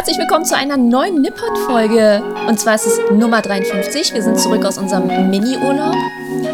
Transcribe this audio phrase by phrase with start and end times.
[0.00, 2.22] herzlich willkommen zu einer neuen Nippot-Folge.
[2.48, 4.14] Und zwar ist es Nummer 53.
[4.14, 5.94] Wir sind zurück aus unserem Mini-Urlaub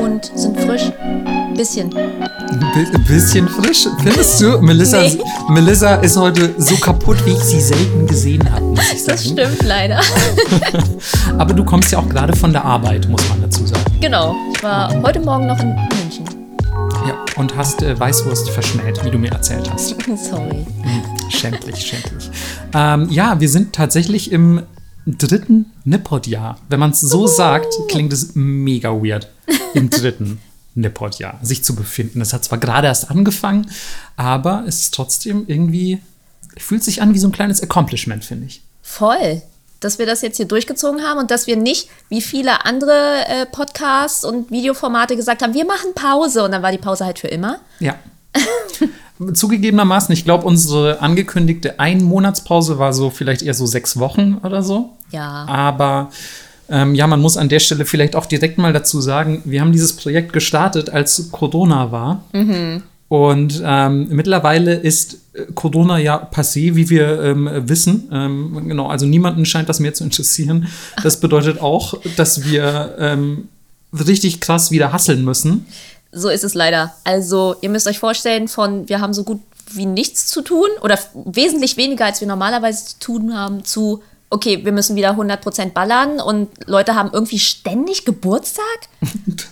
[0.01, 0.91] und sind frisch.
[1.55, 1.97] Bisschen.
[1.97, 4.59] Ein bisschen frisch, findest du?
[4.63, 5.21] Melissa, Nee.
[5.49, 8.75] Melissa ist heute so kaputt, wie ich sie selten gesehen habe,
[9.07, 10.01] Das stimmt leider.
[11.39, 13.85] Aber du kommst ja auch gerade von der Arbeit, muss man dazu sagen.
[14.01, 14.35] genau.
[14.57, 16.25] Ich war heute Morgen noch in München.
[17.07, 19.95] Ja, und hast äh, Weißwurst verschmäht, wie du mir erzählt hast.
[20.17, 20.67] Sorry.
[21.31, 22.31] Schändlich, schändlich.
[22.75, 24.63] Ähm, ja, wir sind tatsächlich im
[25.07, 26.59] dritten Nippot-Jahr.
[26.69, 29.29] Wenn man es so sagt, klingt es mega weird,
[29.75, 30.41] im dritten
[30.75, 32.19] Nippot-Jahr sich zu befinden.
[32.19, 33.71] Das hat zwar gerade erst angefangen,
[34.17, 36.01] aber es ist trotzdem irgendwie,
[36.57, 38.63] fühlt sich an wie so ein kleines Accomplishment, finde ich.
[38.83, 39.43] Voll.
[39.81, 43.47] Dass wir das jetzt hier durchgezogen haben und dass wir nicht, wie viele andere äh,
[43.47, 47.29] Podcasts und Videoformate gesagt haben, wir machen Pause und dann war die Pause halt für
[47.29, 47.61] immer.
[47.79, 47.97] Ja.
[49.33, 54.91] Zugegebenermaßen, ich glaube, unsere angekündigte Einmonatspause war so vielleicht eher so sechs Wochen oder so.
[55.11, 55.47] Ja.
[55.49, 56.11] Aber
[56.69, 59.73] ähm, ja, man muss an der Stelle vielleicht auch direkt mal dazu sagen, wir haben
[59.73, 62.25] dieses Projekt gestartet, als Corona war.
[63.09, 68.09] Und ähm, mittlerweile ist äh, Corona ja passé, wie wir ähm, wissen.
[68.13, 70.67] Ähm, genau, also niemanden scheint das mehr zu interessieren.
[71.03, 73.49] Das bedeutet auch, dass wir ähm,
[73.93, 75.67] richtig krass wieder hasseln müssen.
[76.19, 76.95] So ist es leider.
[77.05, 79.41] Also, ihr müsst euch vorstellen, von wir haben so gut
[79.73, 84.65] wie nichts zu tun oder wesentlich weniger, als wir normalerweise zu tun haben, zu okay,
[84.65, 88.65] wir müssen wieder 100% ballern und Leute haben irgendwie ständig Geburtstag.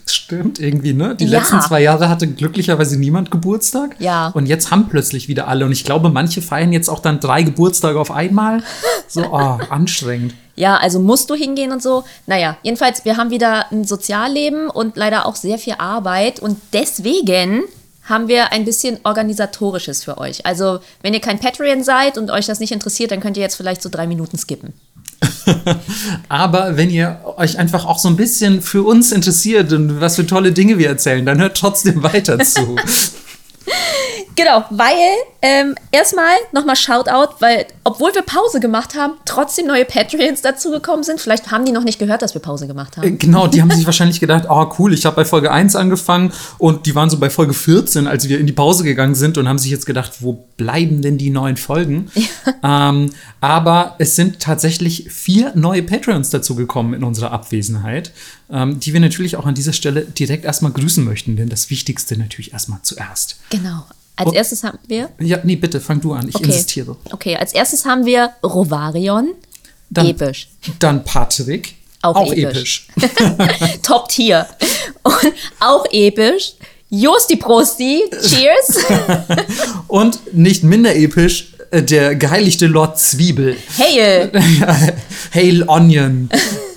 [0.04, 1.14] Das stimmt irgendwie, ne?
[1.14, 1.38] Die Ja.
[1.40, 3.96] letzten zwei Jahre hatte glücklicherweise niemand Geburtstag.
[3.98, 4.28] Ja.
[4.28, 5.64] Und jetzt haben plötzlich wieder alle.
[5.66, 8.62] Und ich glaube, manche feiern jetzt auch dann drei Geburtstage auf einmal.
[9.06, 10.34] So, oh, anstrengend.
[10.56, 12.04] Ja, also musst du hingehen und so.
[12.26, 17.62] Naja, jedenfalls, wir haben wieder ein Sozialleben und leider auch sehr viel Arbeit und deswegen
[18.04, 20.44] haben wir ein bisschen organisatorisches für euch.
[20.46, 23.56] Also, wenn ihr kein Patreon seid und euch das nicht interessiert, dann könnt ihr jetzt
[23.56, 24.74] vielleicht so drei Minuten skippen.
[26.28, 30.26] Aber wenn ihr euch einfach auch so ein bisschen für uns interessiert und was für
[30.26, 32.76] tolle Dinge wir erzählen, dann hört trotzdem weiter zu.
[34.36, 34.92] Genau, weil
[35.42, 41.20] ähm, erstmal nochmal Shoutout, weil obwohl wir Pause gemacht haben, trotzdem neue Patreons dazugekommen sind.
[41.20, 43.18] Vielleicht haben die noch nicht gehört, dass wir Pause gemacht Äh, haben.
[43.18, 46.86] Genau, die haben sich wahrscheinlich gedacht, oh cool, ich habe bei Folge 1 angefangen und
[46.86, 49.58] die waren so bei Folge 14, als wir in die Pause gegangen sind und haben
[49.58, 52.10] sich jetzt gedacht, wo bleiben denn die neuen Folgen?
[52.62, 53.10] ähm,
[53.40, 58.12] aber es sind tatsächlich vier neue Patreons dazugekommen in unserer Abwesenheit,
[58.50, 62.16] ähm, die wir natürlich auch an dieser Stelle direkt erstmal grüßen möchten, denn das Wichtigste
[62.18, 63.36] natürlich erstmal zuerst.
[63.50, 63.84] Genau.
[64.16, 65.10] Als Und- erstes haben wir.
[65.20, 66.44] Ja, nee, bitte, fang du an, ich Okay.
[66.44, 66.96] insistiere.
[67.12, 69.34] Okay, als erstes haben wir Rovarion.
[69.90, 70.48] Dann, Episch.
[70.78, 71.74] Dann Patrick.
[72.02, 72.86] Auch episch.
[73.82, 74.46] Top Tier.
[75.02, 76.54] Und auch episch.
[76.90, 78.02] Josti Prosti.
[78.22, 78.78] Cheers.
[79.88, 83.56] Und nicht minder episch, der geheiligte Lord Zwiebel.
[83.76, 84.30] Hey.
[85.34, 86.28] Hail Onion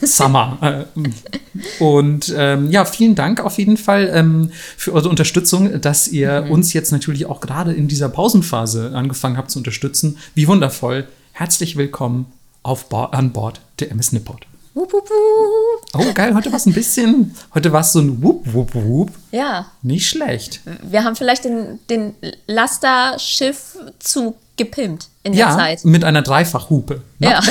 [0.01, 0.85] Summer.
[0.97, 6.47] Äh, Und ähm, ja, vielen Dank auf jeden Fall ähm, für eure Unterstützung, dass ihr
[6.49, 10.17] uns jetzt natürlich auch gerade in dieser Pausenphase angefangen habt zu unterstützen.
[10.35, 11.07] Wie wundervoll.
[11.33, 12.25] Herzlich willkommen
[12.63, 14.45] auf Bo an Bord der MS Nippot.
[14.73, 15.85] Wup, wup, wup.
[16.07, 19.11] Oh, geil, heute war es ein bisschen, heute war es so ein Wup, Wup, Wup.
[19.31, 20.61] Ja, Nicht schlecht.
[20.83, 22.13] wir haben vielleicht den, den
[22.45, 25.85] Laster-Schiffzug gepimpt in der Ja, Zeit.
[25.85, 27.01] mit einer Dreifachhupe.
[27.19, 27.41] Not Ja.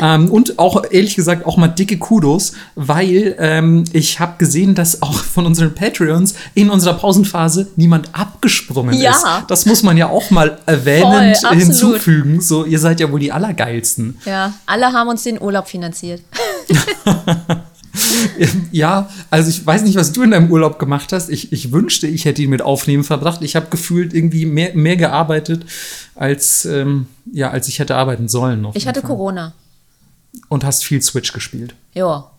[0.00, 5.02] ähm, und auch, ehrlich gesagt, auch mal dicke Kudos, weil ähm, ich habe gesehen, dass
[5.02, 9.10] auch von unseren Patreons in unserer Pausenphase niemand abgesprungen Ja.
[9.12, 9.24] ist.
[9.48, 12.40] Das muss man ja auch mal erwähnend Voll, hinzufügen.
[12.40, 14.18] So, ihr seid ja wohl die Allergeilsten.
[14.24, 16.22] Ja, alle haben uns den Urlaub finanziert.
[18.72, 21.30] Ja, also ich weiß nicht, was du in deinem Urlaub gemacht hast.
[21.30, 23.42] Ich, ich wünschte, ich hätte ihn mit Aufnehmen verbracht.
[23.42, 25.64] Ich habe gefühlt irgendwie mehr, mehr gearbeitet,
[26.14, 28.66] als, ähm, ja, als ich hätte arbeiten sollen.
[28.74, 29.10] Ich hatte Fall.
[29.10, 29.54] Corona.
[30.48, 31.74] Und hast viel Switch gespielt.
[31.94, 32.30] Ja.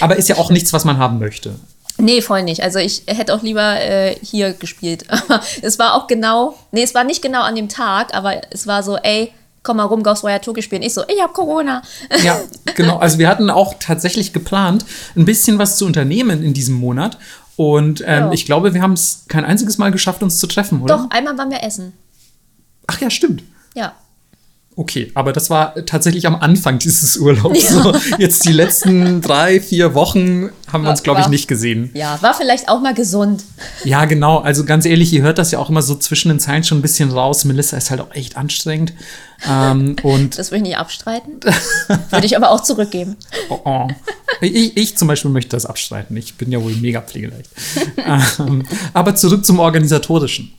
[0.00, 1.54] Aber ist ja auch nichts, was man haben möchte.
[1.98, 2.62] Nee, voll nicht.
[2.62, 5.06] Also ich hätte auch lieber äh, hier gespielt.
[5.10, 8.66] Aber es war auch genau, nee, es war nicht genau an dem Tag, aber es
[8.66, 9.32] war so, ey,
[9.66, 10.82] komm mal rum, Ghostwire Tokyo spielen.
[10.82, 11.82] Ich so, ich hab Corona.
[12.22, 12.40] Ja,
[12.74, 12.98] genau.
[12.98, 14.86] Also wir hatten auch tatsächlich geplant,
[15.16, 17.18] ein bisschen was zu unternehmen in diesem Monat.
[17.56, 20.96] Und ähm, ich glaube, wir haben es kein einziges Mal geschafft, uns zu treffen, oder?
[20.96, 21.92] Doch, einmal waren wir essen.
[22.86, 23.42] Ach ja, stimmt.
[23.74, 23.92] Ja.
[24.78, 27.62] Okay, aber das war tatsächlich am Anfang dieses Urlaubs.
[27.62, 27.82] Ja.
[27.82, 31.90] So, jetzt die letzten drei, vier Wochen haben wir uns, glaube ich, nicht gesehen.
[31.94, 33.42] Ja, war vielleicht auch mal gesund.
[33.84, 34.40] Ja, genau.
[34.40, 36.82] Also ganz ehrlich, ihr hört das ja auch immer so zwischen den Zeilen schon ein
[36.82, 37.46] bisschen raus.
[37.46, 38.92] Melissa ist halt auch echt anstrengend.
[39.48, 41.40] Ähm, und Das würde ich nicht abstreiten.
[42.10, 43.16] würde ich aber auch zurückgeben.
[43.48, 43.88] Oh, oh.
[44.40, 46.16] Ich, ich zum Beispiel möchte das abstreiten.
[46.16, 47.48] Ich bin ja wohl mega pflegeleicht.
[48.38, 50.52] ähm, aber zurück zum Organisatorischen.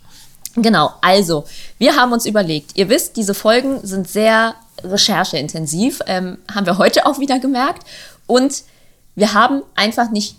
[0.57, 1.45] Genau, also,
[1.77, 7.05] wir haben uns überlegt, ihr wisst, diese Folgen sind sehr rechercheintensiv, ähm, haben wir heute
[7.05, 7.83] auch wieder gemerkt.
[8.25, 8.63] Und
[9.15, 10.35] wir haben einfach nicht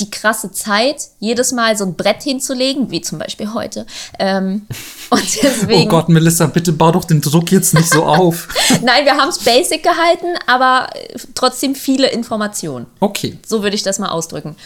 [0.00, 3.86] die krasse Zeit, jedes Mal so ein Brett hinzulegen, wie zum Beispiel heute.
[4.18, 4.66] Ähm,
[5.10, 8.48] und deswegen, oh Gott, Melissa, bitte bau doch den Druck jetzt nicht so auf.
[8.82, 10.88] Nein, wir haben es basic gehalten, aber
[11.34, 12.86] trotzdem viele Informationen.
[12.98, 13.38] Okay.
[13.46, 14.56] So würde ich das mal ausdrücken.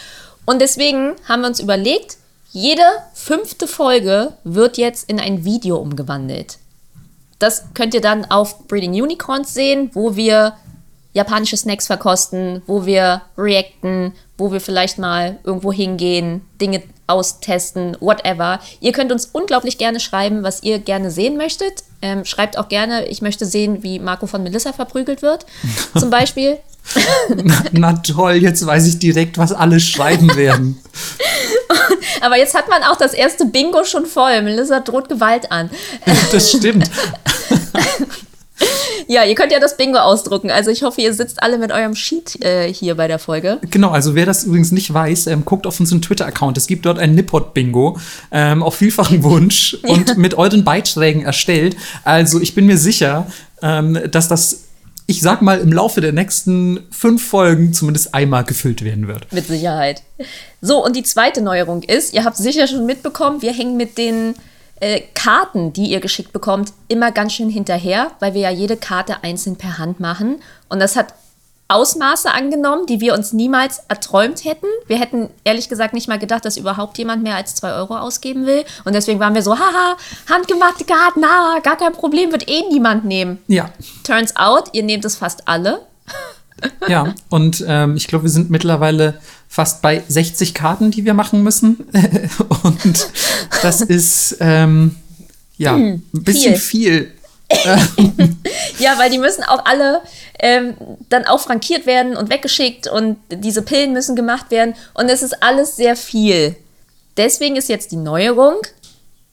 [0.45, 2.17] Und deswegen haben wir uns überlegt,
[2.55, 6.57] jede fünfte Folge wird jetzt in ein Video umgewandelt.
[7.37, 10.55] Das könnt ihr dann auf Breeding Unicorns sehen, wo wir
[11.11, 18.61] japanische Snacks verkosten, wo wir reacten, wo wir vielleicht mal irgendwo hingehen, Dinge austesten, whatever.
[18.79, 21.83] Ihr könnt uns unglaublich gerne schreiben, was ihr gerne sehen möchtet.
[22.01, 25.45] Ähm, schreibt auch gerne, ich möchte sehen, wie Marco von Melissa verprügelt wird,
[25.97, 26.59] zum Beispiel.
[27.43, 30.79] Na, na toll, jetzt weiß ich direkt, was alle schreiben werden.
[32.21, 34.41] Aber jetzt hat man auch das erste Bingo schon voll.
[34.41, 35.69] Melissa droht Gewalt an.
[36.31, 36.89] Das stimmt.
[39.07, 40.49] Ja, ihr könnt ja das Bingo ausdrucken.
[40.49, 43.59] Also ich hoffe, ihr sitzt alle mit eurem Sheet äh, hier bei der Folge.
[43.69, 46.57] Genau, also wer das übrigens nicht weiß, ähm, guckt auf unseren Twitter-Account.
[46.57, 47.99] Es gibt dort ein Nippot-Bingo
[48.31, 51.75] ähm, auf vielfachen Wunsch und mit euren Beiträgen erstellt.
[52.03, 53.27] Also ich bin mir sicher,
[53.61, 54.64] ähm, dass das
[55.07, 59.31] ich sag mal, im Laufe der nächsten fünf Folgen zumindest einmal gefüllt werden wird.
[59.31, 60.01] Mit Sicherheit.
[60.61, 64.33] So, und die zweite Neuerung ist, ihr habt sicher schon mitbekommen, wir hängen mit den
[64.79, 69.23] äh, Karten, die ihr geschickt bekommt, immer ganz schön hinterher, weil wir ja jede Karte
[69.23, 70.41] einzeln per Hand machen.
[70.69, 71.13] Und das hat
[71.67, 74.67] Ausmaße angenommen, die wir uns niemals erträumt hätten.
[74.87, 78.45] Wir hätten ehrlich gesagt nicht mal gedacht, dass überhaupt jemand mehr als zwei Euro ausgeben
[78.45, 78.63] will.
[78.83, 79.97] Und deswegen waren wir so, haha,
[80.29, 83.39] handgemachte Karten, na, gar kein Problem, wird eh niemand nehmen.
[83.47, 83.71] Ja.
[84.03, 85.81] Turns out, ihr nehmt es fast alle.
[86.87, 91.41] ja, und ähm, ich glaube, wir sind mittlerweile fast bei 60 Karten, die wir machen
[91.41, 91.87] müssen.
[92.63, 93.09] und
[93.63, 94.95] das ist ähm,
[95.57, 97.11] ja hm, ein bisschen viel.
[97.11, 97.11] viel.
[98.79, 100.01] ja, weil die müssen auch alle
[100.45, 100.75] ähm,
[101.09, 105.41] dann auch frankiert werden und weggeschickt und diese Pillen müssen gemacht werden und es ist
[105.41, 106.55] alles sehr viel.
[107.17, 108.57] Deswegen ist jetzt die Neuerung,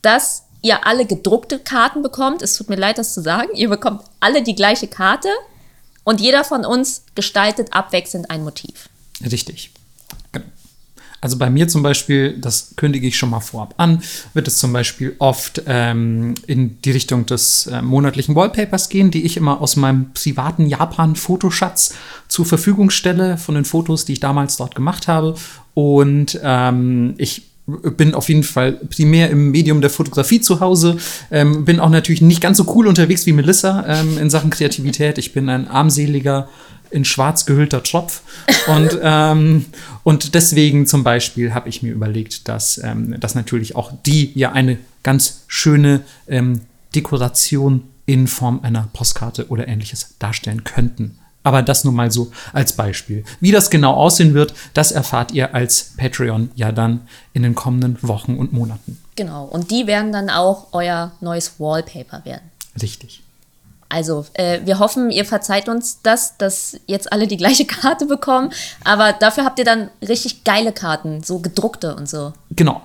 [0.01, 2.41] dass ihr alle gedruckte Karten bekommt.
[2.41, 3.51] Es tut mir leid, das zu sagen.
[3.55, 5.29] Ihr bekommt alle die gleiche Karte
[6.03, 8.89] und jeder von uns gestaltet abwechselnd ein Motiv.
[9.23, 9.71] Richtig.
[11.23, 14.03] Also bei mir zum Beispiel, das kündige ich schon mal vorab an,
[14.35, 19.23] wird es zum Beispiel oft ähm, in die Richtung des äh, monatlichen Wallpapers gehen, die
[19.23, 21.95] ich immer aus meinem privaten Japan-Fotoschatz
[22.27, 25.37] zur Verfügung stelle, von den Fotos, die ich damals dort gemacht habe.
[25.75, 30.97] Und ähm, ich bin auf jeden Fall primär im Medium der Fotografie zu Hause.
[31.31, 35.19] Ähm, bin auch natürlich nicht ganz so cool unterwegs wie Melissa ähm, in Sachen Kreativität.
[35.19, 36.49] Ich bin ein armseliger,
[36.93, 38.23] in schwarz gehüllter Tropf.
[38.67, 39.67] Und, ähm,
[40.05, 44.53] und deswegen zum Beispiel habe ich mir überlegt, dass, ähm, dass natürlich auch die ja
[44.53, 46.63] eine ganz schöne ähm,
[46.95, 51.19] Dekoration in Form einer Postkarte oder ähnliches darstellen könnten.
[51.45, 53.25] Aber das nur mal so als Beispiel.
[53.41, 57.01] Wie das genau aussehen wird, das erfahrt ihr als Patreon ja dann
[57.33, 58.99] in den kommenden Wochen und Monaten.
[59.17, 59.45] Genau.
[59.45, 62.51] Und die werden dann auch euer neues Wallpaper werden.
[62.81, 63.22] Richtig.
[63.93, 68.51] Also, äh, wir hoffen, ihr verzeiht uns das, dass jetzt alle die gleiche Karte bekommen.
[68.85, 72.33] Aber dafür habt ihr dann richtig geile Karten, so gedruckte und so.
[72.51, 72.81] Genau.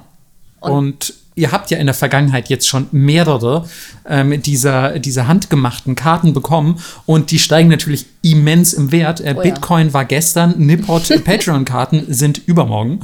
[0.59, 3.69] und, und ihr habt ja in der Vergangenheit jetzt schon mehrere
[4.09, 9.21] ähm, dieser, dieser handgemachten Karten bekommen und die steigen natürlich immens im Wert.
[9.21, 9.93] Äh, oh, Bitcoin ja.
[9.93, 13.01] war gestern, Nippot Patreon-Karten sind übermorgen.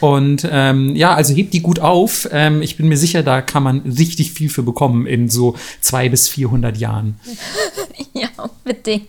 [0.00, 2.28] Und ähm, ja, also hebt die gut auf.
[2.32, 6.08] Ähm, ich bin mir sicher, da kann man richtig viel für bekommen in so zwei
[6.08, 7.18] bis 400 Jahren.
[8.14, 9.08] ja, unbedingt.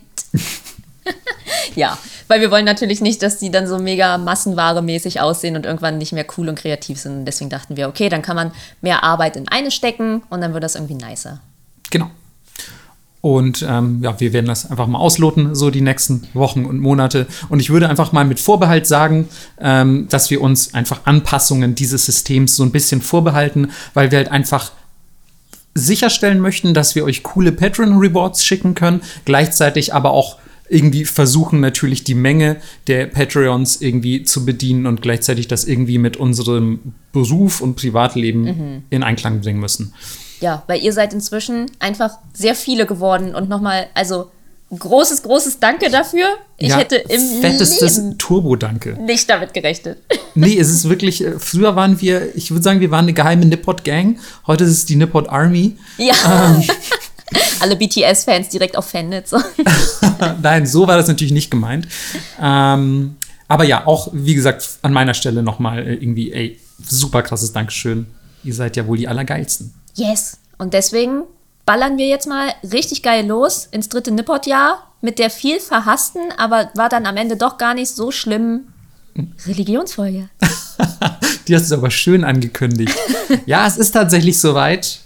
[1.74, 5.98] ja, weil wir wollen natürlich nicht, dass die dann so mega massenware-mäßig aussehen und irgendwann
[5.98, 7.24] nicht mehr cool und kreativ sind.
[7.24, 10.64] Deswegen dachten wir, okay, dann kann man mehr Arbeit in eine stecken und dann wird
[10.64, 11.40] das irgendwie nicer.
[11.90, 12.10] Genau.
[13.20, 17.26] Und ähm, ja, wir werden das einfach mal ausloten, so die nächsten Wochen und Monate.
[17.48, 22.04] Und ich würde einfach mal mit Vorbehalt sagen, ähm, dass wir uns einfach Anpassungen dieses
[22.04, 24.72] Systems so ein bisschen vorbehalten, weil wir halt einfach
[25.74, 30.36] sicherstellen möchten, dass wir euch coole Patreon-Rewards schicken können, gleichzeitig aber auch
[30.74, 36.16] irgendwie versuchen natürlich die Menge der Patreons irgendwie zu bedienen und gleichzeitig das irgendwie mit
[36.16, 38.82] unserem Beruf und Privatleben mhm.
[38.90, 39.94] in Einklang bringen müssen.
[40.40, 44.30] Ja, weil ihr seid inzwischen einfach sehr viele geworden und nochmal, also
[44.76, 46.26] großes, großes Danke dafür.
[46.58, 48.98] Ich ja, hätte im fettestes Turbo-Danke.
[49.00, 49.98] Nicht damit gerechnet.
[50.36, 53.46] Nee, es ist wirklich, äh, früher waren wir, ich würde sagen, wir waren eine geheime
[53.46, 54.18] Nippot-Gang.
[54.48, 55.76] Heute ist es die Nippot Army.
[55.96, 56.56] Ja.
[56.56, 56.64] Ähm,
[57.60, 59.34] Alle BTS-Fans direkt auf Fannetz.
[60.42, 61.88] Nein, so war das natürlich nicht gemeint.
[62.40, 63.16] Ähm,
[63.48, 68.06] aber ja, auch wie gesagt, an meiner Stelle nochmal äh, irgendwie, ey, super krasses Dankeschön.
[68.42, 69.72] Ihr seid ja wohl die Allergeilsten.
[69.94, 70.38] Yes.
[70.58, 71.22] Und deswegen
[71.66, 76.70] ballern wir jetzt mal richtig geil los ins dritte Nippot-Jahr mit der viel verhassten, aber
[76.74, 78.68] war dann am Ende doch gar nicht so schlimm
[79.46, 80.28] Religionsfolge.
[81.48, 82.94] Die hast du aber schön angekündigt.
[83.46, 85.00] ja, es ist tatsächlich soweit.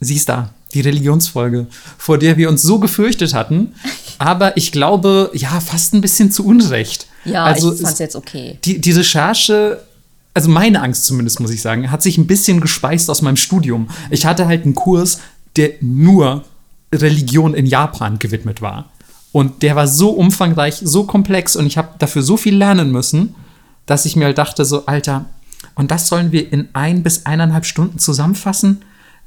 [0.00, 1.66] Siehst da, die Religionsfolge,
[1.96, 3.72] vor der wir uns so gefürchtet hatten.
[4.18, 7.06] Aber ich glaube, ja, fast ein bisschen zu Unrecht.
[7.24, 8.58] Ja, also ich fand's jetzt okay.
[8.64, 9.82] Die, die Recherche,
[10.34, 13.88] also meine Angst zumindest, muss ich sagen, hat sich ein bisschen gespeist aus meinem Studium.
[14.10, 15.20] Ich hatte halt einen Kurs,
[15.56, 16.44] der nur
[16.94, 18.90] Religion in Japan gewidmet war.
[19.32, 23.34] Und der war so umfangreich, so komplex und ich habe dafür so viel lernen müssen,
[23.86, 25.24] dass ich mir halt dachte, so, Alter,
[25.74, 28.82] und das sollen wir in ein bis eineinhalb Stunden zusammenfassen?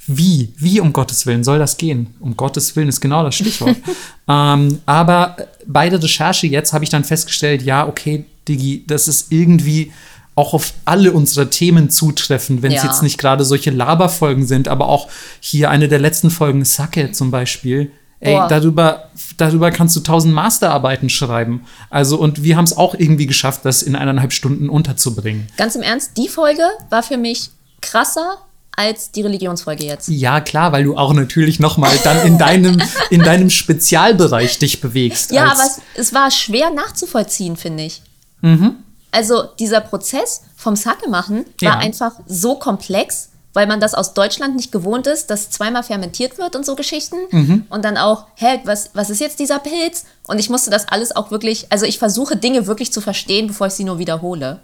[0.07, 0.53] Wie?
[0.57, 2.15] Wie um Gottes Willen soll das gehen?
[2.19, 3.75] Um Gottes Willen ist genau das Stichwort.
[4.27, 5.35] ähm, aber
[5.67, 9.91] bei der Recherche jetzt habe ich dann festgestellt, ja, okay, Digi, das ist irgendwie
[10.35, 12.89] auch auf alle unsere Themen zutreffen, wenn es Ja.
[12.89, 15.09] jetzt nicht gerade solche Laberfolgen sind, aber auch
[15.41, 17.91] hier eine der letzten Folgen, Sake zum Beispiel.
[18.21, 18.47] Ey, Boah.
[18.47, 21.65] darüber, darüber kannst du tausend Masterarbeiten schreiben.
[21.89, 25.47] Also, und wir haben es auch irgendwie geschafft, das in eineinhalb Stunden unterzubringen.
[25.57, 27.49] Ganz im Ernst, die Folge war für mich
[27.81, 28.37] krasser
[28.79, 30.07] als die Religionsfolge jetzt.
[30.07, 34.79] Ja, klar, weil du auch natürlich noch mal dann in deinem, in deinem Spezialbereich dich
[34.79, 35.31] bewegst.
[35.31, 38.01] Ja, aber es, es war schwer nachzuvollziehen, finde ich.
[38.41, 38.75] Mhm.
[39.11, 41.77] Also dieser Prozess vom Sake machen war Ja.
[41.79, 46.55] einfach so komplex, weil man das aus Deutschland nicht gewohnt ist, dass zweimal fermentiert wird
[46.55, 47.17] und so Geschichten.
[47.31, 47.65] Mhm.
[47.69, 50.05] Und dann auch, hä, was, was ist jetzt dieser Pilz?
[50.27, 53.67] Und ich musste das alles auch wirklich, also ich versuche Dinge wirklich zu verstehen, bevor
[53.67, 54.59] ich sie nur wiederhole.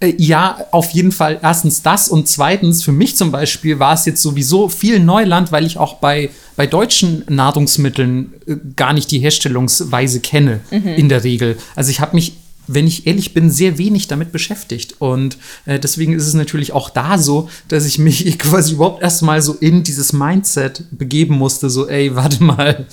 [0.00, 1.38] Äh, Ja, auf jeden Fall.
[1.42, 5.66] Erstens das und zweitens, für mich zum Beispiel war es jetzt sowieso viel Neuland, weil
[5.66, 11.58] ich auch bei, bei deutschen Nahrungsmitteln äh, gar nicht die Herstellungsweise kenne, in der Regel.
[11.74, 12.34] Also ich habe mich,
[12.68, 14.96] wenn ich ehrlich bin, sehr wenig damit beschäftigt.
[15.00, 19.42] Und äh, deswegen ist es natürlich auch da so, dass ich mich quasi überhaupt erstmal
[19.42, 22.86] so in dieses Mindset begeben musste, so, ey, warte mal,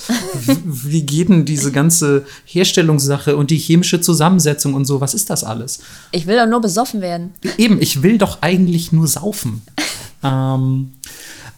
[0.65, 5.44] wie geht denn diese ganze Herstellungssache und die chemische Zusammensetzung und so, was ist das
[5.44, 5.79] alles?
[6.12, 7.34] Ich will doch nur besoffen werden.
[7.58, 9.62] Eben, ich will doch eigentlich nur saufen.
[10.24, 10.94] ähm,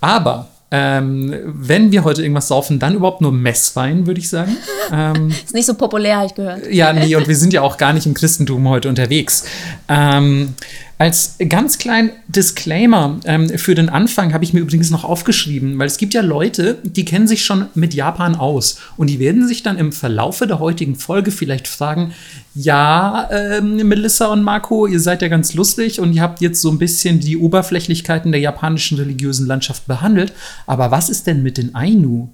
[0.01, 4.55] aber ähm, wenn wir heute irgendwas saufen, dann überhaupt nur Messwein, würde ich sagen.
[4.89, 6.71] Ähm, Ist nicht so populär, habe ich gehört.
[6.71, 9.43] ja, nee, und wir sind ja auch gar nicht im Christentum heute unterwegs.
[9.89, 10.53] Ähm,
[10.99, 15.85] als ganz kleinen Disclaimer ähm, für den Anfang habe ich mir übrigens noch aufgeschrieben, weil
[15.85, 19.61] es gibt ja Leute, die kennen sich schon mit Japan aus und die werden sich
[19.61, 22.13] dann im Verlaufe der heutigen Folge vielleicht fragen,
[22.55, 26.71] ja, ähm, Melissa und Marco, ihr seid ja ganz lustig und ihr habt jetzt so
[26.71, 30.33] ein bisschen die Oberflächlichkeiten der japanischen religiösen Landschaft behandelt,
[30.65, 32.29] aber was ist denn mit den Ainu?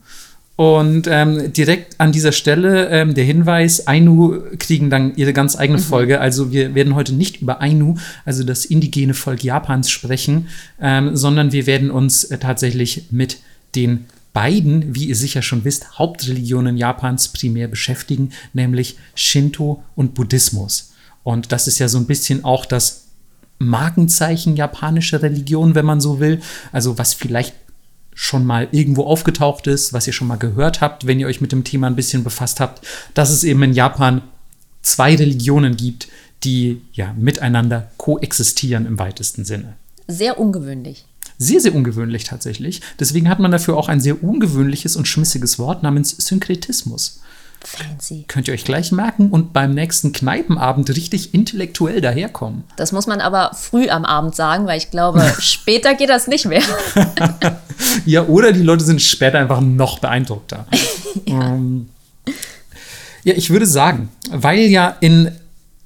[0.55, 5.79] Und ähm, direkt an dieser Stelle ähm, der Hinweis, Ainu kriegen dann ihre ganz eigene
[5.79, 6.21] Folge.
[6.21, 11.51] Also wir werden heute nicht über Ainu, also das indigene Volk Japans, sprechen, ähm, sondern
[11.51, 13.39] wir werden uns äh, tatsächlich mit
[13.73, 20.93] den beiden, wie ihr sicher schon wisst, Hauptreligionen Japans primär beschäftigen, nämlich Shinto und Buddhismus.
[21.23, 23.05] Und das ist ja so ein bisschen auch das
[23.59, 26.41] Markenzeichen japanischer Religion, wenn man so will.
[26.71, 27.53] Also was vielleicht
[28.15, 31.51] schon mal irgendwo aufgetaucht ist, was ihr schon mal gehört habt, wenn ihr euch mit
[31.51, 34.21] dem Thema ein bisschen befasst habt, dass es eben in Japan
[34.81, 36.07] zwei Religionen gibt,
[36.43, 39.75] die ja miteinander koexistieren im weitesten Sinne.
[40.07, 41.05] Sehr ungewöhnlich.
[41.37, 42.81] Sehr, sehr ungewöhnlich tatsächlich.
[42.99, 47.21] Deswegen hat man dafür auch ein sehr ungewöhnliches und schmissiges Wort namens Synkretismus.
[47.63, 48.25] Fancy.
[48.27, 52.63] Könnt ihr euch gleich merken und beim nächsten Kneipenabend richtig intellektuell daherkommen.
[52.75, 56.45] Das muss man aber früh am Abend sagen, weil ich glaube, später geht das nicht
[56.45, 56.63] mehr.
[58.05, 60.67] Ja, oder die Leute sind später einfach noch beeindruckter.
[61.25, 61.53] ja.
[61.53, 61.89] Ähm,
[63.23, 65.31] ja, ich würde sagen, weil ja in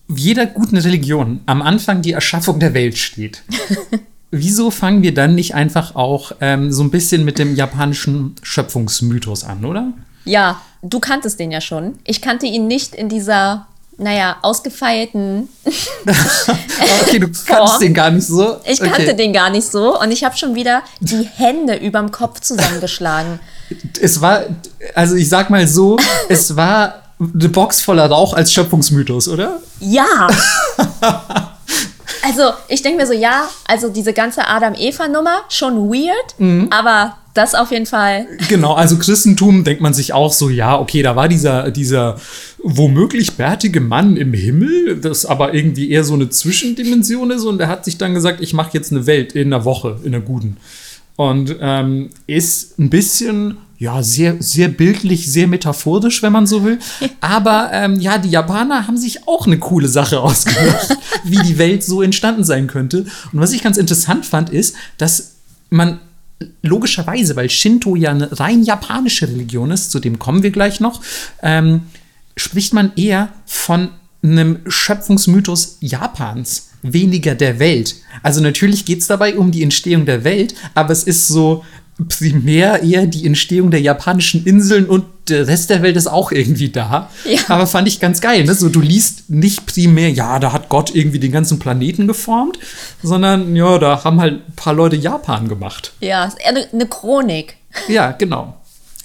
[0.08, 3.44] jeder guten Religion am Anfang die Erschaffung der Welt steht,
[4.32, 9.44] wieso fangen wir dann nicht einfach auch ähm, so ein bisschen mit dem japanischen Schöpfungsmythos
[9.44, 9.94] an, oder?
[10.26, 12.00] Ja, du kanntest den ja schon.
[12.04, 13.68] Ich kannte ihn nicht in dieser,
[13.98, 15.50] naja, ausgefeilten.
[17.02, 18.58] Okay, du kannst den gar nicht so.
[18.66, 19.16] Ich kannte okay.
[19.16, 23.40] den gar nicht so und ich habe schon wieder die Hände überm Kopf zusammengeschlagen.
[24.00, 24.44] Es war,
[24.96, 25.98] also ich sag mal so,
[26.30, 29.60] es war eine Box voller Rauch als Schöpfungsmythos, oder?
[29.80, 30.28] Ja!
[32.24, 36.36] Also, ich denke mir so, ja, also diese ganze Adam-Eva-Nummer, schon weird,
[36.72, 38.28] aber das auf jeden Fall.
[38.50, 42.20] Genau, also Christentum denkt man sich auch so, ja, okay, da war dieser, dieser
[42.64, 47.68] womöglich bärtige Mann im Himmel, das aber irgendwie eher so eine Zwischendimension ist und er
[47.68, 50.58] hat sich dann gesagt, ich mache jetzt eine Welt in einer Woche, in einer guten.
[51.16, 56.80] Und ähm, ist ein bisschen, ja, sehr, sehr bildlich, sehr metaphorisch, wenn man so will.
[57.22, 61.84] Aber ähm, ja, die Japaner haben sich auch eine coole Sache ausgedacht, wie die Welt
[61.84, 63.06] so entstanden sein könnte.
[63.32, 65.36] Und was ich ganz interessant fand, ist, dass
[65.70, 66.00] man
[66.62, 71.02] logischerweise, weil Shinto ja eine rein japanische Religion ist, zu dem kommen wir gleich noch,
[71.42, 71.82] ähm,
[72.36, 73.90] spricht man eher von
[74.24, 77.96] einem Schöpfungsmythos Japans, weniger der Welt.
[78.24, 81.64] Also natürlich geht es dabei um die Entstehung der Welt, aber es ist so
[82.10, 86.70] primär eher die Entstehung der japanischen Inseln und der Rest der Welt ist auch irgendwie
[86.70, 87.10] da.
[87.26, 87.40] Ja.
[87.48, 88.46] Aber fand ich ganz geil.
[88.46, 88.54] Ne?
[88.54, 92.60] So, du liest nicht primär, ja, da hat Gott irgendwie den ganzen Planeten geformt,
[93.04, 95.94] sondern ja, da haben halt ein paar Leute Japan gemacht.
[96.00, 97.58] Ja, eine Chronik.
[97.88, 98.56] Ja, genau.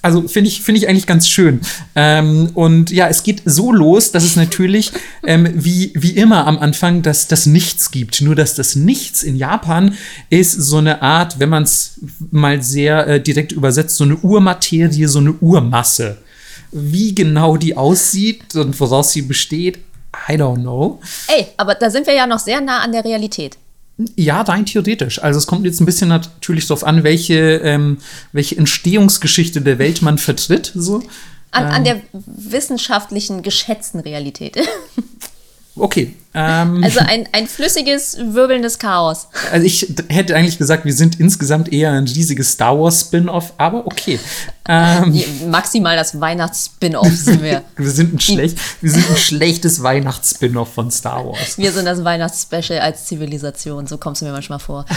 [0.03, 1.61] Also finde ich, finde ich eigentlich ganz schön.
[1.95, 4.91] Ähm, und ja, es geht so los, dass es natürlich
[5.25, 8.19] ähm, wie, wie immer am Anfang das, das Nichts gibt.
[8.19, 9.95] Nur dass das Nichts in Japan
[10.29, 15.05] ist so eine Art, wenn man es mal sehr äh, direkt übersetzt, so eine Urmaterie,
[15.05, 16.17] so eine Urmasse.
[16.73, 19.77] Wie genau die aussieht und woraus sie besteht,
[20.27, 20.99] I don't know.
[21.27, 23.57] Ey, aber da sind wir ja noch sehr nah an der Realität.
[24.15, 25.21] Ja, rein theoretisch.
[25.21, 27.99] Also es kommt jetzt ein bisschen natürlich darauf an, welche, ähm,
[28.31, 30.71] welche Entstehungsgeschichte der Welt man vertritt.
[30.73, 31.03] So.
[31.51, 34.57] An, an der wissenschaftlichen, geschätzten Realität.
[35.75, 36.13] Okay.
[36.35, 39.27] Ähm, Also ein, ein flüssiges, wirbelndes Chaos.
[39.51, 43.85] also ich hätte eigentlich gesagt, wir sind insgesamt eher ein riesiges Star Wars Spin-off, aber
[43.85, 44.19] okay.
[44.67, 47.63] Ähm, Maximal das Weihnachts-Spin-Off sind wir.
[47.77, 51.57] wir sind ein schlecht, wir sind ein schlechtes Weihnachts-Spin-off von Star Wars.
[51.57, 54.85] Wir sind das Weihnachtsspecial als Zivilisation, so kommst du mir manchmal vor.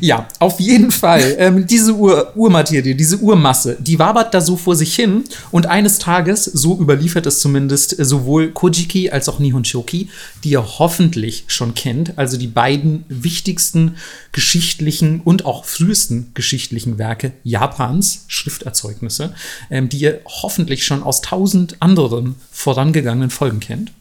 [0.00, 1.34] Ja, auf jeden Fall.
[1.38, 5.98] Ähm, diese Ur Urmaterie, diese Urmasse, die wabert da so vor sich hin und eines
[5.98, 10.08] Tages, so überliefert es zumindest äh, sowohl Kojiki als auch Nihon Shoki,
[10.44, 13.96] die ihr hoffentlich schon kennt, also die beiden wichtigsten
[14.30, 19.34] geschichtlichen und auch frühesten geschichtlichen Werke Japans, Schrifterzeugnisse,
[19.70, 23.92] ähm, die ihr hoffentlich schon aus tausend anderen vorangegangenen Folgen kennt.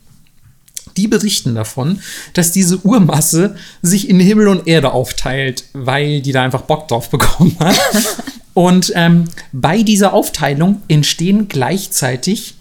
[0.97, 2.01] Die berichten davon,
[2.33, 7.09] dass diese Urmasse sich in Himmel und Erde aufteilt, weil die da einfach Bock drauf
[7.09, 7.79] bekommen hat.
[8.53, 12.55] und ähm, bei dieser Aufteilung entstehen gleichzeitig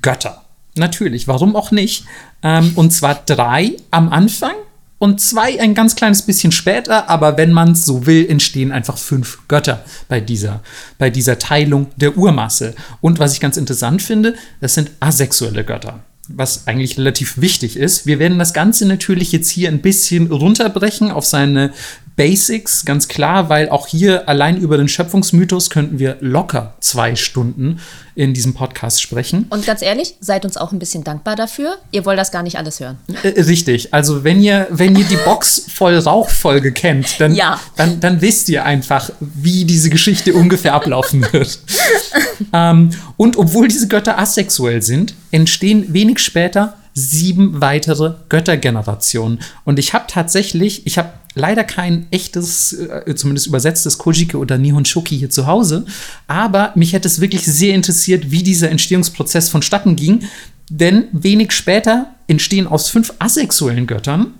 [0.00, 0.47] Götter.
[0.78, 2.04] Natürlich, warum auch nicht?
[2.42, 4.54] Ähm, und zwar drei am Anfang
[4.98, 8.98] und zwei ein ganz kleines bisschen später, aber wenn man es so will, entstehen einfach
[8.98, 10.60] fünf Götter bei dieser,
[10.98, 12.74] bei dieser Teilung der Urmasse.
[13.00, 18.06] Und was ich ganz interessant finde, das sind asexuelle Götter was eigentlich relativ wichtig ist.
[18.06, 21.72] Wir werden das Ganze natürlich jetzt hier ein bisschen runterbrechen auf seine
[22.18, 27.78] Basics, ganz klar, weil auch hier allein über den Schöpfungsmythos könnten wir locker zwei Stunden
[28.16, 29.46] in diesem Podcast sprechen.
[29.50, 31.76] Und ganz ehrlich, seid uns auch ein bisschen dankbar dafür.
[31.92, 32.98] Ihr wollt das gar nicht alles hören.
[33.22, 33.94] Äh, richtig.
[33.94, 37.60] Also wenn ihr, wenn ihr die Box voll Rauchfolge kennt, dann, Ja.
[37.76, 41.60] dann, dann wisst ihr einfach, wie diese Geschichte ungefähr ablaufen wird.
[42.52, 49.38] ähm, und obwohl diese Götter asexuell sind, entstehen wenig später sieben weitere Göttergenerationen.
[49.64, 54.84] Und ich habe tatsächlich, ich habe leider kein echtes, äh, zumindest übersetztes Kojiki oder Nihon
[54.84, 55.86] Shoki hier zu Hause,
[56.26, 60.24] aber mich hätte es wirklich sehr interessiert, wie dieser Entstehungsprozess vonstatten ging.
[60.70, 64.34] Denn wenig später entstehen aus fünf asexuellen Göttern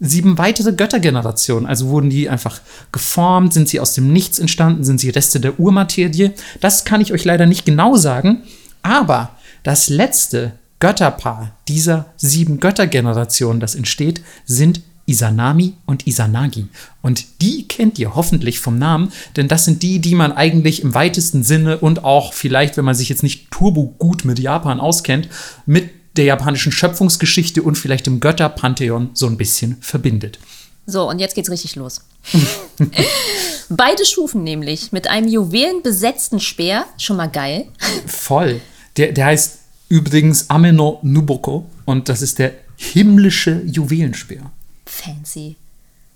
[0.00, 1.66] sieben weitere Göttergenerationen.
[1.66, 2.60] Also wurden die einfach
[2.92, 6.30] geformt, sind sie aus dem Nichts entstanden, sind sie Reste der Urmaterie.
[6.60, 8.42] Das kann ich euch leider nicht genau sagen.
[8.82, 16.66] Aber das letzte Götterpaar dieser sieben Göttergenerationen, das entsteht, sind Isanami und Isanagi.
[17.02, 20.94] Und die kennt ihr hoffentlich vom Namen, denn das sind die, die man eigentlich im
[20.94, 25.28] weitesten Sinne und auch vielleicht, wenn man sich jetzt nicht turbo gut mit Japan auskennt,
[25.64, 30.38] mit der japanischen Schöpfungsgeschichte und vielleicht dem Götterpantheon so ein bisschen verbindet.
[30.86, 32.02] So, und jetzt geht's richtig los.
[33.68, 37.66] Beide Stufen nämlich mit einem juwelenbesetzten Speer, schon mal geil.
[38.06, 38.60] Voll.
[38.96, 39.57] Der, der heißt
[39.88, 44.50] übrigens Ameno Nuboko und das ist der himmlische Juwelenspeer.
[44.86, 45.56] Fancy.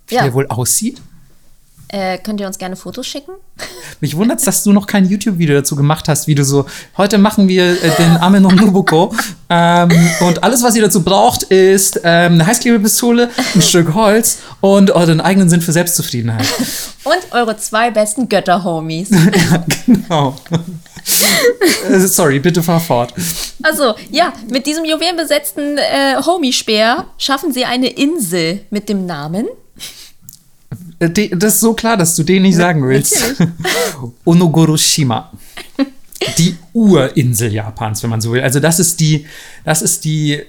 [0.09, 0.23] Wie Ja.
[0.23, 1.01] der wohl aussieht?
[1.89, 3.33] Äh, könnt ihr uns gerne Fotos schicken?
[4.01, 6.65] Mich wundert dass du noch kein YouTube-Video dazu gemacht hast, wie du so,
[6.97, 9.15] heute machen wir äh, den Ameno Nuboko
[9.51, 14.91] ähm, und alles, was ihr dazu braucht, ist ähm, eine Heißklebepistole, ein Stück Holz und
[14.93, 16.47] euren eigenen Sinn für Selbstzufriedenheit.
[17.05, 19.11] Und eure zwei besten Götter-Homies.
[19.87, 20.37] genau.
[21.89, 23.13] Äh, Sorry, bitte fahr fort.
[23.63, 29.47] Also, ja, mit diesem juwelenbesetzten äh, Homie-Speer schaffen sie eine Insel mit dem Namen.
[30.99, 33.35] Äh, Das ist so klar, dass du den nicht sagen willst.
[34.25, 35.31] Onogoroshima.
[36.39, 38.43] Die Urinsel Japans, wenn man so will.
[38.43, 39.27] Also das ist die,
[39.65, 40.41] das ist die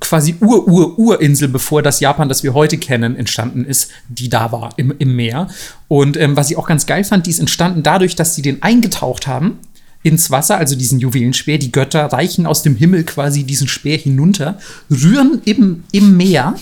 [0.00, 4.92] quasi Ur-Ur-Urinsel, bevor das Japan, das wir heute kennen, entstanden ist, die da war im,
[4.98, 5.48] im Meer.
[5.86, 8.62] Und ähm, was ich auch ganz geil fand, die ist entstanden dadurch, dass sie den
[8.62, 9.58] eingetaucht haben
[10.02, 11.58] ins Wasser, also diesen Juwelenspeer.
[11.58, 14.58] Die Götter reichen aus dem Himmel quasi diesen Speer hinunter,
[14.90, 16.54] rühren im, im Meer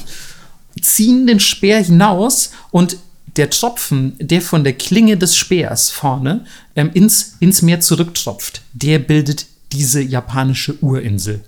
[0.80, 2.96] ziehen den Speer hinaus und
[3.36, 6.44] der Tropfen, der von der Klinge des Speers vorne
[6.76, 11.42] ähm, ins, ins Meer zurücktropft, der bildet diese japanische Urinsel.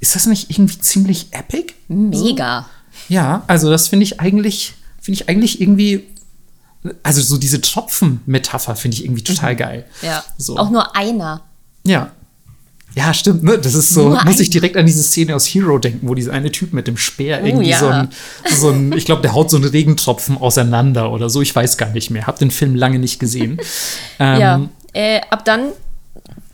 [0.00, 1.74] Ist das nicht irgendwie ziemlich epic?
[1.88, 2.66] Mega.
[3.08, 6.06] Ja, also das finde ich eigentlich, finde ich eigentlich irgendwie,
[7.02, 9.86] also so diese Tropfen-Metapher finde ich irgendwie total geil.
[10.02, 10.24] Ja.
[10.36, 10.56] So.
[10.56, 11.42] Auch nur einer.
[11.84, 12.12] Ja.
[12.98, 13.58] Ja, stimmt, ne?
[13.58, 16.32] Das ist so, Nur muss ich direkt an diese Szene aus Hero denken, wo dieser
[16.32, 17.78] eine Typ mit dem Speer irgendwie Oh ja.
[17.78, 18.08] so ein,
[18.50, 21.90] so ein, ich glaube, der haut so einen Regentropfen auseinander oder so, ich weiß gar
[21.90, 22.26] nicht mehr.
[22.26, 23.60] Hab den Film lange nicht gesehen.
[24.18, 24.60] ähm, Ja.
[24.94, 25.68] Äh, ab dann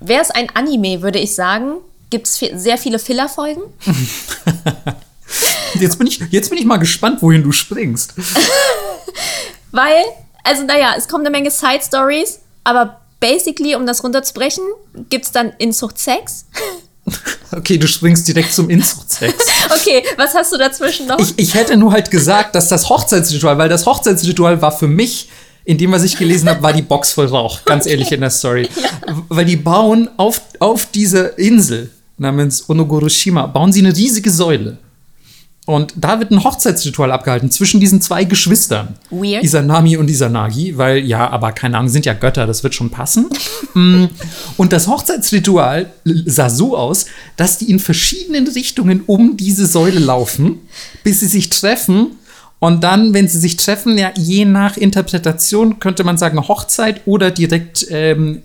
[0.00, 1.76] wäre es ein Anime, würde ich sagen.
[2.10, 3.62] Gibt es sehr viele Filler-Folgen?
[5.80, 8.14] Jetzt bin, ich, jetzt bin ich mal gespannt, wohin du springst.
[9.72, 10.04] Weil,
[10.44, 14.64] also naja, es kommen eine Menge Side-Stories, aber basically, um das runterzubrechen,
[15.08, 16.46] gibt es dann Inzucht-Sex.
[17.52, 19.34] Okay, du springst direkt zum Inzuchtsex.
[19.78, 21.18] Okay, was hast du dazwischen noch?
[21.18, 25.28] Ich, ich hätte nur halt gesagt, dass das Hochzeitsritual, weil das Hochzeitsritual war für mich,
[25.66, 27.64] in dem, was ich gelesen habe, war die Box voll Rauch.
[27.66, 28.68] Ganz ehrlich in der Story.
[29.28, 34.78] Weil die bauen auf, auf dieser Insel namens Onogoroshima, bauen sie eine riesige Säule.
[35.66, 38.96] Und da wird ein Hochzeitsritual abgehalten zwischen diesen zwei Geschwistern.
[39.10, 39.42] Weird.
[39.42, 43.28] Isanami und Isanagi, weil ja, aber keine Ahnung, sind ja Götter, das wird schon passen.
[43.76, 44.04] Mm,
[44.56, 50.60] und das Hochzeitsritual sah so aus, dass die in verschiedenen Richtungen um diese Säule laufen,
[51.02, 52.12] bis sie sich treffen.
[52.60, 57.32] Und dann, wenn sie sich treffen, ja, je nach Interpretation könnte man sagen Hochzeit oder
[57.32, 58.42] direkt ähm,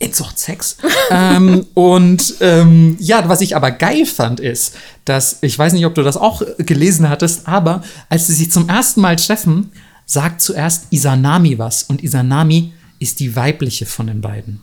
[0.00, 0.78] Inzuchtsex.
[1.10, 5.94] ähm, und ähm, ja, was ich aber geil fand, ist, dass, ich weiß nicht, ob
[5.94, 9.70] du das auch gelesen hattest, aber als sie sich zum ersten Mal treffen,
[10.06, 11.84] sagt zuerst Isanami was.
[11.84, 14.60] Und Isanami ist die weibliche von den beiden.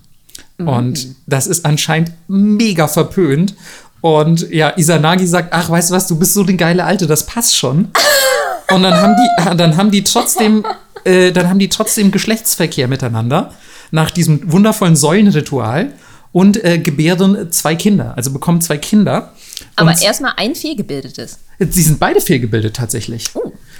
[0.58, 3.56] Und das ist anscheinend mega verpönt.
[4.02, 7.26] Und ja, Isanagi sagt, ach, weißt du was, du bist so die geile Alte, das
[7.26, 7.90] passt schon.
[8.72, 10.66] Und dann haben die, dann haben die trotzdem,
[11.06, 13.54] äh, dann haben die trotzdem Geschlechtsverkehr miteinander
[13.92, 15.94] nach diesem wundervollen Säulenritual
[16.32, 19.34] und äh, gebären zwei Kinder, also bekommen zwei Kinder.
[19.76, 21.40] Aber erstmal ein fehlgebildetes.
[21.60, 23.32] sie sind beide fehlgebildet tatsächlich.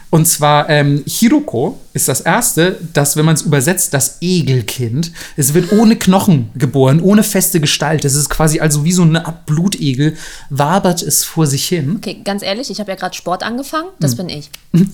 [0.10, 5.12] Und zwar ähm, Hiroko ist das erste, das, wenn man es übersetzt, das Egelkind.
[5.36, 8.06] Es wird ohne Knochen geboren, ohne feste Gestalt.
[8.06, 10.16] Es ist quasi also wie so eine Art Blutegel,
[10.50, 11.96] wabert es vor sich hin.
[11.98, 13.90] Okay, ganz ehrlich, ich habe ja gerade Sport angefangen.
[14.00, 14.18] Das Hm.
[14.28, 14.50] bin ich.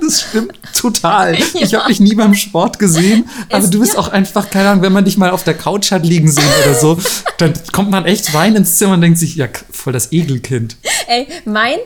[0.00, 1.36] Das stimmt total.
[1.54, 3.98] Ich habe dich nie beim Sport gesehen, aber Es- du bist ja.
[3.98, 6.74] auch einfach, keine Ahnung, wenn man dich mal auf der Couch hat liegen sehen oder
[6.74, 6.98] so,
[7.38, 10.76] dann kommt man echt rein ins Zimmer und denkt sich, ja, voll das Egelkind.
[11.08, 11.76] Ey, mein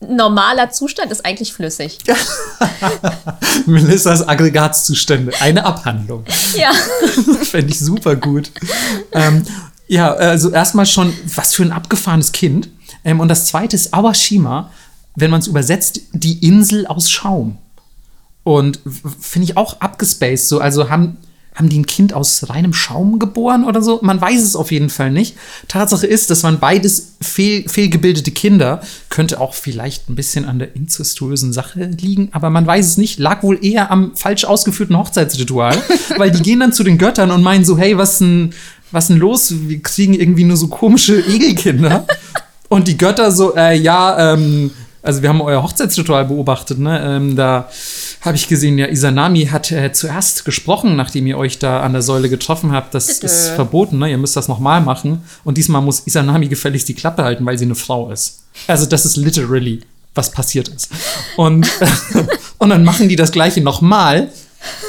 [0.00, 1.98] normaler Zustand ist eigentlich flüssig.
[3.66, 6.24] Melissas Aggregatzustände, eine Abhandlung.
[6.54, 6.72] Ja.
[7.44, 8.50] Fände ich super gut.
[9.12, 9.44] ähm,
[9.88, 12.68] ja, also erstmal schon, was für ein abgefahrenes Kind.
[13.04, 14.70] Ähm, und das zweite ist Awashima,
[15.14, 17.58] wenn man es übersetzt, die Insel aus Schaum.
[18.42, 18.80] Und
[19.20, 20.48] finde ich auch abgespaced.
[20.48, 21.16] So, also haben,
[21.56, 23.98] haben die ein Kind aus reinem Schaum geboren oder so?
[24.02, 25.36] Man weiß es auf jeden Fall nicht.
[25.68, 30.76] Tatsache ist, dass man beides fehl, fehlgebildete Kinder könnte auch vielleicht ein bisschen an der
[30.76, 33.18] inzestuösen Sache liegen, aber man weiß es nicht.
[33.18, 35.76] Lag wohl eher am falsch ausgeführten Hochzeitsritual,
[36.18, 38.52] weil die gehen dann zu den Göttern und meinen so, hey, was denn,
[38.92, 39.52] was denn los?
[39.66, 42.06] Wir kriegen irgendwie nur so komische Egelkinder.
[42.68, 44.72] Und die Götter so, äh, ja, ähm,
[45.06, 47.00] also wir haben euer Hochzeitsritual beobachtet, ne?
[47.00, 47.68] Ähm, da
[48.22, 52.02] habe ich gesehen, ja, Isanami hat äh, zuerst gesprochen, nachdem ihr euch da an der
[52.02, 52.92] Säule getroffen habt.
[52.92, 53.26] Das Bitte.
[53.26, 54.10] ist verboten, ne?
[54.10, 55.22] Ihr müsst das nochmal machen.
[55.44, 58.42] Und diesmal muss Isanami gefälligst die Klappe halten, weil sie eine Frau ist.
[58.66, 59.80] Also das ist literally,
[60.14, 60.90] was passiert ist.
[61.36, 61.68] Und,
[62.58, 64.28] und dann machen die das gleiche nochmal.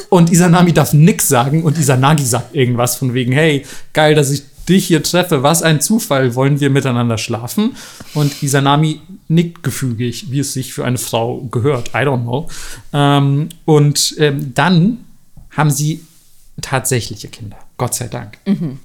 [0.10, 4.41] Und Isanami darf nix sagen und Isanagi sagt irgendwas von wegen, hey, geil, dass ich
[4.69, 7.75] dich hier treffe, was ein Zufall, wollen wir miteinander schlafen?
[8.13, 12.47] Und Isanami nickt gefügig, wie es sich für eine Frau gehört, I don't know.
[12.93, 14.99] Ähm, und ähm, dann
[15.51, 16.01] haben sie
[16.62, 18.39] tatsächliche Kinder, Gott sei Dank.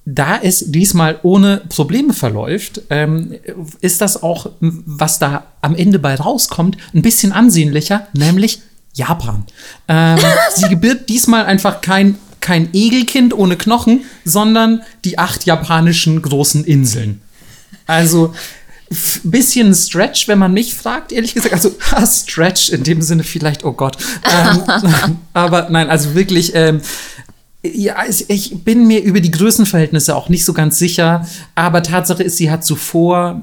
[0.04, 3.34] Da es diesmal ohne Probleme verläuft, ähm,
[3.80, 8.60] ist das auch, was da am Ende bei rauskommt, ein bisschen ansehnlicher, nämlich
[8.92, 9.44] Japan.
[9.88, 10.18] Ähm,
[10.54, 17.22] sie gebiert diesmal einfach kein, kein Egelkind ohne Knochen, sondern die acht japanischen großen Inseln.
[17.86, 18.34] Also
[19.24, 21.54] bisschen Stretch, wenn man mich fragt, ehrlich gesagt.
[21.54, 23.96] Also ha, Stretch in dem Sinne vielleicht, oh Gott.
[24.24, 24.62] Ähm,
[25.32, 26.52] aber nein, also wirklich.
[26.54, 26.80] Ähm,
[27.64, 32.36] ja, ich bin mir über die Größenverhältnisse auch nicht so ganz sicher, aber Tatsache ist,
[32.36, 33.42] sie hat zuvor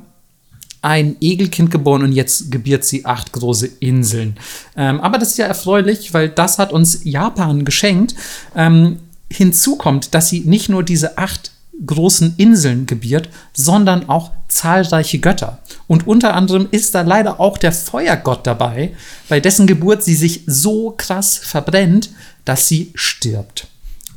[0.81, 4.37] ein Egelkind geboren und jetzt gebiert sie acht große Inseln.
[4.77, 8.15] Ähm, aber das ist ja erfreulich, weil das hat uns Japan geschenkt.
[8.55, 8.99] Ähm,
[9.31, 11.51] hinzu kommt, dass sie nicht nur diese acht
[11.85, 15.59] großen Inseln gebiert, sondern auch zahlreiche Götter.
[15.87, 18.93] Und unter anderem ist da leider auch der Feuergott dabei,
[19.29, 22.09] bei dessen Geburt sie sich so krass verbrennt,
[22.45, 23.67] dass sie stirbt.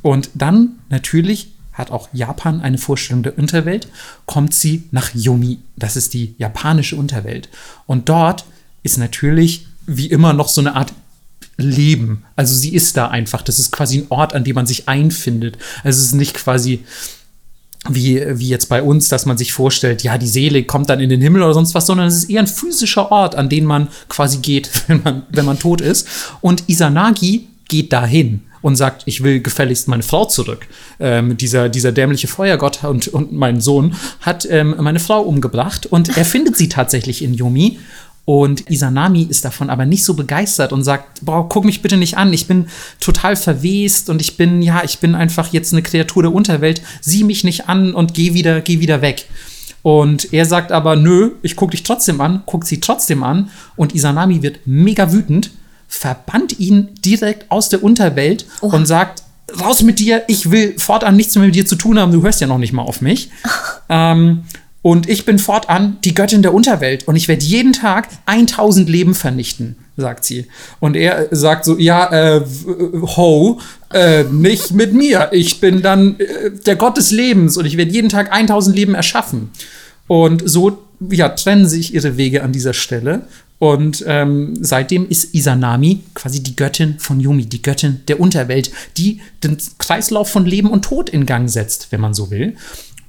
[0.01, 3.87] Und dann natürlich hat auch Japan eine Vorstellung der Unterwelt,
[4.25, 5.59] kommt sie nach Yomi.
[5.75, 7.49] Das ist die japanische Unterwelt.
[7.87, 8.45] Und dort
[8.83, 10.93] ist natürlich wie immer noch so eine Art
[11.57, 12.23] Leben.
[12.35, 13.41] Also sie ist da einfach.
[13.41, 15.57] Das ist quasi ein Ort, an dem man sich einfindet.
[15.83, 16.83] Also es ist nicht quasi
[17.89, 21.09] wie, wie jetzt bei uns, dass man sich vorstellt, ja, die Seele kommt dann in
[21.09, 23.89] den Himmel oder sonst was, sondern es ist eher ein physischer Ort, an den man
[24.07, 26.07] quasi geht, wenn man, wenn man tot ist.
[26.41, 30.67] Und Isanagi geht dahin und sagt, ich will gefälligst meine Frau zurück.
[30.99, 36.17] Ähm, dieser, dieser dämliche Feuergott und, und mein Sohn hat ähm, meine Frau umgebracht und
[36.17, 37.79] er findet sie tatsächlich in Yumi
[38.25, 42.17] und Isanami ist davon aber nicht so begeistert und sagt, boah, guck mich bitte nicht
[42.17, 42.67] an, ich bin
[43.01, 47.25] total verwest und ich bin, ja, ich bin einfach jetzt eine Kreatur der Unterwelt, sieh
[47.25, 49.25] mich nicht an und geh wieder, geh wieder weg.
[49.81, 53.93] Und er sagt aber, nö, ich guck dich trotzdem an, guckt sie trotzdem an und
[53.93, 55.51] Isanami wird mega wütend,
[55.93, 58.75] verbannt ihn direkt aus der Unterwelt Oha.
[58.75, 59.23] und sagt,
[59.61, 62.41] raus mit dir, ich will fortan nichts mehr mit dir zu tun haben, du hörst
[62.41, 63.29] ja noch nicht mal auf mich.
[63.89, 64.43] ähm,
[64.81, 69.13] und ich bin fortan die Göttin der Unterwelt und ich werde jeden Tag 1000 Leben
[69.13, 70.47] vernichten, sagt sie.
[70.81, 72.41] Und er sagt so, ja, äh,
[73.15, 73.61] ho,
[73.93, 75.29] äh, nicht mit mir.
[75.31, 78.93] Ich bin dann äh, der Gott des Lebens und ich werde jeden Tag 1000 Leben
[78.93, 79.51] erschaffen.
[80.07, 83.27] Und so ja, trennen sich ihre Wege an dieser Stelle.
[83.63, 89.21] Und ähm, seitdem ist Isanami quasi die Göttin von Yumi, die Göttin der Unterwelt, die
[89.41, 92.57] den Kreislauf von Leben und Tod in Gang setzt, wenn man so will.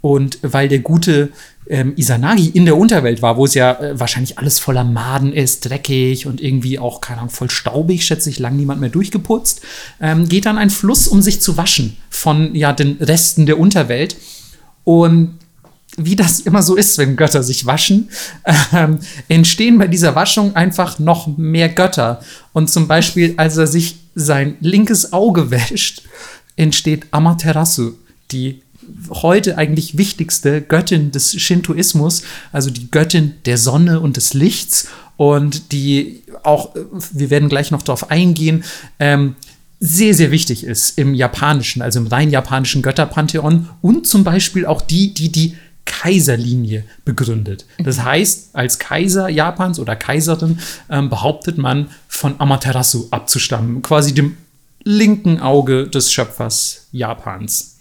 [0.00, 1.30] Und weil der gute
[1.68, 5.68] ähm, Isanagi in der Unterwelt war, wo es ja äh, wahrscheinlich alles voller Maden ist,
[5.68, 9.60] dreckig und irgendwie auch, keine Ahnung, voll staubig, schätze ich, lang niemand mehr durchgeputzt,
[10.00, 14.14] ähm, geht dann ein Fluss, um sich zu waschen von ja den Resten der Unterwelt.
[14.84, 15.36] Und
[15.96, 18.08] wie das immer so ist, wenn Götter sich waschen,
[18.72, 22.20] ähm, entstehen bei dieser Waschung einfach noch mehr Götter.
[22.52, 26.02] Und zum Beispiel, als er sich sein linkes Auge wäscht,
[26.56, 27.92] entsteht Amaterasu,
[28.30, 28.62] die
[29.10, 35.72] heute eigentlich wichtigste Göttin des Shintoismus, also die Göttin der Sonne und des Lichts und
[35.72, 36.74] die auch,
[37.12, 38.64] wir werden gleich noch darauf eingehen,
[38.98, 39.36] ähm,
[39.80, 44.80] sehr, sehr wichtig ist im japanischen, also im rein japanischen Götterpantheon und zum Beispiel auch
[44.80, 47.66] die, die die Kaiserlinie begründet.
[47.78, 50.58] Das heißt, als Kaiser Japans oder Kaiserin
[50.90, 54.36] ähm, behauptet man, von Amaterasu abzustammen, quasi dem
[54.84, 57.73] linken Auge des Schöpfers Japans.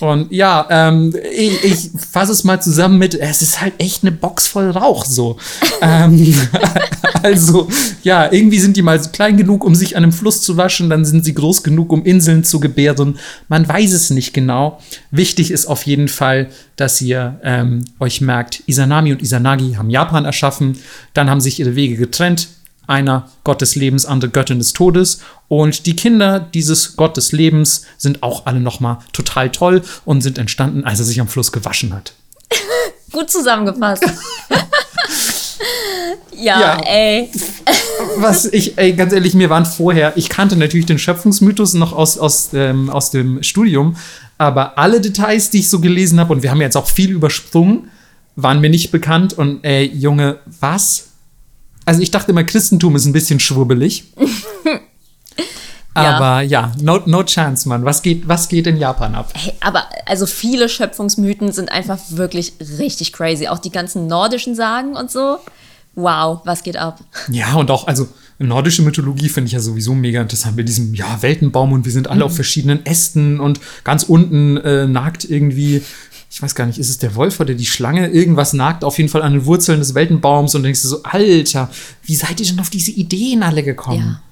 [0.00, 4.12] Und ja, ähm, ich, ich fasse es mal zusammen mit, es ist halt echt eine
[4.12, 5.36] Box voll Rauch so.
[5.80, 6.34] ähm,
[7.22, 7.68] also,
[8.02, 11.04] ja, irgendwie sind die mal klein genug, um sich an einem Fluss zu waschen, dann
[11.04, 13.18] sind sie groß genug, um Inseln zu gebären.
[13.48, 14.80] Man weiß es nicht genau.
[15.10, 20.24] Wichtig ist auf jeden Fall, dass ihr ähm, euch merkt, Isanami und Isanagi haben Japan
[20.24, 20.78] erschaffen,
[21.12, 22.48] dann haben sich ihre Wege getrennt
[22.86, 25.20] einer Gott des Lebens, andere Göttin des Todes.
[25.48, 30.38] Und die Kinder dieses Gott des Lebens sind auch alle nochmal total toll und sind
[30.38, 32.14] entstanden, als er sich am Fluss gewaschen hat.
[33.12, 34.04] Gut zusammengefasst.
[36.36, 37.30] ja, ja, ey.
[38.16, 42.18] Was ich, ey, ganz ehrlich, mir waren vorher, ich kannte natürlich den Schöpfungsmythos noch aus,
[42.18, 43.96] aus, ähm, aus dem Studium,
[44.36, 47.88] aber alle Details, die ich so gelesen habe, und wir haben jetzt auch viel übersprungen,
[48.36, 49.32] waren mir nicht bekannt.
[49.34, 51.10] Und ey, Junge, was
[51.84, 54.04] also ich dachte immer, Christentum ist ein bisschen schwubbelig.
[55.94, 57.84] Aber ja, no, no chance, Mann.
[57.84, 59.30] Was geht, was geht in Japan ab?
[59.34, 63.46] Hey, aber also viele Schöpfungsmythen sind einfach wirklich richtig crazy.
[63.46, 65.38] Auch die ganzen nordischen Sagen und so.
[65.94, 66.98] Wow, was geht ab?
[67.30, 68.08] Ja, und auch, also
[68.40, 72.08] nordische Mythologie finde ich ja sowieso mega interessant mit diesem ja, Weltenbaum und wir sind
[72.08, 72.26] alle mhm.
[72.26, 75.82] auf verschiedenen Ästen und ganz unten äh, nagt irgendwie
[76.34, 78.08] ich weiß gar nicht, ist es der Wolf oder die Schlange?
[78.08, 81.70] Irgendwas nagt auf jeden Fall an den Wurzeln des Weltenbaums und denkst du so, Alter,
[82.02, 84.18] wie seid ihr denn auf diese Ideen alle gekommen?
[84.18, 84.22] Ja.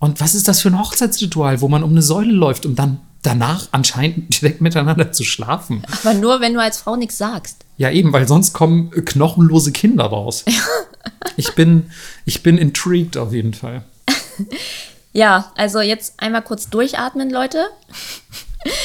[0.00, 2.98] Und was ist das für ein Hochzeitsritual, wo man um eine Säule läuft, um dann
[3.22, 5.84] danach anscheinend direkt miteinander zu schlafen?
[6.00, 7.58] Aber nur, wenn du als Frau nichts sagst.
[7.76, 10.44] Ja, eben, weil sonst kommen knochenlose Kinder raus.
[11.36, 11.92] ich bin,
[12.24, 13.84] ich bin intrigued auf jeden Fall.
[15.12, 17.68] ja, also jetzt einmal kurz durchatmen, Leute.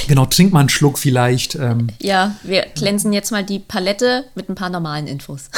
[0.08, 1.56] Genau, trink mal einen Schluck vielleicht.
[1.56, 1.88] Ähm.
[2.00, 5.50] Ja, wir glänzen jetzt mal die Palette mit ein paar normalen Infos.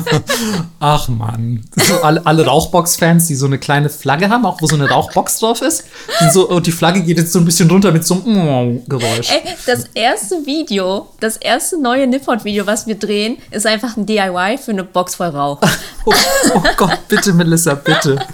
[0.80, 4.76] Ach man, so alle, alle Rauchbox-Fans, die so eine kleine Flagge haben, auch wo so
[4.76, 5.84] eine Rauchbox drauf ist.
[6.32, 9.30] So, und die Flagge geht jetzt so ein bisschen runter mit so einem Geräusch.
[9.30, 14.58] Ey, das erste Video, das erste neue Nippon-Video, was wir drehen, ist einfach ein DIY
[14.58, 15.60] für eine Box voll Rauch.
[16.04, 16.12] oh,
[16.54, 18.24] oh Gott, bitte, Melissa, bitte.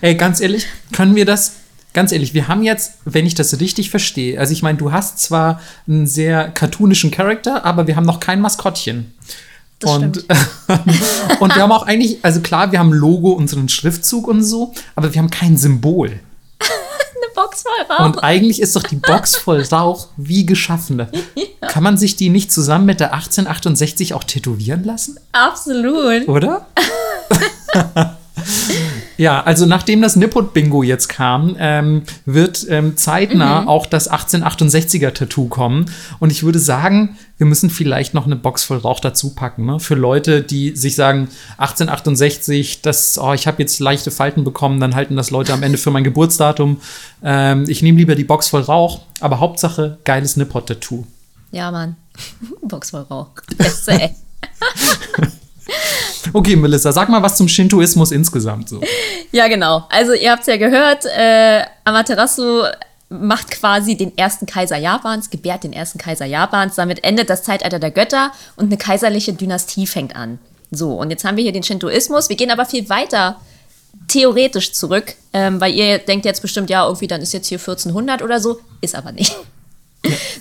[0.00, 1.52] Ey, ganz ehrlich, können wir das
[1.98, 5.18] ganz ehrlich, wir haben jetzt, wenn ich das richtig verstehe, also ich meine, du hast
[5.18, 9.14] zwar einen sehr cartoonischen Charakter, aber wir haben noch kein Maskottchen.
[9.80, 10.18] Das und,
[11.40, 15.12] und wir haben auch eigentlich, also klar, wir haben Logo, unseren Schriftzug und so, aber
[15.12, 16.10] wir haben kein Symbol.
[16.60, 18.04] Eine Box voll Rauch.
[18.04, 21.04] Und eigentlich ist doch die Box voll Rauch wie geschaffen.
[21.62, 25.18] Kann man sich die nicht zusammen mit der 1868 auch tätowieren lassen?
[25.32, 26.28] Absolut.
[26.28, 26.64] Oder?
[29.18, 35.86] Ja, also nachdem das Nippot-Bingo jetzt kam, ähm, wird ähm, zeitnah auch das 1868er-Tattoo kommen.
[36.20, 39.66] Und ich würde sagen, wir müssen vielleicht noch eine Box voll Rauch dazu packen.
[39.66, 39.80] Ne?
[39.80, 44.94] Für Leute, die sich sagen, 1868, das, oh, ich habe jetzt leichte Falten bekommen, dann
[44.94, 46.80] halten das Leute am Ende für mein Geburtsdatum.
[47.24, 51.04] Ähm, ich nehme lieber die Box voll Rauch, aber Hauptsache geiles Nippot-Tattoo.
[51.50, 51.96] Ja, Mann.
[52.62, 53.30] Box voll Rauch.
[53.56, 54.10] Beste, ey.
[56.38, 58.80] Okay, Melissa, sag mal was zum Shintoismus insgesamt so.
[59.32, 59.88] Ja, genau.
[59.90, 62.62] Also ihr habt es ja gehört, äh, Amaterasu
[63.08, 66.76] macht quasi den ersten Kaiser Japans, gebärt den ersten Kaiser Japans.
[66.76, 70.38] Damit endet das Zeitalter der Götter und eine kaiserliche Dynastie fängt an.
[70.70, 72.28] So, und jetzt haben wir hier den Shintoismus.
[72.28, 73.40] Wir gehen aber viel weiter
[74.06, 78.22] theoretisch zurück, ähm, weil ihr denkt jetzt bestimmt, ja, irgendwie dann ist jetzt hier 1400
[78.22, 78.60] oder so.
[78.80, 79.34] Ist aber nicht.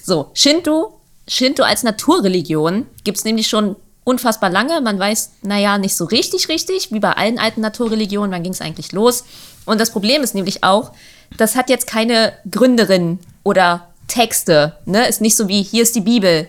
[0.04, 3.76] So, Shinto, Shinto als Naturreligion gibt es nämlich schon
[4.08, 4.80] unfassbar lange.
[4.80, 8.62] Man weiß, naja, nicht so richtig, richtig, wie bei allen alten Naturreligionen, wann ging es
[8.62, 9.26] eigentlich los.
[9.66, 10.94] Und das Problem ist nämlich auch,
[11.36, 14.78] das hat jetzt keine Gründerin oder Texte.
[14.86, 15.06] Ne?
[15.08, 16.48] Ist nicht so wie, hier ist die Bibel,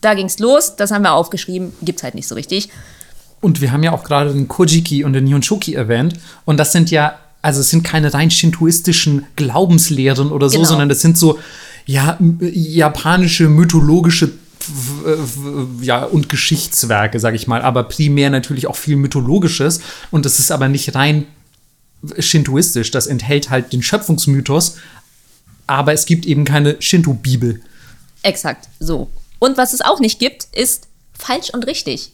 [0.00, 2.68] da ging es los, das haben wir aufgeschrieben, gibt's halt nicht so richtig.
[3.40, 6.14] Und wir haben ja auch gerade den Kojiki und den Nihonshoki erwähnt.
[6.44, 10.68] Und das sind ja, also es sind keine rein shintoistischen Glaubenslehren oder so, Genau.
[10.68, 11.40] sondern das sind so,
[11.86, 14.30] ja, japanische, mythologische
[15.80, 19.80] ja, und Geschichtswerke, sag ich mal, aber primär natürlich auch viel Mythologisches.
[20.10, 21.26] Und das ist aber nicht rein
[22.18, 22.90] shintoistisch.
[22.90, 24.76] Das enthält halt den Schöpfungsmythos,
[25.66, 27.60] aber es gibt eben keine Shinto-Bibel.
[28.22, 29.10] Exakt, so.
[29.38, 32.12] Und was es auch nicht gibt, ist falsch und richtig.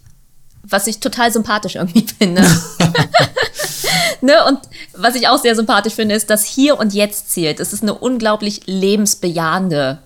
[0.62, 2.42] Was ich total sympathisch irgendwie finde.
[4.20, 4.44] ne?
[4.46, 4.60] Und
[4.94, 7.60] was ich auch sehr sympathisch finde, ist, dass hier und jetzt zählt.
[7.60, 10.00] Es ist eine unglaublich lebensbejahende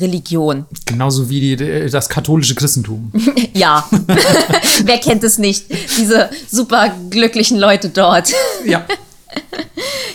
[0.00, 0.66] Religion.
[0.86, 3.12] Genauso wie die, das katholische Christentum.
[3.54, 3.86] Ja.
[4.84, 5.66] Wer kennt es nicht?
[5.98, 8.32] Diese super glücklichen Leute dort.
[8.64, 8.84] ja.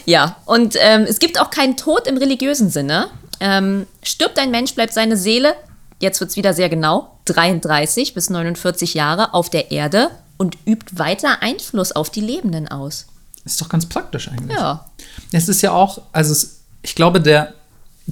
[0.05, 3.07] Ja, und ähm, es gibt auch keinen Tod im religiösen Sinne.
[3.41, 5.53] Ähm, stirbt ein Mensch, bleibt seine Seele,
[5.99, 10.97] jetzt wird es wieder sehr genau, 33 bis 49 Jahre auf der Erde und übt
[10.97, 13.07] weiter Einfluss auf die Lebenden aus.
[13.43, 14.57] Ist doch ganz praktisch eigentlich.
[14.57, 14.85] Ja.
[15.31, 17.53] Es ist ja auch, also es, ich glaube, der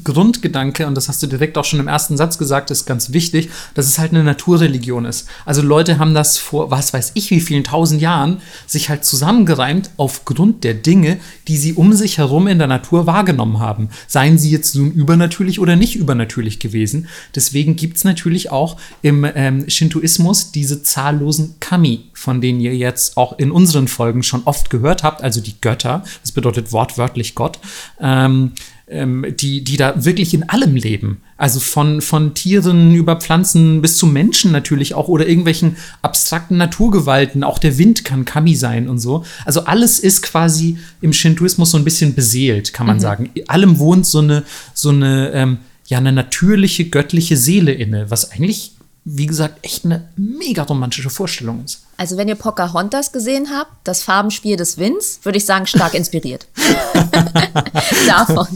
[0.03, 3.49] Grundgedanke, und das hast du direkt auch schon im ersten Satz gesagt, ist ganz wichtig,
[3.75, 5.27] dass es halt eine Naturreligion ist.
[5.45, 9.91] Also Leute haben das vor, was weiß ich, wie vielen tausend Jahren sich halt zusammengereimt
[9.97, 13.89] aufgrund der Dinge, die sie um sich herum in der Natur wahrgenommen haben.
[14.07, 17.07] Seien sie jetzt nun übernatürlich oder nicht übernatürlich gewesen.
[17.33, 23.15] Deswegen gibt es natürlich auch im ähm, Shintoismus diese zahllosen Kami, von denen ihr jetzt
[23.15, 27.59] auch in unseren Folgen schon oft gehört habt, also die Götter, das bedeutet wortwörtlich Gott.
[27.99, 28.51] Ähm,
[28.87, 31.21] ähm, die, die da wirklich in allem leben.
[31.37, 37.43] Also von, von Tieren über Pflanzen bis zu Menschen natürlich auch oder irgendwelchen abstrakten Naturgewalten.
[37.43, 39.25] Auch der Wind kann Kami sein und so.
[39.43, 43.31] Also alles ist quasi im Shintoismus so ein bisschen beseelt, kann man sagen.
[43.33, 44.43] In allem wohnt so eine,
[44.73, 50.09] so eine, ähm, ja, eine natürliche göttliche Seele inne, was eigentlich, wie gesagt, echt eine
[50.15, 51.83] mega romantische Vorstellung ist.
[51.97, 56.47] Also wenn ihr Pocahontas gesehen habt, das Farbenspiel des Winds, würde ich sagen, stark inspiriert.
[58.07, 58.47] Davon.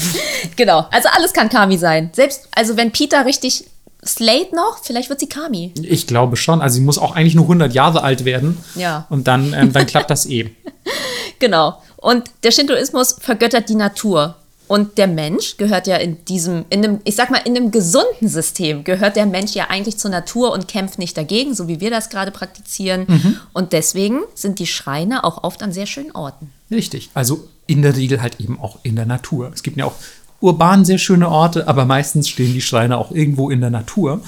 [0.56, 2.10] Genau, also alles kann Kami sein.
[2.14, 3.64] Selbst, also wenn Peter richtig
[4.06, 5.72] Slate noch, vielleicht wird sie Kami.
[5.82, 6.62] Ich glaube schon.
[6.62, 8.56] Also sie muss auch eigentlich nur 100 Jahre alt werden.
[8.74, 9.06] Ja.
[9.10, 10.50] Und dann, ähm, dann klappt das eh.
[11.38, 11.82] Genau.
[11.96, 14.36] Und der Shintoismus vergöttert die Natur.
[14.68, 18.28] Und der Mensch gehört ja in diesem, in einem, ich sag mal, in einem gesunden
[18.28, 21.90] System gehört der Mensch ja eigentlich zur Natur und kämpft nicht dagegen, so wie wir
[21.90, 23.06] das gerade praktizieren.
[23.52, 26.50] Und deswegen sind die Schreine auch oft an sehr schönen Orten.
[26.70, 27.10] Richtig.
[27.14, 29.50] Also in der Regel halt eben auch in der Natur.
[29.54, 29.94] Es gibt ja auch
[30.40, 34.20] urban sehr schöne Orte, aber meistens stehen die Schreine auch irgendwo in der Natur.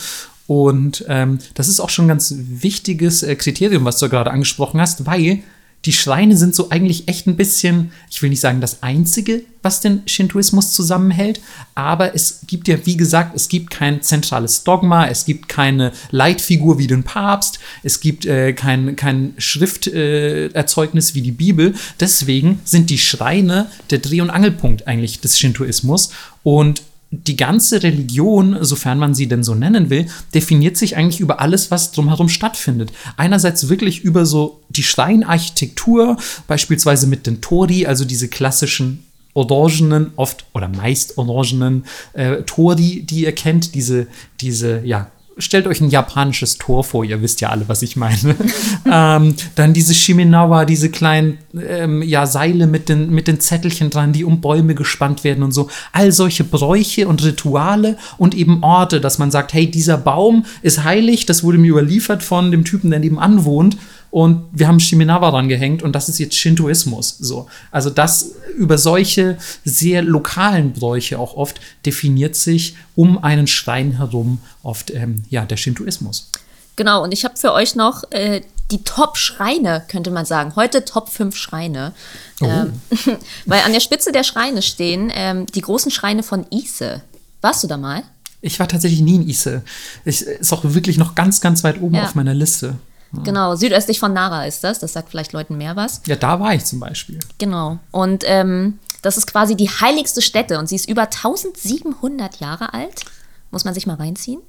[0.46, 4.80] Und ähm, das ist auch schon ein ganz wichtiges äh, Kriterium, was du gerade angesprochen
[4.80, 5.40] hast, weil
[5.88, 9.80] die Schreine sind so eigentlich echt ein bisschen, ich will nicht sagen das Einzige, was
[9.80, 11.40] den Shintoismus zusammenhält,
[11.74, 16.78] aber es gibt ja, wie gesagt, es gibt kein zentrales Dogma, es gibt keine Leitfigur
[16.78, 21.74] wie den Papst, es gibt äh, kein, kein Schrifterzeugnis äh, wie die Bibel.
[21.98, 26.10] Deswegen sind die Schreine der Dreh- und Angelpunkt eigentlich des Shintoismus
[26.42, 31.40] und die ganze Religion, sofern man sie denn so nennen will, definiert sich eigentlich über
[31.40, 32.92] alles, was drumherum stattfindet.
[33.16, 40.44] Einerseits wirklich über so die Steinarchitektur, beispielsweise mit den Tori, also diese klassischen orangenen, oft
[40.52, 44.06] oder meist orangenen äh, Tori, die ihr kennt, diese,
[44.40, 48.36] diese, ja, stellt euch ein japanisches Tor vor, ihr wisst ja alle, was ich meine.
[48.92, 54.12] ähm, dann diese Shiminawa, diese kleinen ähm, ja, Seile mit den, mit den Zettelchen dran,
[54.12, 55.68] die um Bäume gespannt werden und so.
[55.92, 60.84] All solche Bräuche und Rituale und eben Orte, dass man sagt, hey, dieser Baum ist
[60.84, 63.76] heilig, das wurde mir überliefert von dem Typen, der nebenan wohnt
[64.10, 67.16] und wir haben Shiminawa rangehängt und das ist jetzt Shintoismus.
[67.18, 67.48] So.
[67.70, 74.40] Also das über solche sehr lokalen Bräuche auch oft definiert sich um einen Schrein herum
[74.62, 76.30] oft ähm, ja, der Shintoismus.
[76.76, 78.40] Genau, und ich habe für euch noch äh,
[78.70, 80.54] die Top-Schreine, könnte man sagen.
[80.56, 81.92] Heute Top 5 Schreine.
[82.40, 82.44] Oh.
[82.44, 82.80] Ähm,
[83.46, 87.02] weil an der Spitze der Schreine stehen ähm, die großen Schreine von Ise.
[87.40, 88.04] Warst du da mal?
[88.40, 89.62] Ich war tatsächlich nie in Ise.
[90.04, 92.04] Ich, ist auch wirklich noch ganz, ganz weit oben ja.
[92.04, 92.76] auf meiner Liste.
[93.24, 94.78] Genau, südöstlich von Nara ist das.
[94.78, 96.02] Das sagt vielleicht Leuten mehr was.
[96.06, 97.18] Ja, da war ich zum Beispiel.
[97.38, 97.78] Genau.
[97.90, 103.04] Und ähm, das ist quasi die heiligste Stätte und sie ist über 1700 Jahre alt.
[103.50, 104.40] Muss man sich mal reinziehen.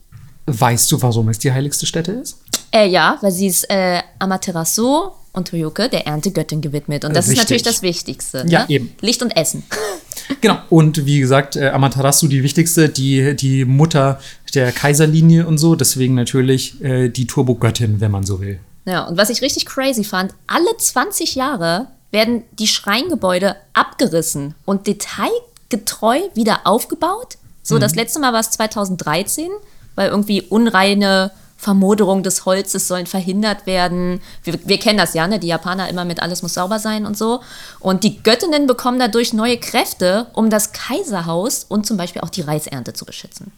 [0.45, 2.39] Weißt du, warum es die heiligste Stätte ist?
[2.71, 7.05] Äh, ja, weil sie ist äh, Amaterasu und Toyoke, der Erntegöttin, gewidmet.
[7.05, 7.37] Und das Richtig.
[7.37, 8.45] ist natürlich das Wichtigste.
[8.47, 8.65] Ja, ne?
[8.69, 8.95] eben.
[9.01, 9.63] Licht und Essen.
[10.41, 10.57] Genau.
[10.69, 14.19] Und wie gesagt, äh, Amaterasu die wichtigste, die, die Mutter
[14.53, 15.75] der Kaiserlinie und so.
[15.75, 18.59] Deswegen natürlich äh, die Turbogöttin, wenn man so will.
[18.85, 24.87] Ja, und was ich richtig crazy fand, alle 20 Jahre werden die Schreingebäude abgerissen und
[24.87, 27.37] detailgetreu wieder aufgebaut.
[27.61, 27.81] So, mhm.
[27.81, 29.49] das letzte Mal war es 2013,
[29.95, 34.21] weil irgendwie unreine Vermoderung des Holzes sollen verhindert werden.
[34.43, 35.39] Wir, wir, kennen das ja, ne?
[35.39, 37.41] Die Japaner immer mit alles muss sauber sein und so.
[37.81, 42.41] Und die Göttinnen bekommen dadurch neue Kräfte, um das Kaiserhaus und zum Beispiel auch die
[42.41, 43.51] Reisernte zu beschützen.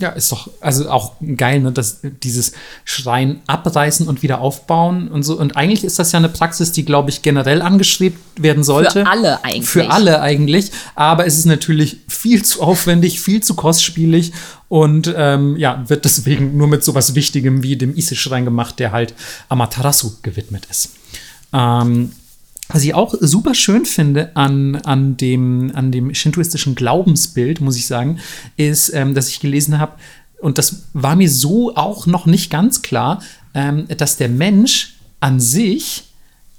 [0.00, 2.52] Ja, ist doch, also auch geil, ne, dass dieses
[2.84, 5.38] Schrein abreißen und wieder aufbauen und so.
[5.38, 9.04] Und eigentlich ist das ja eine Praxis, die, glaube ich, generell angestrebt werden sollte.
[9.04, 9.68] Für alle eigentlich.
[9.68, 10.72] Für alle eigentlich.
[10.96, 14.32] Aber es ist natürlich viel zu aufwendig, viel zu kostspielig
[14.68, 19.14] und ähm, ja, wird deswegen nur mit sowas Wichtigem wie dem Ise-Schrein gemacht, der halt
[19.48, 20.90] Amaterasu gewidmet ist.
[21.52, 22.10] Ähm,
[22.74, 27.86] was ich auch super schön finde an, an, dem, an dem shintoistischen Glaubensbild, muss ich
[27.86, 28.18] sagen,
[28.56, 29.92] ist, ähm, dass ich gelesen habe,
[30.40, 33.22] und das war mir so auch noch nicht ganz klar,
[33.54, 36.13] ähm, dass der Mensch an sich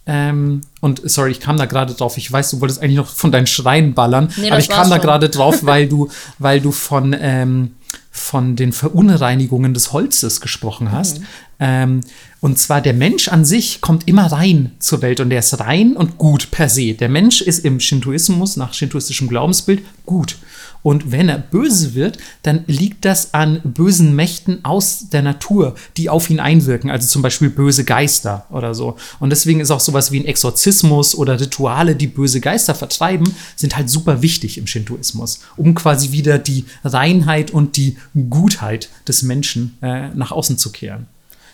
[0.08, 2.18] ähm, und sorry, ich kam da gerade drauf.
[2.18, 5.00] Ich weiß, du wolltest eigentlich noch von deinen Schreien ballern, nee, aber ich kam da
[5.00, 7.72] gerade drauf, weil du, weil du von, ähm,
[8.12, 11.20] von den Verunreinigungen des Holzes gesprochen hast.
[11.20, 11.26] Mhm.
[11.60, 12.02] Ähm,
[12.40, 15.96] und zwar der Mensch an sich kommt immer rein zur Welt und der ist rein
[15.96, 16.94] und gut per se.
[16.94, 20.38] Der Mensch ist im Shintoismus, nach shintoistischem Glaubensbild, gut.
[20.86, 26.12] Und wenn er böse wird, dann liegt das an bösen Mächten aus der Natur, die
[26.12, 28.96] auf ihn einwirken, also zum Beispiel böse Geister oder so.
[29.20, 33.76] Und deswegen ist auch sowas wie ein Exorzismus oder Rituale, die böse Geister vertreiben, sind
[33.76, 37.98] halt super wichtig im Shintoismus, um quasi wieder die Reinheit und die
[38.30, 41.08] Gutheit des Menschen äh, nach außen zu kehren.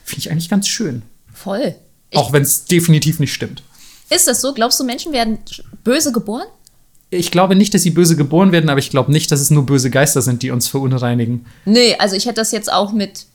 [0.04, 1.04] Finde ich eigentlich ganz schön.
[1.34, 1.76] Voll.
[2.16, 3.64] Auch wenn es definitiv nicht stimmt.
[4.10, 4.54] Ist das so?
[4.54, 5.38] Glaubst du, Menschen werden
[5.86, 6.48] böse geboren?
[7.14, 9.66] Ich glaube nicht, dass sie böse geboren werden, aber ich glaube nicht, dass es nur
[9.66, 11.45] böse Geister sind, die uns verunreinigen.
[11.66, 13.26] Nee, also ich hätte das jetzt auch mit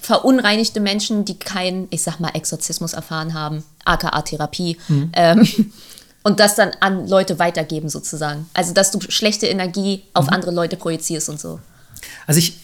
[0.00, 5.10] verunreinigte Menschen, die keinen, ich sag mal, Exorzismus erfahren haben, aka Therapie, mhm.
[5.14, 5.48] ähm,
[6.24, 8.50] und das dann an Leute weitergeben sozusagen.
[8.52, 10.34] Also, dass du schlechte Energie auf mhm.
[10.34, 11.60] andere Leute projizierst und so.
[12.26, 12.58] Also ich,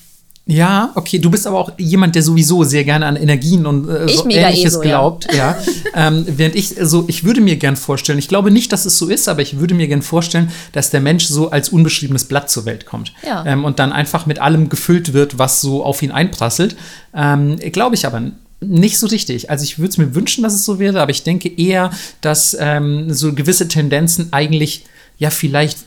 [0.44, 4.08] ja, okay, du bist aber auch jemand, der sowieso sehr gerne an Energien und äh,
[4.08, 5.56] so ähnliches eh so, glaubt, ja.
[5.56, 5.56] ja.
[6.08, 9.08] ähm, während ich so, ich würde mir gern vorstellen, ich glaube nicht, dass es so
[9.08, 12.64] ist, aber ich würde mir gern vorstellen, dass der Mensch so als unbeschriebenes Blatt zur
[12.64, 13.46] Welt kommt ja.
[13.46, 16.76] ähm, und dann einfach mit allem gefüllt wird, was so auf ihn einprasselt.
[17.14, 19.48] Ähm, glaube ich aber nicht so richtig.
[19.48, 21.90] Also ich würde es mir wünschen, dass es so wäre, aber ich denke eher,
[22.20, 24.86] dass ähm, so gewisse Tendenzen eigentlich
[25.18, 25.84] ja vielleicht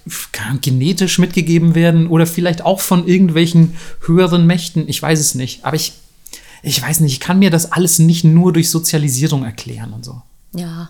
[0.62, 4.88] genetisch mitgegeben werden oder vielleicht auch von irgendwelchen höheren Mächten.
[4.88, 5.66] Ich weiß es nicht.
[5.66, 5.94] Aber ich,
[6.64, 10.22] ich weiß nicht, ich kann mir das alles nicht nur durch Sozialisierung erklären und so.
[10.54, 10.90] Ja.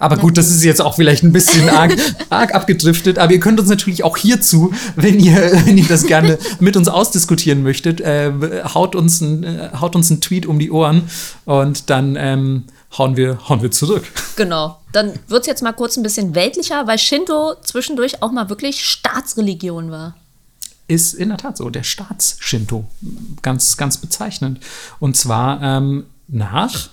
[0.00, 1.96] Aber gut, das ist jetzt auch vielleicht ein bisschen arg,
[2.30, 3.18] arg abgedriftet.
[3.18, 6.88] Aber ihr könnt uns natürlich auch hierzu, wenn ihr, wenn ihr das gerne mit uns
[6.88, 8.32] ausdiskutieren möchtet, äh,
[8.74, 11.02] haut, uns ein, äh, haut uns einen Tweet um die Ohren
[11.44, 12.64] und dann ähm,
[12.96, 14.04] hauen wir, hauen wir zurück.
[14.36, 14.80] Genau.
[14.92, 18.84] Dann wird es jetzt mal kurz ein bisschen weltlicher, weil Shinto zwischendurch auch mal wirklich
[18.84, 20.16] Staatsreligion war.
[20.86, 22.86] Ist in der Tat so, der Staats-Shinto.
[23.42, 24.60] Ganz, ganz bezeichnend.
[25.00, 26.88] Und zwar ähm, nach.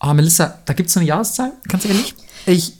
[0.00, 2.14] Ah, oh, Melissa, da gibt es eine Jahreszahl, ganz ehrlich?
[2.46, 2.72] Ich,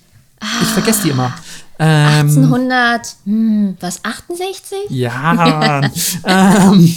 [0.62, 1.34] ich vergesse die immer.
[1.80, 4.78] Ähm, 1800, hm, was, 68?
[4.90, 5.80] Ja,
[6.24, 6.94] ähm,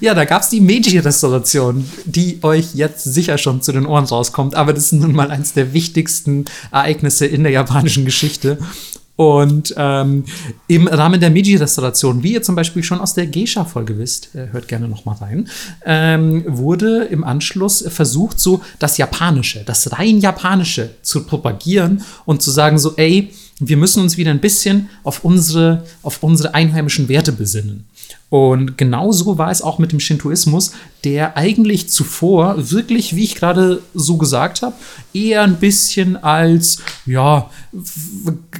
[0.00, 4.54] ja, da gab es die Meiji-Restauration, die euch jetzt sicher schon zu den Ohren rauskommt,
[4.54, 8.58] aber das ist nun mal eines der wichtigsten Ereignisse in der japanischen Geschichte.
[9.16, 10.24] Und ähm,
[10.66, 14.66] im Rahmen der Meiji-Restauration, wie ihr zum Beispiel schon aus der Geisha-Folge wisst, äh, hört
[14.66, 15.48] gerne noch mal rein,
[15.84, 22.50] ähm, wurde im Anschluss versucht, so das Japanische, das rein Japanische zu propagieren und zu
[22.50, 23.30] sagen so, ey,
[23.60, 27.84] wir müssen uns wieder ein bisschen auf unsere, auf unsere einheimischen Werte besinnen.
[28.28, 30.72] Und genauso war es auch mit dem Shintoismus,
[31.04, 34.74] der eigentlich zuvor wirklich, wie ich gerade so gesagt habe,
[35.12, 37.50] eher ein bisschen als ja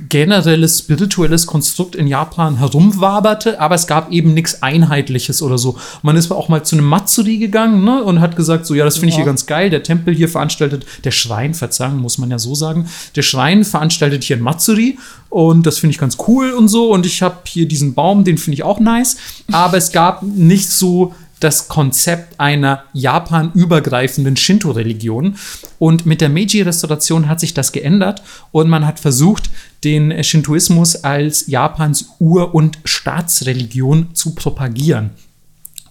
[0.09, 5.76] generelles spirituelles Konstrukt in Japan herumwaberte, aber es gab eben nichts Einheitliches oder so.
[6.03, 8.97] Man ist auch mal zu einem Matsuri gegangen ne, und hat gesagt, so ja, das
[8.97, 9.70] finde ich hier ganz geil.
[9.70, 14.22] Der Tempel hier veranstaltet, der Schrein, Verzeihung, muss man ja so sagen, der Schrein veranstaltet
[14.22, 14.99] hier ein Matsuri
[15.34, 16.92] und das finde ich ganz cool und so.
[16.92, 19.16] Und ich habe hier diesen Baum, den finde ich auch nice.
[19.51, 25.37] Aber es gab nicht so das Konzept einer Japan-übergreifenden Shinto-Religion.
[25.78, 29.51] Und mit der Meiji-Restauration hat sich das geändert und man hat versucht,
[29.85, 35.11] den Shintoismus als Japans Ur- und Staatsreligion zu propagieren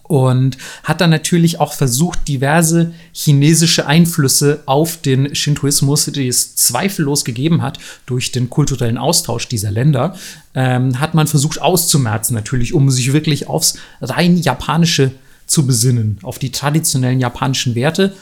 [0.04, 7.24] und hat dann natürlich auch versucht, diverse chinesische Einflüsse auf den Shintoismus, die es zweifellos
[7.24, 10.14] gegeben hat durch den kulturellen Austausch dieser Länder,
[10.54, 15.12] ähm, hat man versucht auszumerzen natürlich, um sich wirklich aufs rein japanische
[15.54, 18.14] zu besinnen, auf die traditionellen japanischen Werte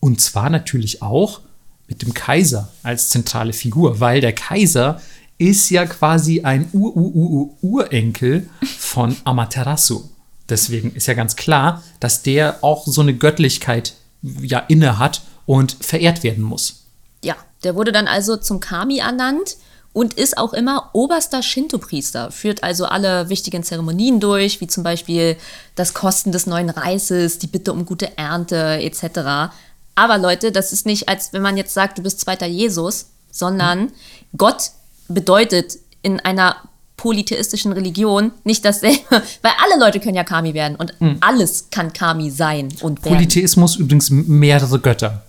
[0.00, 1.40] und zwar natürlich auch
[1.88, 5.00] mit dem Kaiser als zentrale Figur, weil der Kaiser
[5.38, 10.04] ist ja quasi ein Ur-Ur-Ur-Urenkel von Amaterasu.
[10.48, 13.94] Deswegen ist ja ganz klar, dass der auch so eine Göttlichkeit
[14.42, 16.84] ja inne hat und verehrt werden muss.
[17.24, 19.56] Ja, der wurde dann also zum Kami ernannt
[19.94, 25.36] und ist auch immer oberster Shinto-Priester, führt also alle wichtigen Zeremonien durch, wie zum Beispiel
[25.76, 29.54] das Kosten des neuen Reises, die Bitte um gute Ernte etc.
[29.94, 33.92] Aber Leute, das ist nicht, als wenn man jetzt sagt, du bist zweiter Jesus, sondern.
[34.36, 34.72] Gott
[35.08, 36.56] bedeutet in einer
[36.96, 41.18] polytheistischen Religion nicht dasselbe, weil alle Leute können ja Kami werden und mhm.
[41.20, 43.16] alles kann Kami sein und werden.
[43.16, 45.22] Polytheismus übrigens mehrere Götter.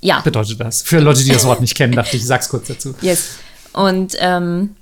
[0.00, 0.20] Ja.
[0.20, 0.82] Bedeutet das.
[0.82, 2.94] Für Leute, die das Wort nicht kennen, dachte ich, ich sag's kurz dazu.
[3.00, 3.36] Yes.
[3.72, 4.76] Und ähm,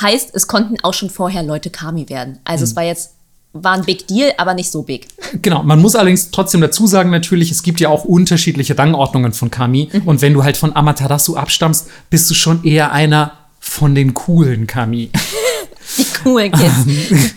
[0.00, 2.38] heißt, es konnten auch schon vorher Leute Kami werden.
[2.44, 2.64] Also mhm.
[2.64, 3.10] es war jetzt
[3.54, 5.08] war ein Big Deal, aber nicht so big.
[5.40, 9.50] Genau, man muss allerdings trotzdem dazu sagen, natürlich, es gibt ja auch unterschiedliche Rangordnungen von
[9.50, 9.88] Kami.
[9.90, 10.02] Mhm.
[10.02, 14.66] Und wenn du halt von Amaterasu abstammst, bist du schon eher einer von den coolen
[14.66, 15.10] Kami.
[15.96, 17.34] Die coolen Kids.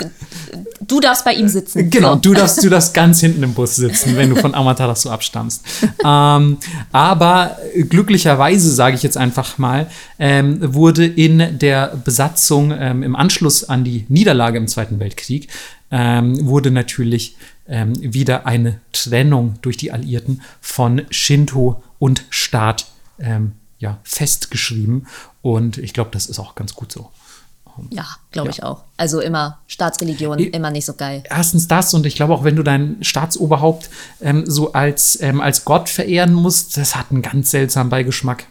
[0.82, 1.90] Du darfst bei ihm sitzen.
[1.90, 5.64] Genau, du darfst, du darfst ganz hinten im Bus sitzen, wenn du von Amaterasu abstammst.
[6.04, 6.58] ähm,
[6.92, 7.58] aber
[7.90, 9.88] glücklicherweise, sage ich jetzt einfach mal,
[10.20, 15.48] ähm, wurde in der Besatzung ähm, im Anschluss an die Niederlage im Zweiten Weltkrieg,
[15.92, 17.36] ähm, wurde natürlich
[17.68, 22.88] ähm, wieder eine Trennung durch die Alliierten von Shinto und Staat
[23.20, 25.08] ähm, ja, festgeschrieben.
[25.42, 27.10] Und ich glaube, das ist auch ganz gut so.
[27.90, 28.54] Ja, glaube ja.
[28.54, 28.84] ich auch.
[28.98, 31.24] Also immer Staatsreligion, e immer nicht so geil.
[31.30, 33.90] Erstens das und ich glaube auch, wenn du dein Staatsoberhaupt
[34.22, 38.46] ähm, so als, ähm, als Gott verehren musst, das hat einen ganz seltsamen Beigeschmack.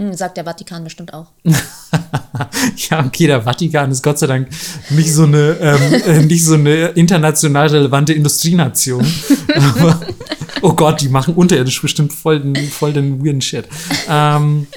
[0.00, 1.26] Hm, sagt der Vatikan bestimmt auch.
[1.44, 4.48] ja, okay, der Vatikan ist Gott sei Dank
[4.88, 9.06] nicht so eine, ähm, äh, nicht so eine international relevante Industrienation.
[9.54, 10.00] Aber,
[10.62, 13.68] oh Gott, die machen unterirdisch bestimmt voll den, voll den weirden Shit.
[14.08, 14.68] Ähm,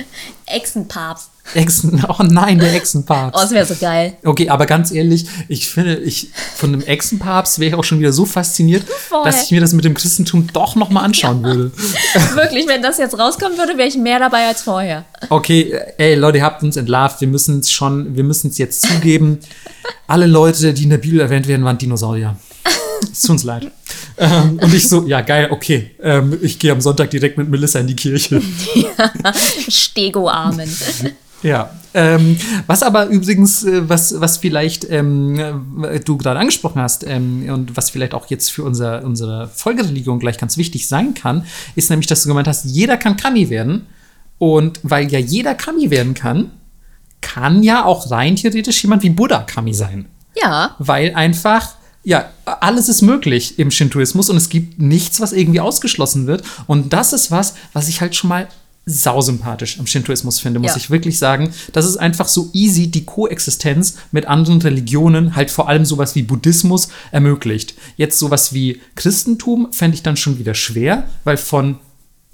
[0.45, 1.29] Echsenpapst.
[1.53, 3.37] Echsen, oh nein, der Echsenpapst.
[3.37, 4.13] Oh, das wäre so geil.
[4.23, 8.13] Okay, aber ganz ehrlich, ich finde, ich von einem Echsenpapst wäre ich auch schon wieder
[8.13, 9.23] so fasziniert, Voll.
[9.25, 11.47] dass ich mir das mit dem Christentum doch noch mal anschauen ja.
[11.53, 11.71] würde.
[12.35, 15.05] Wirklich, wenn das jetzt rauskommen würde, wäre ich mehr dabei als vorher.
[15.29, 17.21] Okay, ey Leute, ihr habt uns entlarvt.
[17.21, 19.39] Wir müssen es schon, wir müssen es jetzt zugeben.
[20.07, 22.37] Alle Leute, die in der Bibel erwähnt werden, waren Dinosaurier.
[23.11, 23.71] Es tut uns leid.
[24.17, 25.91] Ähm, und ich so, ja, geil, okay.
[26.01, 28.41] Ähm, ich gehe am Sonntag direkt mit Melissa in die Kirche.
[28.75, 29.33] Ja,
[29.67, 30.69] Stego-Armen.
[31.43, 37.05] Ja, ähm, was aber übrigens, äh, was, was vielleicht ähm, äh, du gerade angesprochen hast
[37.05, 41.45] ähm, und was vielleicht auch jetzt für unser, unsere Folgereligion gleich ganz wichtig sein kann,
[41.75, 43.87] ist nämlich, dass du gemeint hast, jeder kann Kami werden.
[44.39, 46.51] Und weil ja jeder Kami werden kann,
[47.21, 50.05] kann ja auch rein theoretisch jemand wie Buddha Kami sein.
[50.35, 50.75] Ja.
[50.79, 56.27] Weil einfach ja, alles ist möglich im Shintoismus und es gibt nichts, was irgendwie ausgeschlossen
[56.27, 56.43] wird.
[56.67, 58.49] Und das ist was, was ich halt schon mal
[58.85, 60.77] sausympathisch am Shintoismus finde, muss ja.
[60.77, 61.53] ich wirklich sagen.
[61.71, 66.23] Das ist einfach so easy die Koexistenz mit anderen Religionen, halt vor allem sowas wie
[66.23, 67.75] Buddhismus, ermöglicht.
[67.95, 71.79] Jetzt sowas wie Christentum fände ich dann schon wieder schwer, weil von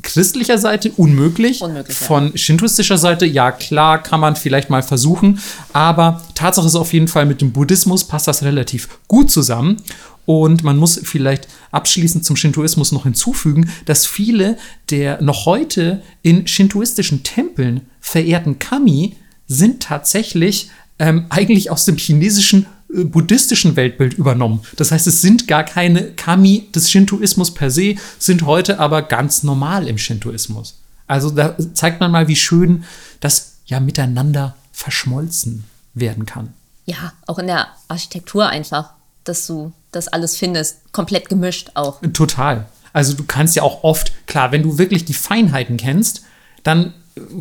[0.01, 1.61] christlicher Seite unmöglich.
[1.61, 5.39] unmöglich Von shintoistischer Seite, ja klar, kann man vielleicht mal versuchen.
[5.73, 9.77] Aber Tatsache ist auf jeden Fall, mit dem Buddhismus passt das relativ gut zusammen.
[10.25, 14.57] Und man muss vielleicht abschließend zum Shintoismus noch hinzufügen, dass viele
[14.91, 19.15] der noch heute in shintoistischen Tempeln verehrten Kami
[19.47, 20.69] sind tatsächlich
[20.99, 24.61] ähm, eigentlich aus dem chinesischen buddhistischen Weltbild übernommen.
[24.75, 29.43] Das heißt, es sind gar keine Kami des Shintoismus per se, sind heute aber ganz
[29.43, 30.79] normal im Shintoismus.
[31.07, 32.83] Also da zeigt man mal, wie schön
[33.19, 36.53] das ja miteinander verschmolzen werden kann.
[36.85, 38.91] Ja, auch in der Architektur einfach,
[39.23, 41.99] dass du das alles findest, komplett gemischt auch.
[42.13, 42.67] Total.
[42.93, 46.23] Also du kannst ja auch oft, klar, wenn du wirklich die Feinheiten kennst,
[46.63, 46.93] dann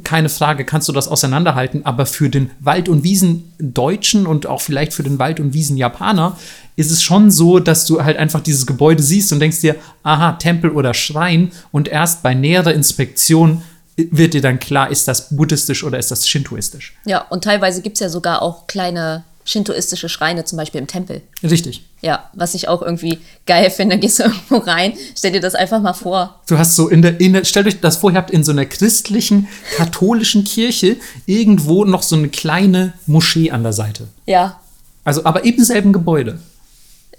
[0.04, 4.92] keine Frage, kannst du das auseinanderhalten, aber für den Wald- und Wiesen-Deutschen und auch vielleicht
[4.92, 6.36] für den Wald- und Wiesen-Japaner
[6.76, 10.32] ist es schon so, dass du halt einfach dieses Gebäude siehst und denkst dir, aha,
[10.32, 13.62] Tempel oder Schrein und erst bei näherer Inspektion
[13.96, 16.96] wird dir dann klar, ist das buddhistisch oder ist das shintoistisch.
[17.04, 21.22] Ja, und teilweise gibt es ja sogar auch kleine shintoistische Schreine, zum Beispiel im Tempel.
[21.42, 21.82] Richtig.
[22.02, 25.54] Ja, was ich auch irgendwie geil finde, dann gehst du irgendwo rein, stell dir das
[25.54, 26.40] einfach mal vor.
[26.46, 28.52] Du hast so in der, in der stellt euch das vor, ihr habt in so
[28.52, 34.08] einer christlichen, katholischen Kirche irgendwo noch so eine kleine Moschee an der Seite.
[34.26, 34.60] Ja.
[35.04, 36.38] Also, aber eben selben Gebäude.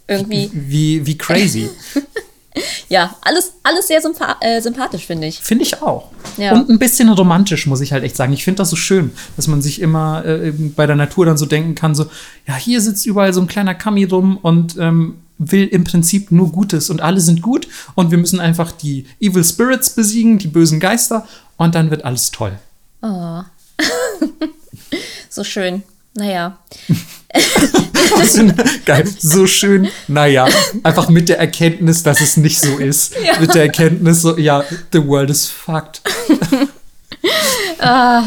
[0.08, 0.52] Irgendwie.
[0.54, 1.70] Wie, wie crazy.
[2.90, 5.40] ja, alles, alles sehr sympa äh, sympathisch, finde ich.
[5.40, 6.10] Finde ich auch.
[6.38, 6.54] Ja.
[6.54, 8.34] Und ein bisschen romantisch, muss ich halt echt sagen.
[8.34, 11.46] Ich finde das so schön, dass man sich immer äh, bei der Natur dann so
[11.46, 12.06] denken kann, so,
[12.48, 16.52] ja, hier sitzt überall so ein kleiner Kami rum und ähm, will im Prinzip nur
[16.52, 20.80] Gutes und alle sind gut und wir müssen einfach die Evil Spirits besiegen, die bösen
[20.80, 22.60] Geister und dann wird alles toll.
[23.02, 23.42] Oh.
[25.30, 25.84] so schön.
[26.16, 26.58] Naja.
[28.86, 29.90] Geil, so schön.
[30.08, 30.48] Naja,
[30.84, 33.14] einfach mit der Erkenntnis, dass es nicht so ist.
[33.24, 33.40] Ja.
[33.40, 36.02] Mit der Erkenntnis, so, ja, the world is fucked.
[37.82, 38.24] Ah,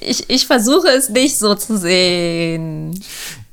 [0.00, 2.98] ich, ich versuche es nicht so zu sehen.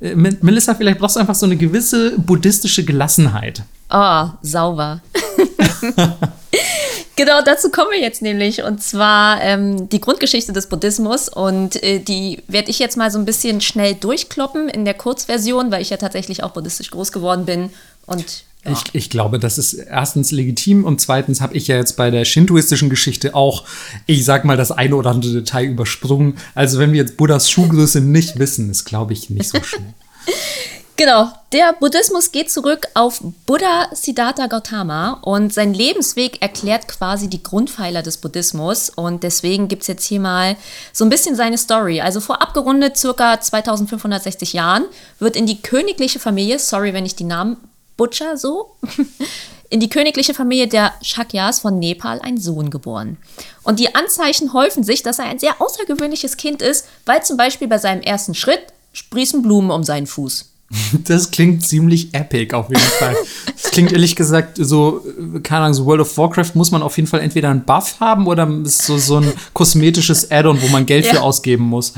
[0.00, 3.62] Äh, Melissa, vielleicht brauchst du einfach so eine gewisse buddhistische Gelassenheit.
[3.90, 5.00] Oh, sauber.
[7.16, 8.62] genau, dazu kommen wir jetzt nämlich.
[8.62, 11.28] Und zwar ähm, die Grundgeschichte des Buddhismus.
[11.28, 15.70] Und äh, die werde ich jetzt mal so ein bisschen schnell durchkloppen in der Kurzversion,
[15.70, 17.70] weil ich ja tatsächlich auch buddhistisch groß geworden bin.
[18.06, 18.72] Und ja.
[18.72, 22.26] Ich, ich glaube, das ist erstens legitim und zweitens habe ich ja jetzt bei der
[22.26, 23.64] shintoistischen Geschichte auch,
[24.04, 26.36] ich sag mal, das eine oder andere Detail übersprungen.
[26.54, 29.94] Also wenn wir jetzt Buddhas Schuhgröße nicht wissen, ist, glaube ich, nicht so schlimm.
[31.00, 37.42] Genau, der Buddhismus geht zurück auf Buddha Siddhartha Gautama und sein Lebensweg erklärt quasi die
[37.42, 40.58] Grundpfeiler des Buddhismus und deswegen gibt es jetzt hier mal
[40.92, 42.02] so ein bisschen seine Story.
[42.02, 44.84] Also vor abgerundet circa 2560 Jahren
[45.18, 47.56] wird in die königliche Familie, sorry, wenn ich die Namen
[47.96, 48.76] butcher so,
[49.70, 53.16] in die königliche Familie der Shakyas von Nepal ein Sohn geboren.
[53.62, 57.68] Und die Anzeichen häufen sich, dass er ein sehr außergewöhnliches Kind ist, weil zum Beispiel
[57.68, 60.49] bei seinem ersten Schritt sprießen Blumen um seinen Fuß.
[61.04, 63.16] Das klingt ziemlich epic auf jeden Fall.
[63.60, 65.04] Das klingt ehrlich gesagt so,
[65.42, 68.26] keine Ahnung, so World of Warcraft muss man auf jeden Fall entweder einen Buff haben
[68.26, 71.14] oder ist so, so ein kosmetisches Add-on, wo man Geld Ja.
[71.14, 71.92] für ausgeben muss.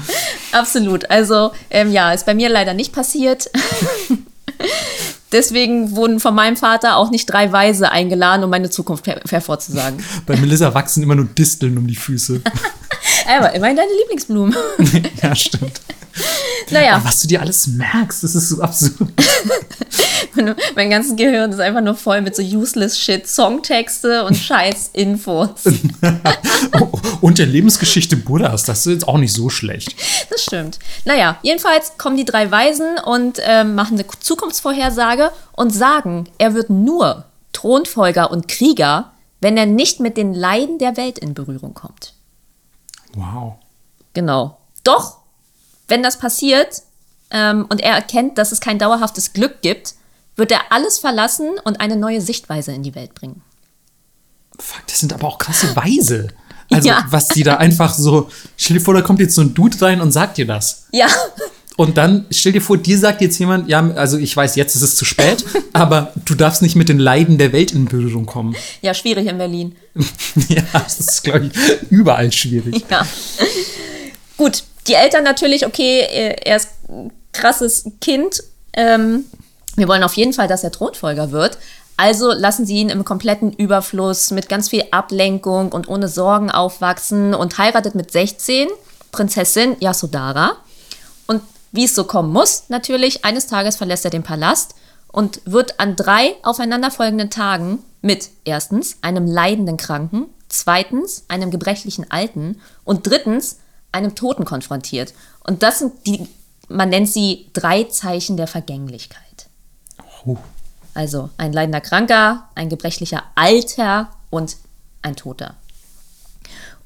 [0.53, 1.11] Absolut.
[1.11, 3.51] Also, ähm, ja, ist bei mir leider nicht passiert.
[5.33, 10.05] Deswegen wurden von meinem Vater auch nicht drei Weise eingeladen, um meine Zukunft her hervorzusagen.
[10.27, 12.43] Bei Melissa wachsen immer nur Disteln um die Füße.
[13.27, 14.57] Aber immerhin deine Lieblingsblumen.
[15.23, 15.81] ja, stimmt.
[16.71, 19.09] naja, Aber was du dir alles merkst, das ist so absurd.
[20.75, 25.51] mein ganzes Gehirn ist einfach nur voll mit so useless Shit, Songtexte und scheiß Infos.
[27.21, 29.95] Und der Lebensgeschichte Buddhas, das ist jetzt auch nicht so schlecht.
[30.29, 30.81] Das stimmt.
[31.05, 36.69] Naja, jedenfalls kommen die drei Weisen und ähm, machen eine Zukunftsvorhersage und sagen, er wird
[36.71, 42.15] nur Thronfolger und Krieger, wenn er nicht mit den Leiden der Welt in Berührung kommt.
[43.15, 43.55] Wow.
[44.15, 44.59] Genau.
[44.85, 45.19] Doch,
[45.89, 46.83] wenn das passiert
[47.31, 49.95] ähm, und er erkennt, dass es kein dauerhaftes Glück gibt,
[50.37, 53.43] wird er alles verlassen und eine neue Sichtweise in die Welt bringen.
[54.59, 56.29] Fuck, das sind aber auch krasse Weise.
[56.71, 57.05] Also, Ja.
[57.11, 58.31] was die da einfach so.
[58.57, 60.87] Stell dir vor, da kommt jetzt so ein Dude rein und sagt dir das.
[60.93, 61.07] Ja,
[61.83, 64.83] Und dann stell dir vor, dir sagt jetzt jemand, ja, also ich weiß, jetzt ist
[64.83, 68.55] es zu spät, aber du darfst nicht mit den Leiden der Welt in Berührung kommen.
[68.83, 69.75] ja, schwierig in Berlin.
[70.49, 72.85] ja, das ist, glaube ich, überall schwierig.
[72.89, 73.05] Ja.
[74.37, 78.45] Gut, die Eltern natürlich, okay, äh, er ist ein krasses Kind.
[78.75, 79.25] Ähm,
[79.75, 81.59] wir wollen auf jeden Fall, dass er Thronfolger wird.
[81.97, 87.35] Also lassen sie ihn im kompletten Überfluss mit ganz viel Ablenkung und ohne Sorgen aufwachsen
[87.35, 88.69] und heiratet mit 16
[89.11, 90.59] Prinzessin Yasodhara.
[91.73, 94.75] Wie es so kommen muss, natürlich, eines Tages verlässt er den Palast
[95.11, 102.61] und wird an drei aufeinanderfolgenden Tagen mit erstens einem leidenden Kranken, zweitens einem gebrechlichen Alten
[102.85, 103.59] und drittens
[103.91, 105.15] einem Toten konfrontiert.
[105.45, 106.29] Und das sind die,
[106.69, 109.49] man nennt sie drei Zeichen der Vergänglichkeit.
[110.27, 110.37] Oh.
[110.95, 114.57] Also ein leidender Kranker, ein gebrechlicher Alter und
[115.01, 115.57] ein Toter.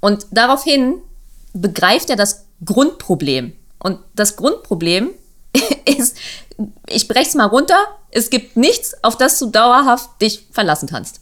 [0.01, 1.01] Und daraufhin
[1.53, 5.11] begreift er das Grundproblem Und das Grundproblem
[5.85, 6.16] ist,
[6.89, 7.79] ich brech's mal runter,
[8.11, 11.20] es gibt nichts, auf das du dauerhaft dich verlassen kannst.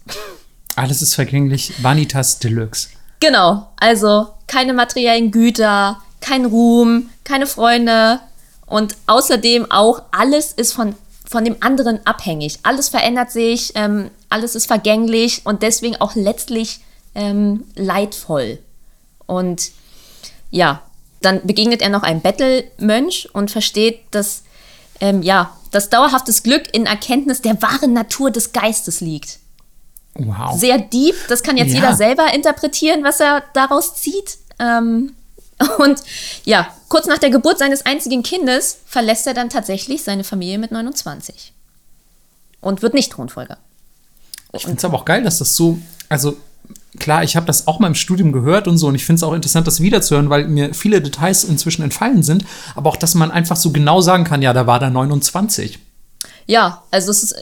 [0.76, 1.72] Alles ist vergänglich.
[1.82, 2.88] Vanitas Deluxe.
[3.20, 8.20] Genau, also keine materiellen Güter, kein Ruhm, keine Freunde
[8.66, 10.94] und außerdem auch alles ist von,
[11.24, 12.58] von dem anderen abhängig.
[12.62, 16.80] Alles verändert sich, ähm, alles ist vergänglich und deswegen auch letztlich
[17.14, 18.58] ähm, leidvoll.
[19.26, 19.70] Und
[20.50, 20.82] ja,
[21.24, 24.42] dann begegnet er noch einem Bettelmönch und versteht, dass
[25.00, 29.38] ähm, ja, das dauerhaftes Glück in Erkenntnis der wahren Natur des Geistes liegt.
[30.14, 30.58] Wow.
[30.58, 31.76] Sehr deep, das kann jetzt Ja.
[31.76, 34.38] jeder selber interpretieren, was er daraus zieht.
[34.58, 35.14] Ähm,
[35.78, 36.00] und
[36.44, 40.70] ja, kurz nach der Geburt seines einzigen Kindes verlässt er dann tatsächlich seine Familie mit
[40.72, 41.52] 29
[42.60, 43.58] und wird nicht Thronfolger.
[44.52, 46.36] Ich finde es aber auch geil, dass das so, also
[46.98, 49.22] klar, ich habe das auch mal im Studium gehört und so und ich finde es
[49.22, 52.44] auch interessant, das wiederzuhören, weil mir viele Details inzwischen entfallen sind,
[52.74, 55.78] aber auch, dass man einfach so genau sagen kann, ja, da war da 29.
[56.46, 57.34] Ja, also es ist,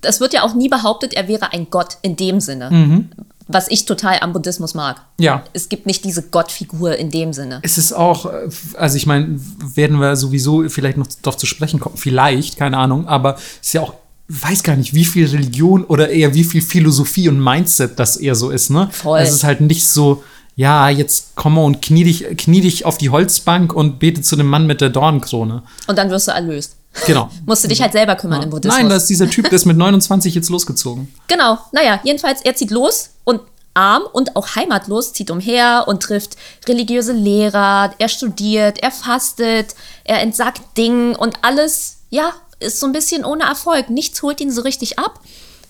[0.00, 3.08] das wird ja auch nie behauptet, er wäre ein Gott in dem Sinne.
[3.46, 5.02] Was ich total am Buddhismus mag.
[5.20, 5.44] Ja.
[5.52, 7.60] Es gibt nicht diese Gottfigur in dem Sinne.
[7.60, 9.38] Es ist auch, äh, also ich meine,
[9.74, 13.72] werden wir sowieso vielleicht noch darauf zu sprechen kommen, vielleicht, keine Ahnung, aber es ist
[13.74, 13.92] ja auch,
[14.28, 18.34] weiß gar nicht, wie viel Religion oder eher wie viel Philosophie und Mindset das eher
[18.34, 18.88] so ist, ne?
[18.90, 19.20] Voll.
[19.20, 20.24] Es ist halt nicht so,
[20.56, 24.36] ja, jetzt komm mal und knie dich, knie dich auf die Holzbank und bete zu
[24.36, 25.62] dem Mann mit der Dornenkrone.
[25.86, 26.76] Und dann wirst du erlöst.
[27.06, 27.28] Genau.
[27.46, 28.78] Musst du dich halt selber kümmern im Buddhismus.
[28.78, 31.12] Nein, das ist dieser Typ, der ist mit 29 jetzt losgezogen.
[31.28, 33.40] Genau, naja, jedenfalls, er zieht los und
[33.74, 36.36] arm und auch heimatlos zieht umher und trifft
[36.68, 42.32] religiöse Lehrer, er studiert, er fastet, er entsagt Dingen und alles, ja,
[42.64, 43.90] ist so ein bisschen ohne Erfolg.
[43.90, 45.20] Nichts holt ihn so richtig ab.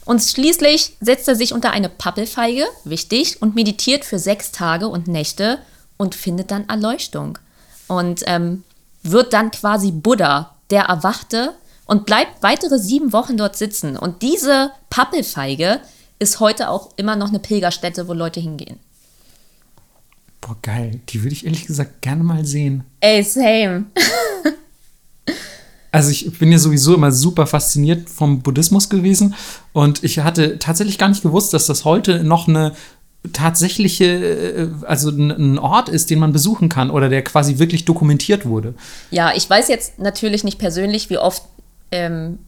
[0.04, 5.08] Und schließlich setzt er sich unter eine Pappelfeige, wichtig, und meditiert für sechs Tage und
[5.08, 5.58] Nächte
[5.96, 7.38] und findet dann Erleuchtung.
[7.88, 8.64] Und ähm,
[9.02, 11.54] wird dann quasi Buddha, der erwachte
[11.86, 13.96] und bleibt weitere sieben Wochen dort sitzen.
[13.96, 15.80] Und diese Pappelfeige
[16.18, 18.78] ist heute auch immer noch eine Pilgerstätte, wo Leute hingehen.
[20.40, 21.00] Boah, geil.
[21.08, 22.84] Die würde ich ehrlich gesagt gerne mal sehen.
[23.00, 23.86] Ey, same.
[25.94, 29.36] Also ich bin ja sowieso immer super fasziniert vom Buddhismus gewesen
[29.72, 32.72] und ich hatte tatsächlich gar nicht gewusst, dass das heute noch eine
[33.32, 38.44] tatsächliche, äh, also ein Ort ist, den man besuchen kann oder der quasi wirklich dokumentiert
[38.44, 38.74] wurde.
[39.12, 41.44] Ja, ich weiß jetzt natürlich nicht persönlich, wie oft
[41.92, 42.40] ähm,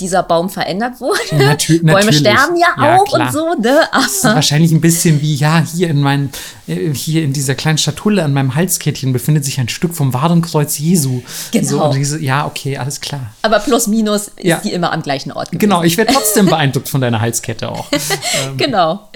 [0.00, 1.20] dieser Baum verändert wurde.
[1.30, 2.18] Natü- Bäume natürlich.
[2.18, 3.26] sterben ja, Ja, auch klar.
[3.28, 3.80] und so, ne?
[3.92, 6.30] Das ist wahrscheinlich ein bisschen wie, ja, hier in meinem,
[6.66, 10.78] äh, hier in dieser kleinen Schatulle an meinem Halskettchen befindet sich ein Stück vom Warenkreuz
[10.78, 11.22] Jesu.
[11.52, 11.68] Genau.
[11.92, 13.32] So, diese, ja, okay, alles klar.
[13.42, 14.58] aber plus minus ist Ja.
[14.58, 15.60] die immer am gleichen Ort gewesen.
[15.60, 17.86] Genau, ich werde trotzdem beeindruckt von deiner Halskette auch.
[18.56, 19.08] Genau.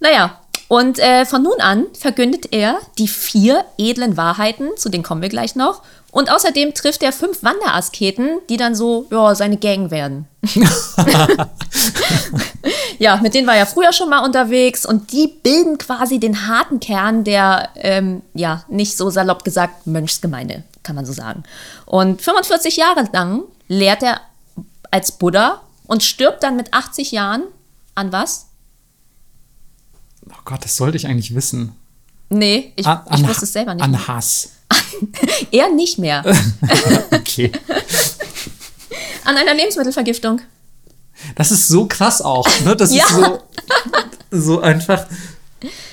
[0.00, 5.22] Naja, und äh, von nun an verkündet er die vier edlen Wahrheiten, zu denen kommen
[5.22, 5.82] wir gleich noch.
[6.16, 10.26] Und außerdem trifft er fünf Wanderasketen, die dann so, ja, seine Gang werden.
[12.98, 16.80] ja, mit denen war er früher schon mal unterwegs und die bilden quasi den harten
[16.80, 21.42] Kern der, ähm, ja, nicht so salopp gesagt, Mönchsgemeinde, kann man so sagen.
[21.84, 24.22] Und 45 Jahre lang lehrt er
[24.90, 27.42] als Buddha und stirbt dann mit 80 Jahren
[27.94, 28.46] an was?
[30.30, 31.76] Oh Gott, das sollte ich eigentlich wissen.
[32.30, 33.84] Nee, ich, An, ich an- wusste es selber nicht.
[33.84, 34.52] An Hass.
[35.50, 36.22] Er nicht mehr.
[37.12, 37.50] Okay.
[39.24, 40.40] An einer Lebensmittelvergiftung.
[41.34, 42.46] Das ist so krass auch.
[42.64, 42.76] Ne?
[42.76, 43.04] Das Ja.
[43.04, 43.42] ist so,
[44.30, 45.06] so einfach.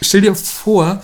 [0.02, 1.02] Stell dir vor,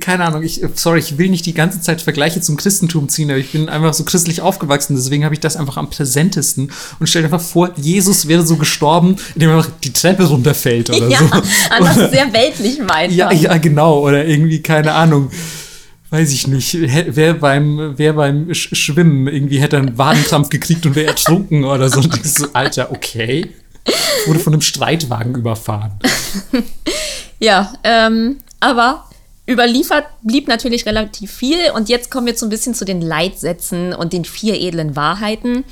[0.00, 3.38] keine Ahnung, ich, sorry, ich will nicht die ganze Zeit Vergleiche zum Christentum ziehen, aber
[3.38, 6.70] ich bin einfach so christlich aufgewachsen, deswegen habe ich das einfach am präsentesten.
[7.00, 10.90] Und stell dir einfach vor, Jesus wäre so gestorben, indem er einfach die Treppe runterfällt
[10.90, 11.24] oder Ja, so.
[11.26, 11.42] an
[11.80, 13.16] was sehr weltlichem einfach.
[13.16, 14.00] Ja, ja, genau.
[14.00, 15.30] Oder irgendwie, keine Ahnung.
[16.14, 16.78] Weiß ich nicht.
[16.80, 21.88] Wer beim, wer beim Sch Schwimmen irgendwie hätte einen Wadenkrampf gekriegt und wäre ertrunken oder
[21.88, 21.98] so.
[21.98, 23.50] Und ich so, Alter, okay.
[24.26, 25.92] Wurde von einem Streitwagen überfahren.
[27.40, 29.10] Ja, ähm, aber
[29.50, 31.72] überliefert blieb natürlich relativ viel.
[31.74, 35.64] Und jetzt kommen wir so ein bisschen zu den Leitsätzen und den vier edlen Wahrheiten.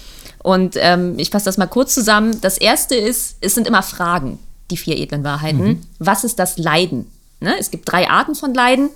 [0.43, 2.41] Und ähm, ich fasse das mal kurz zusammen.
[2.41, 4.41] Das erste ist, es sind immer Fragen,
[4.73, 5.87] die vier edlen Wahrheiten.
[6.01, 7.07] Was ist das Leiden?
[7.39, 7.55] Ne?
[7.61, 8.91] Es gibt drei Arten von Leiden.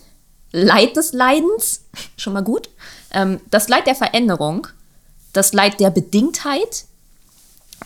[0.56, 1.82] Leid des Leidens,
[2.16, 2.70] schon mal gut.
[3.12, 4.66] Ähm, das Leid der Veränderung,
[5.32, 6.86] das Leid der Bedingtheit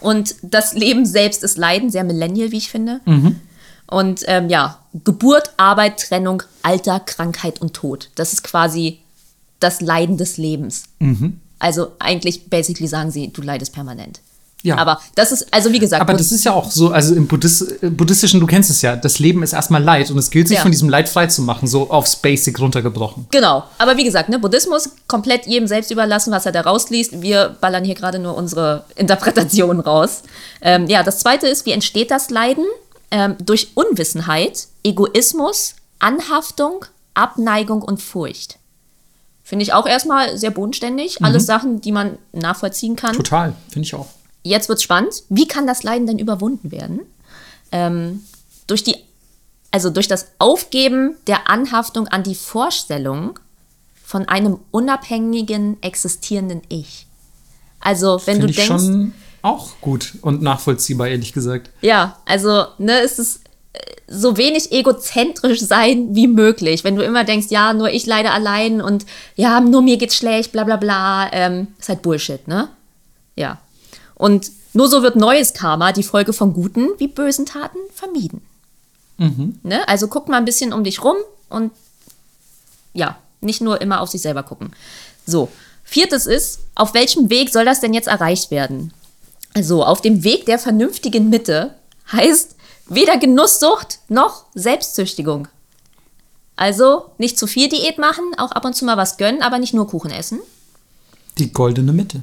[0.01, 3.01] und das Leben selbst ist Leiden, sehr millennial, wie ich finde.
[3.89, 8.11] Und ähm, ja, Geburt, Arbeit, Trennung, Alter, Krankheit und Tod.
[8.15, 9.01] Das ist quasi
[9.59, 10.85] das Leiden des Lebens.
[11.59, 14.21] Also eigentlich, basically sagen sie, du leidest permanent.
[14.63, 14.77] Ja.
[14.77, 16.03] Aber das ist, also wie gesagt.
[16.03, 19.19] Aber das ist ja auch so, also im Buddhist, Buddhistischen, du kennst es ja, das
[19.19, 20.63] Leben ist erstmal Leid und es gilt sich Ja.
[20.63, 23.27] von diesem Leid frei zu machen, so aufs Basic runtergebrochen.
[23.31, 27.23] Genau, aber wie gesagt, ne, Buddhismus komplett jedem selbst überlassen, was er da rausliest.
[27.23, 30.23] Wir ballern hier gerade nur unsere Interpretation raus.
[30.61, 32.65] Ähm, ja, das zweite ist, wie entsteht das Leiden?
[33.11, 36.85] Ähm, durch Unwissenheit, Egoismus, Anhaftung,
[37.15, 38.59] Abneigung und Furcht.
[39.43, 41.25] Finde ich auch erstmal sehr bodenständig.
[41.25, 43.17] Alles Sachen, die man nachvollziehen kann.
[43.17, 44.07] Total, finde ich auch.
[44.43, 45.23] Jetzt wird's spannend.
[45.29, 47.01] Wie kann das Leiden denn überwunden werden?
[47.73, 48.25] Ähm,
[48.67, 48.97] durch die,
[49.71, 53.39] also durch das Aufgeben der Anhaftung an die Vorstellung
[54.05, 57.07] von einem unabhängigen, existierenden Ich.
[57.81, 61.71] Also, wenn Finde du ich denkst, schon auch gut und nachvollziehbar, ehrlich gesagt.
[61.81, 63.41] ja, also, ne, es ist
[63.73, 63.79] äh,
[64.09, 66.85] so wenig egozentrisch sein wie möglich.
[66.85, 70.53] Wenn du immer denkst, ja, nur ich leide allein und ja, nur mir geht's schlecht,
[70.53, 72.69] bla bla bla, ähm, ist halt Bullshit, ne?
[73.37, 73.59] Ja.
[74.21, 78.43] Und nur so wird neues Karma, die Folge von guten wie bösen Taten, vermieden.
[79.63, 79.89] Ne?
[79.89, 81.17] Also guck mal ein bisschen um dich rum
[81.49, 81.73] und
[82.93, 84.73] ja, nicht nur immer auf sich selber gucken.
[85.27, 85.49] So,
[85.85, 88.93] viertes ist, auf welchem Weg soll das denn jetzt erreicht werden?
[89.55, 91.75] Also auf dem Weg der vernünftigen Mitte
[92.13, 92.57] heißt
[92.89, 95.49] weder Genusssucht noch Selbstzüchtigung.
[96.57, 99.73] Also nicht zu viel Diät machen, auch ab und zu mal was gönnen, aber nicht
[99.73, 100.41] nur Kuchen essen.
[101.39, 102.21] Die goldene Mitte.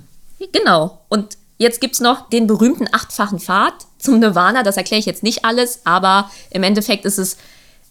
[0.51, 0.99] Genau.
[1.09, 4.63] Und jetzt gibt es noch den berühmten achtfachen Pfad zum Nirvana.
[4.63, 7.37] Das erkläre ich jetzt nicht alles, aber im Endeffekt ist es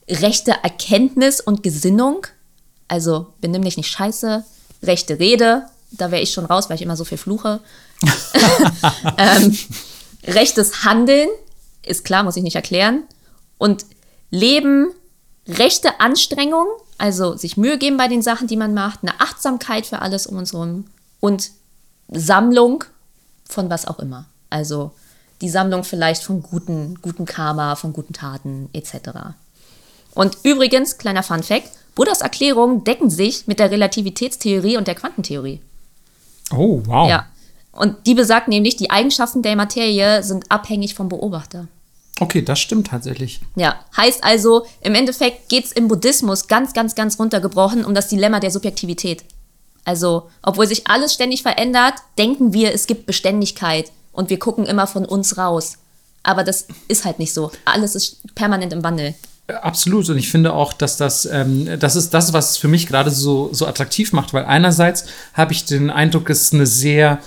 [0.09, 2.27] rechte Erkenntnis und Gesinnung.
[2.89, 4.45] Also benimm dich nicht scheiße.
[4.83, 7.61] Rechte Rede, da wäre ich schon raus, weil ich immer so viel fluche.
[9.19, 9.57] ähm,
[10.25, 11.29] rechtes Handeln,
[11.83, 13.05] ist klar, muss ich nicht erklären.
[13.59, 13.87] Und
[14.31, 14.89] Leben,
[15.49, 16.67] rechte Anstrengung,
[16.99, 20.37] also sich Mühe geben bei den Sachen, die man macht, eine Achtsamkeit für alles um
[20.37, 20.87] uns herum
[21.21, 21.51] und
[22.09, 22.85] Sammlung
[23.49, 24.27] von was auch immer.
[24.51, 24.93] Also
[25.41, 29.35] die Sammlung vielleicht von guten, guten Karma, von guten Taten etc.
[30.15, 35.61] Und übrigens, kleiner Fun Fact, Buddhas Erklärungen decken sich mit der Relativitätstheorie und der Quantentheorie.
[36.53, 37.09] Oh, wow.
[37.09, 37.27] Ja.
[37.73, 41.69] Und die besagt nämlich, die Eigenschaften der Materie sind abhängig vom Beobachter.
[42.19, 43.41] Okay, das stimmt tatsächlich.
[43.57, 48.09] Ja, heißt also, im Endeffekt geht es im Buddhismus ganz, ganz, ganz runtergebrochen um das
[48.09, 49.25] Dilemma der Subjektivität.
[49.87, 54.89] Also, obwohl sich alles ständig verändert, denken wir, es gibt Beständigkeit und wir gucken immer
[54.89, 55.79] von uns raus.
[56.25, 57.53] Aber das ist halt nicht so.
[57.65, 59.15] Alles ist permanent im Wandel.
[59.47, 60.09] Äh, Absolut.
[60.09, 63.13] Und ich finde auch, dass das, ähm, das ist das, was es für mich gerade
[63.13, 67.21] so, so attraktiv macht, weil einerseits habe ich den Eindruck, es ist eine sehr,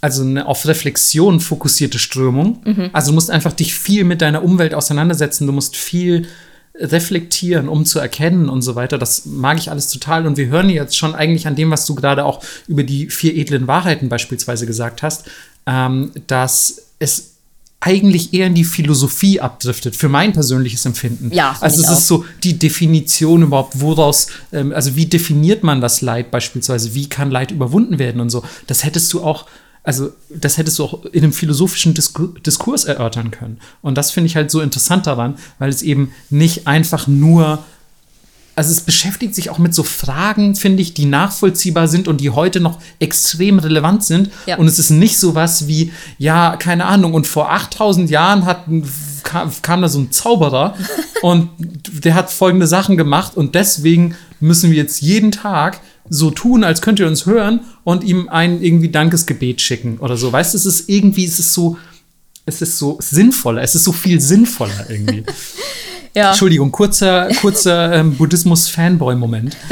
[0.00, 2.90] also eine auf Reflexion fokussierte Strömung.
[2.92, 6.28] Also du musst einfach dich viel mit deiner Umwelt auseinandersetzen, du musst viel
[6.76, 8.98] reflektieren, um zu erkennen und so weiter.
[8.98, 10.26] Das mag ich alles total.
[10.26, 13.36] Und wir hören jetzt schon eigentlich an dem, was du gerade auch über die vier
[13.36, 15.26] edlen Wahrheiten beispielsweise gesagt hast,
[15.66, 17.34] ähm, dass es
[17.84, 21.30] eigentlich eher in die Philosophie abdriftet, für mein persönliches Empfinden.
[21.34, 21.92] Ja, also es auch.
[21.92, 27.10] ist so die Definition überhaupt, woraus, ähm, also wie definiert man das Leid beispielsweise, wie
[27.10, 28.42] kann Leid überwunden werden und so.
[28.66, 29.46] Das hättest du auch,
[29.84, 33.58] also das hättest du auch in einem philosophischen Disku Diskurs erörtern können.
[33.82, 37.62] Und das finde ich halt so interessant daran, weil es eben nicht einfach nur
[38.56, 42.30] also es beschäftigt sich auch mit so Fragen, finde ich, die nachvollziehbar sind und die
[42.30, 44.30] heute noch extrem relevant sind.
[44.46, 44.58] Ja.
[44.58, 48.66] Und es ist nicht so was wie, ja, keine Ahnung, und vor 8000 Jahren hat,
[49.24, 50.76] kam, kam da so ein Zauberer
[51.22, 54.14] und der hat folgende Sachen gemacht und deswegen
[54.44, 58.62] müssen wir jetzt jeden Tag so tun, als könnt ihr uns hören und ihm ein
[58.62, 60.32] irgendwie Dankesgebet schicken oder so.
[60.32, 61.78] Weißt du, es ist irgendwie, es ist so,
[62.44, 65.24] es ist so sinnvoller, es ist so viel sinnvoller irgendwie.
[66.16, 66.28] Ja.
[66.28, 69.56] Entschuldigung, kurzer, kurzer ähm, Buddhismus-Fanboy-Moment.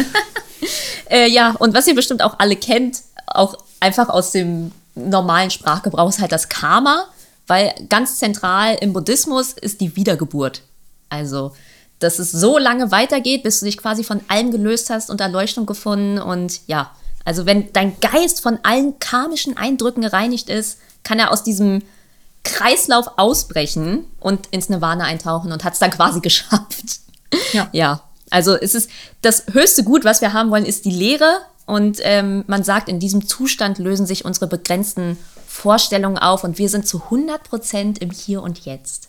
[1.08, 6.08] Äh, ja, und was ihr bestimmt auch alle kennt, auch einfach aus dem normalen Sprachgebrauch,
[6.08, 7.04] ist halt das Karma,
[7.46, 10.62] weil ganz zentral im Buddhismus ist die Wiedergeburt.
[11.10, 11.52] Also,
[12.02, 15.66] dass es so lange weitergeht, bis du dich quasi von allem gelöst hast und Erleuchtung
[15.66, 16.18] gefunden.
[16.18, 16.90] Und ja,
[17.24, 21.82] also wenn dein Geist von allen karmischen Eindrücken gereinigt ist, kann er aus diesem
[22.44, 27.00] Kreislauf ausbrechen und ins Nirvana eintauchen und hat es dann quasi geschafft.
[27.52, 27.68] Ja.
[27.72, 28.90] Ja, also es ist
[29.20, 31.38] das höchste Gut, was wir haben wollen, ist die Lehre.
[31.64, 36.68] Und ähm, man sagt, in diesem Zustand lösen sich unsere begrenzten Vorstellungen auf und wir
[36.68, 39.08] sind zu 100 Prozent im Hier und Jetzt.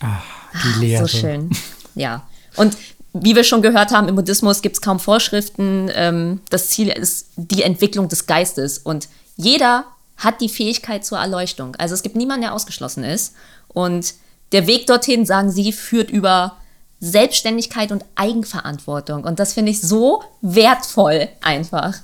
[0.00, 0.20] Ah,
[0.64, 1.06] die Lehre.
[1.06, 1.50] So schön.
[1.94, 2.26] Ja.
[2.56, 2.76] Und
[3.14, 5.90] wie wir schon gehört haben, im Buddhismus gibt es kaum Vorschriften.
[5.94, 8.78] Ähm, das Ziel ist die Entwicklung des Geistes.
[8.78, 9.84] Und jeder
[10.16, 11.76] hat die Fähigkeit zur Erleuchtung.
[11.76, 13.34] Also es gibt niemanden, der ausgeschlossen ist.
[13.68, 14.14] Und
[14.52, 16.56] der Weg dorthin, sagen sie, führt über
[17.00, 19.24] Selbstständigkeit und Eigenverantwortung.
[19.24, 21.94] Und das finde ich so wertvoll einfach.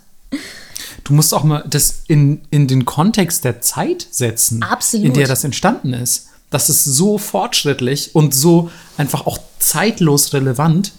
[1.05, 5.07] Du musst auch mal das in, in den Kontext der Zeit setzen, Absolut.
[5.07, 6.29] in der das entstanden ist.
[6.51, 10.93] Das ist so fortschrittlich und so einfach auch zeitlos relevant.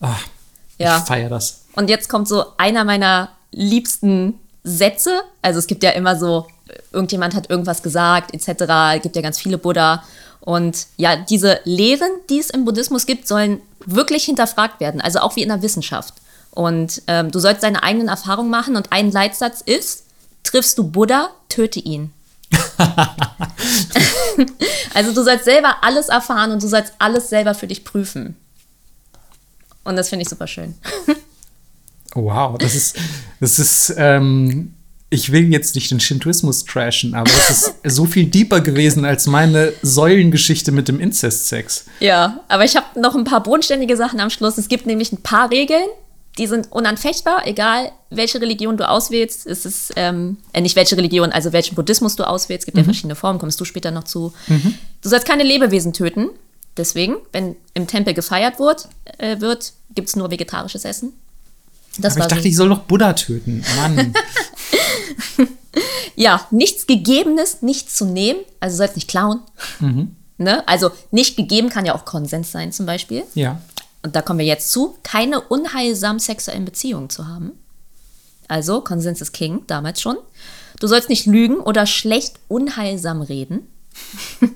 [0.00, 0.14] Ah,
[0.78, 0.98] Ja.
[0.98, 1.62] Ich feiere das.
[1.74, 4.34] Und jetzt kommt so einer meiner liebsten
[4.64, 5.22] Sätze.
[5.42, 6.46] Also es gibt ja immer so,
[6.92, 8.62] irgendjemand hat irgendwas gesagt, etc.
[8.96, 10.02] Es gibt ja ganz viele Buddha.
[10.40, 15.00] Und ja, diese Lehren, die es im Buddhismus gibt, sollen wirklich hinterfragt werden.
[15.00, 16.14] Also auch wie in der Wissenschaft.
[16.50, 18.76] Und ähm, du sollst deine eigenen Erfahrungen machen.
[18.76, 20.04] Und ein Leitsatz ist,
[20.44, 22.12] triffst du Buddha, töte ihn.
[24.94, 28.36] also du sollst selber alles erfahren und du sollst alles selber für dich prüfen.
[29.84, 30.74] Und das finde ich super schön.
[32.14, 32.96] Wow, das ist,
[33.40, 34.74] das ist, ähm,
[35.10, 39.26] ich will jetzt nicht den Shintoismus trashen, aber das ist so viel deeper gewesen als
[39.26, 41.86] meine Säulengeschichte mit dem Inzestsex.
[42.00, 44.58] Ja, aber ich habe noch ein paar bodenständige Sachen am Schluss.
[44.58, 45.86] Es gibt nämlich ein paar Regeln,
[46.38, 49.46] die sind unanfechtbar, egal welche Religion du auswählst.
[49.46, 52.62] Es ist, ähm, äh, nicht welche Religion, also welchen Buddhismus du auswählst.
[52.62, 54.32] Es gibt ja verschiedene Formen, kommst du später noch zu.
[55.02, 56.30] Du sollst keine Lebewesen töten.
[56.76, 61.12] Deswegen, wenn im Tempel gefeiert wird, äh, wird gibt es nur vegetarisches Essen.
[61.98, 62.48] Das Aber ich dachte, so.
[62.48, 63.64] ich soll doch Buddha töten.
[63.76, 64.14] Mann.
[66.18, 68.40] Ja, nichts Gegebenes, nichts zu nehmen.
[68.58, 69.38] Also sollst nicht klauen.
[70.36, 70.66] Ne?
[70.66, 73.22] Also nicht gegeben kann ja auch Konsens sein zum Beispiel.
[73.34, 73.60] ja.
[74.08, 77.52] Und da kommen wir jetzt zu, keine unheilsamen sexuellen Beziehungen zu haben.
[78.48, 80.16] Also, Konsens ist King, damals schon.
[80.80, 83.66] Du sollst nicht lügen oder schlecht unheilsam reden.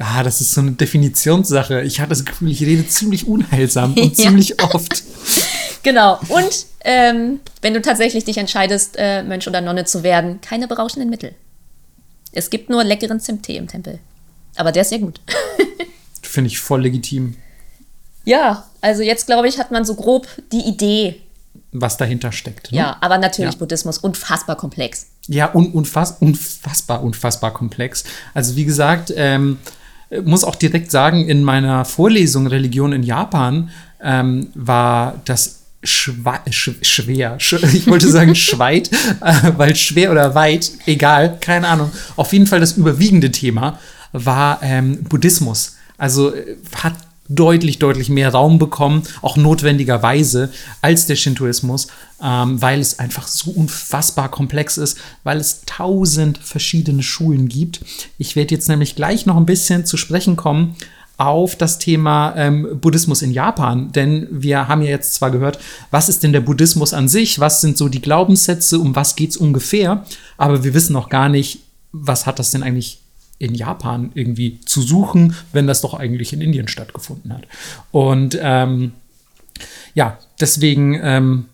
[0.00, 1.82] Ah, das ist so eine Definitionssache.
[1.82, 4.24] Ich hatte das Gefühl, ich rede ziemlich unheilsam und Ja.
[4.24, 5.04] ziemlich oft.
[5.84, 6.18] Genau.
[6.28, 11.10] Und ähm, wenn du tatsächlich dich entscheidest, äh, Mönch oder Nonne zu werden, keine berauschenden
[11.10, 11.34] Mittel.
[12.32, 14.00] Es gibt nur leckeren Zimttee im Tempel.
[14.56, 15.20] Aber der ist sehr gut.
[16.22, 17.36] Finde ich voll legitim,
[18.24, 21.20] ja, also jetzt glaube ich, hat man so grob die Idee.
[21.72, 22.70] was dahinter steckt.
[22.72, 22.78] Ne?
[22.78, 23.58] Ja, aber natürlich Ja.
[23.58, 25.06] Buddhismus unfassbar komplex.
[25.26, 28.04] Ja, un unfass unfassbar, unfassbar komplex.
[28.32, 29.58] Also wie gesagt, ähm,
[30.24, 33.70] muss auch direkt sagen, in meiner Vorlesung Religion in Japan
[34.02, 37.40] ähm, war das schwa sch schwer.
[37.40, 41.90] Sch ich wollte sagen schweit, äh, weil schwer oder weit, egal, keine Ahnung.
[42.16, 43.78] Auf jeden Fall das überwiegende Thema
[44.12, 45.76] war ähm, Buddhismus.
[45.98, 46.94] Also äh, hat
[47.28, 50.50] deutlich, deutlich mehr Raum bekommen, auch notwendigerweise,
[50.82, 51.88] als der Shintoismus,
[52.22, 57.80] ähm, weil es einfach so unfassbar komplex ist, weil es tausend verschiedene Schulen gibt.
[58.18, 60.76] Ich werde jetzt nämlich gleich noch ein bisschen zu sprechen kommen
[61.16, 65.60] auf das Thema ähm, Buddhismus in Japan, denn wir haben ja jetzt zwar gehört,
[65.90, 69.30] was ist denn der Buddhismus an sich, was sind so die Glaubenssätze, um was geht
[69.30, 70.04] es ungefähr,
[70.36, 71.60] aber wir wissen noch gar nicht,
[71.92, 73.03] was hat das denn eigentlich
[73.44, 77.46] in Japan irgendwie zu suchen, wenn das doch eigentlich in Indien stattgefunden hat.
[77.92, 78.92] Und ähm,
[79.94, 81.44] ja, deswegen ähm,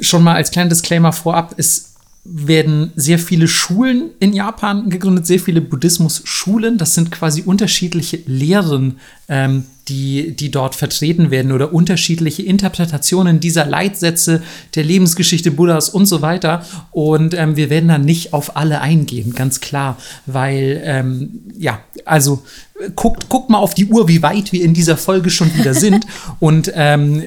[0.00, 1.91] schon mal als kleiner Disclaimer vorab, es
[2.24, 6.78] werden sehr viele Schulen in Japan gegründet, sehr viele Buddhismus-Schulen.
[6.78, 13.66] Das sind quasi unterschiedliche Lehren, ähm, die, die dort vertreten werden oder unterschiedliche Interpretationen dieser
[13.66, 14.40] Leitsätze
[14.76, 16.64] der Lebensgeschichte Buddhas und so weiter.
[16.92, 19.96] Und ähm, wir werden da nicht auf alle eingehen, ganz klar,
[20.26, 22.44] weil, ähm, ja, also
[22.94, 26.06] guckt, guckt mal auf die Uhr, wie weit wir in dieser Folge schon wieder sind.
[26.38, 27.24] und ähm,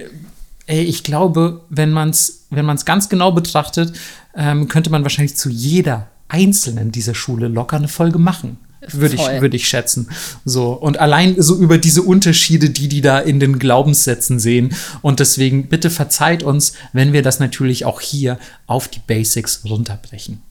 [0.68, 3.94] Ey, ich glaube, wenn man es wenn man's ganz genau betrachtet,
[4.36, 8.58] ähm, könnte man wahrscheinlich zu jeder einzelnen dieser Schule locker eine Folge machen.
[8.92, 10.10] Würde ich, würde ich schätzen.
[10.44, 10.74] So.
[10.74, 14.76] Und allein so über diese Unterschiede, die die da in den Glaubenssätzen sehen.
[15.02, 20.42] Und deswegen bitte verzeiht uns, wenn wir das natürlich auch hier auf die Basics runterbrechen.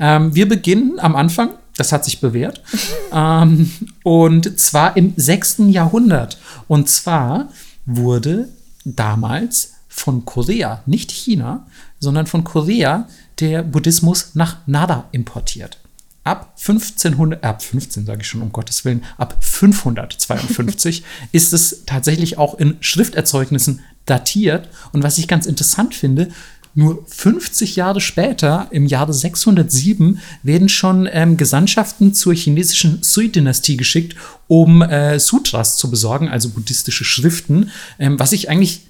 [0.00, 2.62] Ähm, wir beginnen am Anfang, das hat sich bewährt,
[3.12, 3.70] ähm,
[4.02, 5.58] und zwar im 6.
[5.68, 6.38] Jahrhundert.
[6.66, 7.50] Und zwar
[7.86, 8.48] wurde
[8.84, 11.66] damals von Korea, nicht China,
[12.00, 13.06] sondern von Korea
[13.38, 15.78] der Buddhismus nach Nara importiert.
[16.24, 21.84] Ab 1500, äh, ab 15 sage ich schon, um Gottes Willen, ab 552 ist es
[21.86, 24.68] tatsächlich auch in Schrifterzeugnissen datiert.
[24.92, 26.28] Und was ich ganz interessant finde,
[26.74, 34.16] nur 50 Jahre später, im Jahre 607, werden schon ähm, Gesandtschaften zur chinesischen Sui-Dynastie geschickt,
[34.46, 38.82] um äh, Sutras zu besorgen, also buddhistische Schriften, ähm, was ich eigentlich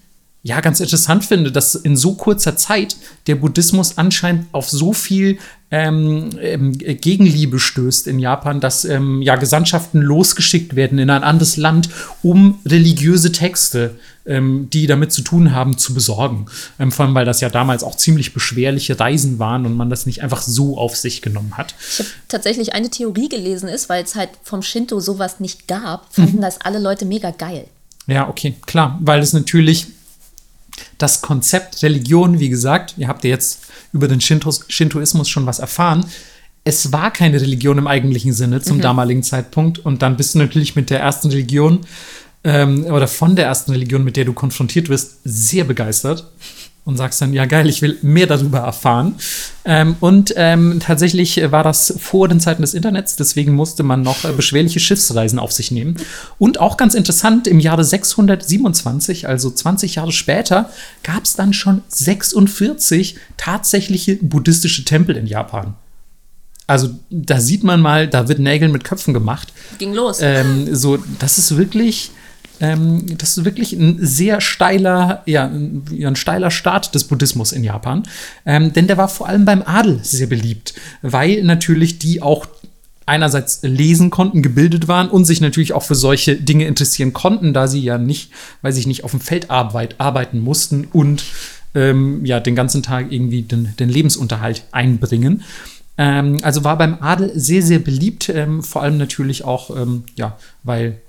[0.43, 5.38] ja ganz interessant finde, dass in so kurzer Zeit der Buddhismus anscheinend auf so viel
[5.70, 11.57] ähm, ähm, Gegenliebe stößt in Japan, dass ähm, ja Gesandtschaften losgeschickt werden in ein anderes
[11.57, 11.91] Land,
[12.22, 16.47] um religiöse Texte, ähm, die damit zu tun haben, zu besorgen.
[16.78, 20.07] Ähm, vor allem, weil das ja damals auch ziemlich beschwerliche Reisen waren und man das
[20.07, 21.74] nicht einfach so auf sich genommen hat.
[21.93, 26.12] Ich habe tatsächlich eine Theorie gelesen, ist, weil es halt vom Shinto sowas nicht gab,
[26.12, 27.66] fanden das alle Leute mega geil.
[28.07, 29.86] Ja, okay, klar, weil es natürlich
[31.03, 35.59] das Konzept Religion, wie gesagt, ihr habt ja jetzt über den Shintos, Shintoismus schon was
[35.59, 36.05] erfahren.
[36.62, 38.82] Es war keine Religion im eigentlichen Sinne zum mhm.
[38.82, 39.78] damaligen Zeitpunkt.
[39.78, 41.80] Und dann bist du natürlich mit der ersten Religion
[42.44, 46.30] ähm, oder von der ersten Religion, mit der du konfrontiert wirst, sehr begeistert
[46.91, 49.14] und sagst dann, ja geil, ich will mehr darüber erfahren.
[49.64, 54.24] Ähm, und ähm, tatsächlich war das vor den Zeiten des Internets, deswegen musste man noch
[54.24, 55.97] äh, beschwerliche Schiffsreisen auf sich nehmen.
[56.38, 60.70] Und auch ganz interessant, im Jahre 627, also 20 Jahre später,
[61.03, 65.74] gab es dann schon 46 tatsächliche buddhistische Tempel in Japan.
[66.66, 69.53] Also da sieht man mal, da wird Nägel mit Köpfen gemacht.
[69.78, 70.18] Ging los.
[70.22, 72.12] Ähm, so, das ist wirklich
[72.61, 77.64] ähm, das ist wirklich ein sehr steiler, ja, ein, ein steiler Start des Buddhismus in
[77.64, 78.04] Japan.
[78.44, 82.46] Ähm, denn der war vor allem beim Adel sehr beliebt, weil natürlich die auch
[83.06, 87.66] einerseits lesen konnten, gebildet waren und sich natürlich auch für solche Dinge interessieren konnten, da
[87.66, 88.30] sie ja nicht,
[88.62, 91.24] weil sie nicht auf dem Feld arbeit, arbeiten mussten und
[91.74, 95.42] ähm, ja den ganzen Tag irgendwie den, den Lebensunterhalt einbringen.
[95.98, 100.36] Ähm, also war beim Adel sehr, sehr beliebt, ähm, vor allem natürlich auch, ähm, ja,
[100.62, 101.00] weil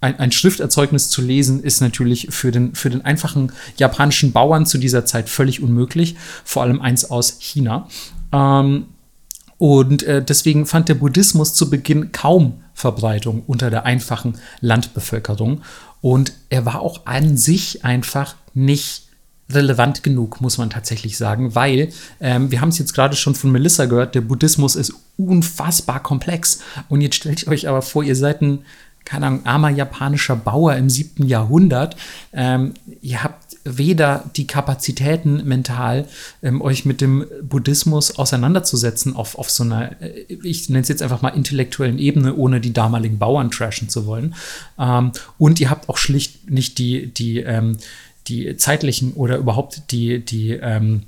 [0.00, 4.78] ein, ein, Schrifterzeugnis zu lesen, ist natürlich für den, für den einfachen japanischen Bauern zu
[4.78, 7.88] dieser Zeit völlig unmöglich, vor allem eins aus China.
[8.32, 8.86] Ähm,
[9.58, 15.62] und äh, deswegen fand der Buddhismus zu Beginn kaum Verbreitung unter der einfachen Landbevölkerung.
[16.00, 19.08] Und er war auch an sich einfach nicht
[19.50, 21.90] relevant genug, muss man tatsächlich sagen, weil
[22.20, 26.60] ähm, wir haben es jetzt gerade schon von Melissa gehört, der Buddhismus ist unfassbar komplex.
[26.88, 28.64] Und jetzt stellt euch aber vor, ihr seid ein
[29.08, 31.96] keine Ahnung, armer japanischer Bauer im siebten Jahrhundert.
[32.34, 36.06] Ähm, ihr habt weder die Kapazitäten mental,
[36.42, 41.00] ähm, euch mit dem Buddhismus auseinanderzusetzen auf, auf so einer, äh, ich nenne es jetzt
[41.00, 44.34] einfach mal intellektuellen Ebene, ohne die damaligen Bauern trashen zu wollen.
[44.78, 47.78] Ähm, und ihr habt auch schlicht nicht die, die, ähm,
[48.26, 51.04] die zeitlichen oder überhaupt die, die, ähm,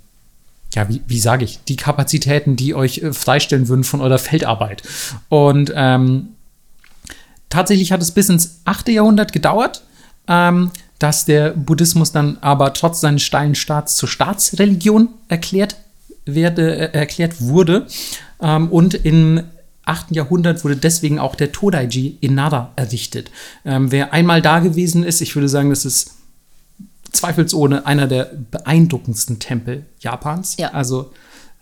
[0.75, 4.85] ja, wie, wie sage ich, die Kapazitäten, die euch äh, freistellen würden von eurer Feldarbeit.
[5.29, 6.31] Und ähm,
[7.51, 8.89] Tatsächlich hat es bis ins 8.
[8.89, 9.83] Jahrhundert gedauert,
[10.29, 15.77] ähm, dass der Buddhismus dann aber trotz seines steilen Staats zur Staatsreligion erklärt,
[16.25, 17.87] werde, äh, erklärt wurde.
[18.41, 19.43] Ähm, und im
[19.85, 20.15] 8.
[20.15, 23.31] Jahrhundert wurde deswegen auch der Todaiji in Nara errichtet.
[23.65, 26.13] Ähm, wer einmal da gewesen ist, ich würde sagen, das ist
[27.11, 30.57] zweifelsohne einer der beeindruckendsten Tempel Japans.
[30.59, 30.73] Ja.
[30.73, 31.13] Also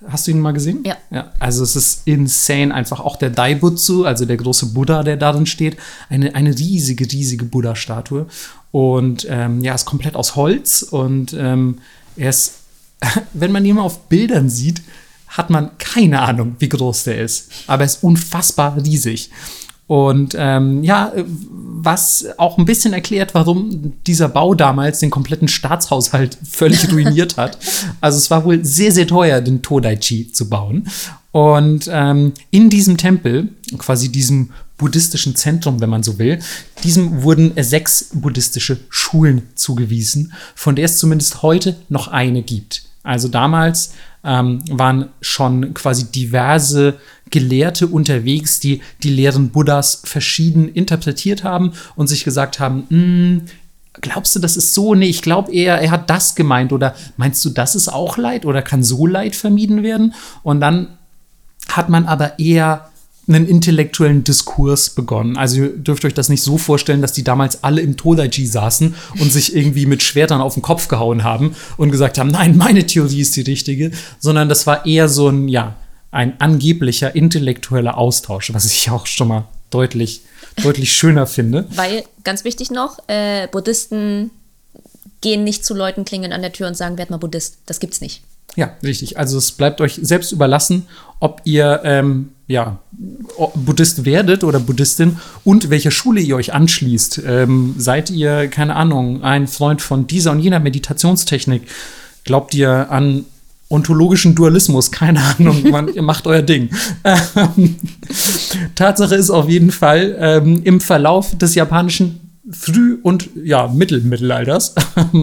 [0.06, 0.84] Hast du ihn mal gesehen?
[0.84, 0.96] Ja.
[1.10, 1.32] ja.
[1.40, 2.72] Also es ist insane.
[2.72, 5.76] Einfach auch der Daibutsu, also der große Buddha, der darin steht.
[6.08, 8.26] Eine, eine riesige, riesige Buddha-Statue.
[8.70, 10.82] Und ähm, ja, ist komplett aus Holz.
[10.82, 11.78] Und ähm,
[12.16, 12.54] er ist,
[13.32, 14.82] wenn man ihn mal auf Bildern sieht,
[15.28, 17.50] hat man keine Ahnung, wie groß der ist.
[17.66, 19.30] Aber er ist unfassbar riesig.
[19.88, 26.36] Und ähm, ja, was auch ein bisschen erklärt, warum dieser Bau damals den kompletten Staatshaushalt
[26.48, 27.58] völlig ruiniert hat.
[28.00, 30.86] Also es war wohl sehr, sehr teuer, den Todaichi zu bauen.
[31.32, 36.38] Und ähm, in diesem Tempel, quasi diesem buddhistischen Zentrum, wenn man so will,
[36.84, 42.82] diesem wurden sechs buddhistische Schulen zugewiesen, von der es zumindest heute noch eine gibt.
[43.02, 46.98] Also damals ähm, waren schon quasi diverse
[47.30, 53.42] Gelehrte unterwegs, die die Lehren Buddhas verschieden interpretiert haben und sich gesagt haben, hm,
[54.00, 54.94] glaubst du, das ist so?
[54.94, 56.72] Nee, ich glaube eher, er hat das gemeint.
[56.72, 58.44] Oder meinst du, das ist auch Leid?
[58.44, 60.14] Oder kann so Leid vermieden werden?
[60.42, 60.98] Und dann
[61.68, 62.88] hat man aber eher
[63.28, 65.36] einen intellektuellen Diskurs begonnen.
[65.36, 68.94] Also ihr dürft euch das nicht so vorstellen, dass die damals alle im Todaiji saßen
[69.20, 72.86] und sich irgendwie mit Schwertern auf den Kopf gehauen haben und gesagt haben, nein, meine
[72.86, 75.76] Theorie ist die richtige, sondern das war eher so ein, ja,
[76.10, 80.22] ein angeblicher intellektueller Austausch, was ich auch schon mal deutlich,
[80.62, 81.66] deutlich schöner finde.
[81.70, 84.30] Weil, ganz wichtig noch, äh, Buddhisten
[85.20, 87.58] gehen nicht zu Leuten klingeln an der Tür und sagen, werd mal Buddhist.
[87.66, 88.22] Das gibt's nicht.
[88.56, 89.18] Ja, richtig.
[89.18, 90.88] Also es bleibt euch selbst überlassen,
[91.20, 92.78] ob ihr ähm, ja,
[93.54, 97.22] Buddhist werdet oder Buddhistin und welcher Schule ihr euch anschließt.
[97.26, 101.68] Ähm, seid ihr, keine Ahnung, ein Freund von dieser und jener Meditationstechnik?
[102.24, 103.26] Glaubt ihr an
[103.68, 104.90] ontologischen Dualismus?
[104.90, 106.70] Keine Ahnung, man, ihr macht euer Ding.
[107.04, 107.76] Ähm,
[108.74, 112.20] Tatsache ist auf jeden Fall, ähm, im Verlauf des japanischen
[112.50, 114.74] Früh- und ja, Mittelmittelalters,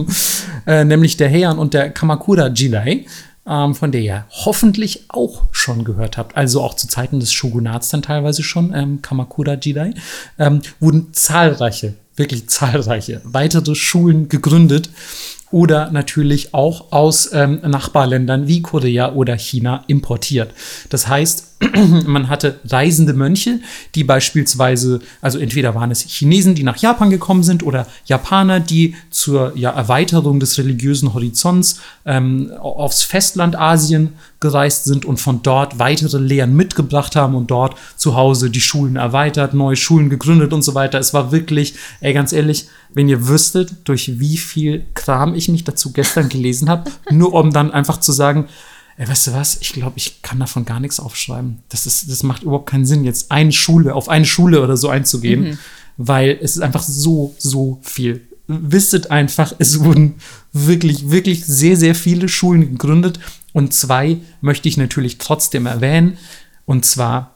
[0.66, 3.06] äh, nämlich der Heian und der Kamakura Jidai,
[3.46, 7.88] ähm, von der ihr hoffentlich auch schon gehört habt, also auch zu Zeiten des Shogunats
[7.88, 9.94] dann teilweise schon, ähm, Kamakura Jidai,
[10.38, 14.90] ähm, wurden zahlreiche, wirklich zahlreiche weitere Schulen gegründet
[15.50, 20.52] oder natürlich auch aus ähm, Nachbarländern wie Korea oder China importiert.
[20.90, 21.55] Das heißt,
[22.06, 23.60] man hatte reisende Mönche,
[23.94, 28.94] die beispielsweise, also entweder waren es Chinesen, die nach Japan gekommen sind oder Japaner, die
[29.10, 35.78] zur ja, Erweiterung des religiösen Horizonts ähm, aufs Festland Asien gereist sind und von dort
[35.78, 40.62] weitere Lehren mitgebracht haben und dort zu Hause die Schulen erweitert, neue Schulen gegründet und
[40.62, 40.98] so weiter.
[40.98, 45.64] Es war wirklich, ey, ganz ehrlich, wenn ihr wüsstet, durch wie viel Kram ich mich
[45.64, 48.46] dazu gestern gelesen habe, nur um dann einfach zu sagen,
[48.96, 51.58] ey, weißt du was, ich glaube, ich kann davon gar nichts aufschreiben.
[51.68, 54.88] Das, ist, das macht überhaupt keinen Sinn, jetzt eine Schule, auf eine Schule oder so
[54.88, 55.58] einzugehen, mhm.
[55.96, 58.26] weil es ist einfach so, so viel.
[58.48, 60.14] Wisstet einfach, es wurden
[60.52, 63.18] wirklich, wirklich sehr, sehr viele Schulen gegründet.
[63.52, 66.16] Und zwei möchte ich natürlich trotzdem erwähnen.
[66.64, 67.34] Und zwar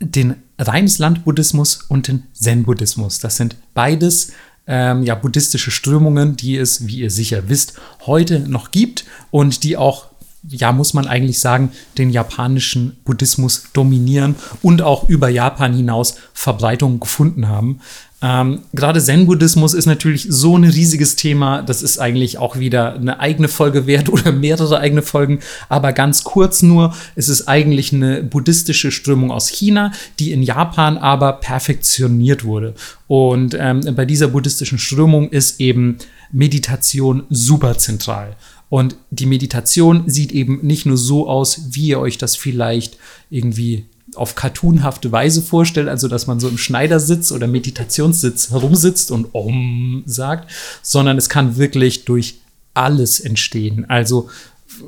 [0.00, 3.20] den reines Landbuddhismus und den Zen-Buddhismus.
[3.20, 4.32] Das sind beides
[4.66, 7.74] ähm, ja, buddhistische Strömungen, die es, wie ihr sicher wisst,
[8.06, 10.08] heute noch gibt und die auch
[10.48, 17.00] ja, muss man eigentlich sagen, den japanischen Buddhismus dominieren und auch über Japan hinaus Verbreitung
[17.00, 17.80] gefunden haben.
[18.20, 21.62] Ähm, Gerade Zen-Buddhismus ist natürlich so ein riesiges Thema.
[21.62, 25.40] Das ist eigentlich auch wieder eine eigene Folge wert oder mehrere eigene Folgen.
[25.68, 30.98] Aber ganz kurz nur, es ist eigentlich eine buddhistische Strömung aus China, die in Japan
[30.98, 32.74] aber perfektioniert wurde.
[33.06, 35.98] Und ähm, bei dieser buddhistischen Strömung ist eben
[36.32, 38.36] Meditation super zentral.
[38.68, 42.98] Und die Meditation sieht eben nicht nur so aus, wie ihr euch das vielleicht
[43.30, 49.34] irgendwie auf cartoonhafte Weise vorstellt, also dass man so im Schneidersitz oder Meditationssitz herumsitzt und
[49.34, 50.50] Om sagt,
[50.82, 52.36] sondern es kann wirklich durch
[52.74, 53.84] alles entstehen.
[53.88, 54.28] Also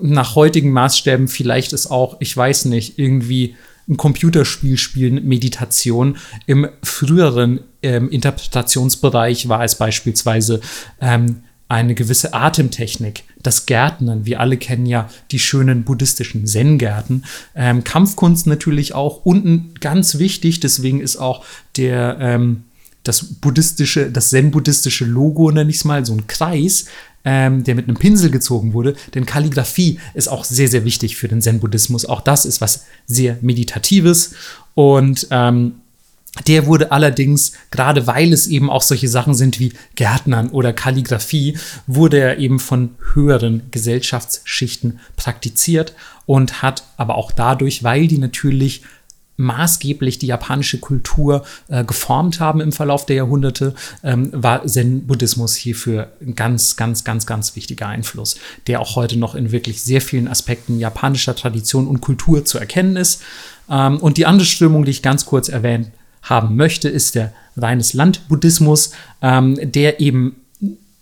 [0.03, 3.57] nach heutigen Maßstäben vielleicht ist auch, ich weiß nicht, irgendwie
[3.89, 6.17] ein Computerspiel spielen Meditation.
[6.47, 10.61] Im früheren ähm, Interpretationsbereich war es beispielsweise
[11.01, 14.27] ähm, eine gewisse Atemtechnik, das Gärtnern.
[14.27, 17.25] Wir alle kennen ja die schönen buddhistischen Zen-Gärten.
[17.55, 19.25] Ähm, Kampfkunst natürlich auch.
[19.25, 21.45] Unten ganz wichtig, deswegen ist auch
[21.77, 22.65] der, ähm,
[23.05, 26.87] das buddhistische, das Zen-buddhistische Logo, nenne ich es mal, so ein Kreis,
[27.25, 28.97] ähm, der mit einem Pinsel gezogen wurde.
[29.15, 32.05] Denn Kalligrafie ist auch sehr, sehr wichtig für den Zen-Buddhismus.
[32.05, 34.35] Auch das ist was sehr Meditatives.
[34.75, 35.75] Und ähm,
[36.47, 41.59] der wurde allerdings, gerade weil es eben auch solche Sachen sind wie Gärtnern oder Kalligrafie,
[41.87, 45.95] wurde er eben von höheren Gesellschaftsschichten praktiziert
[46.27, 48.83] und hat aber auch dadurch, weil die natürlich
[49.41, 53.75] maßgeblich die japanische Kultur äh, geformt haben im Verlauf der Jahrhunderte,
[54.05, 58.37] ähm, war Zen-Buddhismus hierfür ein ganz, ganz, ganz, ganz wichtiger Einfluss,
[58.67, 62.97] der auch heute noch in wirklich sehr vielen Aspekten japanischer Tradition und Kultur zu erkennen
[62.97, 63.23] ist.
[63.71, 65.91] Ähm, und die andere Strömung, die ich ganz kurz erwähnt
[66.23, 68.93] haben möchte, ist der reines Landbuddhismus,
[69.23, 70.37] ähm, der eben,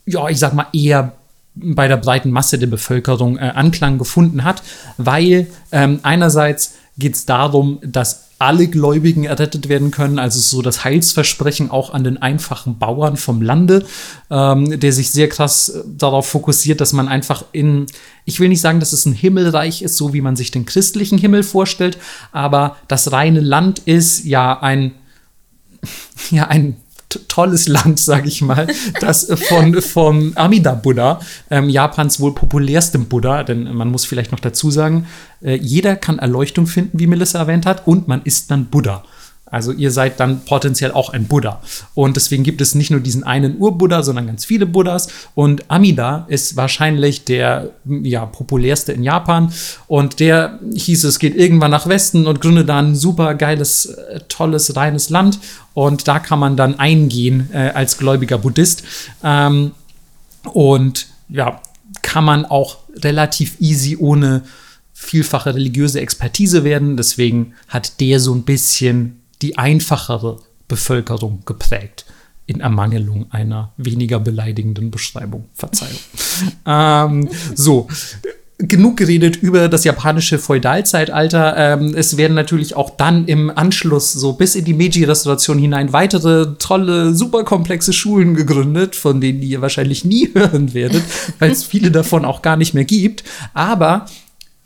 [0.06, 1.12] ja, ich sag mal, eher
[1.54, 4.62] bei der breiten Masse der Bevölkerung äh, Anklang gefunden hat,
[4.96, 10.84] weil ähm, einerseits geht es darum, dass alle Gläubigen errettet werden können, also so das
[10.84, 13.84] Heilsversprechen auch an den einfachen Bauern vom Lande,
[14.30, 17.86] ähm, der sich sehr krass äh, darauf fokussiert, dass man einfach in,
[18.24, 21.18] ich will nicht sagen, dass es ein Himmelreich ist, so wie man sich den christlichen
[21.18, 21.98] Himmel vorstellt,
[22.30, 24.92] aber das reine Land ist ja ein
[26.30, 26.76] ja, ein
[27.28, 28.66] tolles Land, sage ich mal,
[29.00, 31.20] das von vom Amida Buddha,
[31.50, 35.06] ähm, Japans wohl populärstem Buddha, denn man muss vielleicht noch dazu sagen,
[35.42, 39.04] äh, jeder kann Erleuchtung finden, wie Melissa erwähnt hat, und man ist dann Buddha.
[39.50, 41.60] Also ihr seid dann potenziell auch ein Buddha.
[41.94, 45.08] Und deswegen gibt es nicht nur diesen einen Ur-Buddha, sondern ganz viele Buddhas.
[45.34, 49.52] Und Amida ist wahrscheinlich der ja, populärste in Japan.
[49.86, 54.20] Und der hieß, es geht irgendwann nach Westen und gründet da ein super geiles, äh,
[54.28, 55.38] tolles, reines Land.
[55.74, 58.82] Und da kann man dann eingehen äh, als gläubiger Buddhist.
[59.22, 59.72] Ähm,
[60.52, 61.60] und ja,
[62.02, 64.42] kann man auch relativ easy ohne
[64.92, 66.96] vielfache religiöse Expertise werden.
[66.96, 70.38] Deswegen hat der so ein bisschen die einfachere
[70.68, 72.04] Bevölkerung geprägt.
[72.46, 75.48] In Ermangelung einer weniger beleidigenden Beschreibung.
[75.52, 75.98] Verzeihung.
[76.66, 77.88] ähm, so,
[78.58, 81.56] genug geredet über das japanische Feudalzeitalter.
[81.56, 86.54] Ähm, es werden natürlich auch dann im Anschluss, so bis in die Meiji-Restauration hinein, weitere
[86.58, 91.04] tolle, super komplexe Schulen gegründet, von denen ihr wahrscheinlich nie hören werdet,
[91.38, 93.22] weil es viele davon auch gar nicht mehr gibt.
[93.54, 94.06] Aber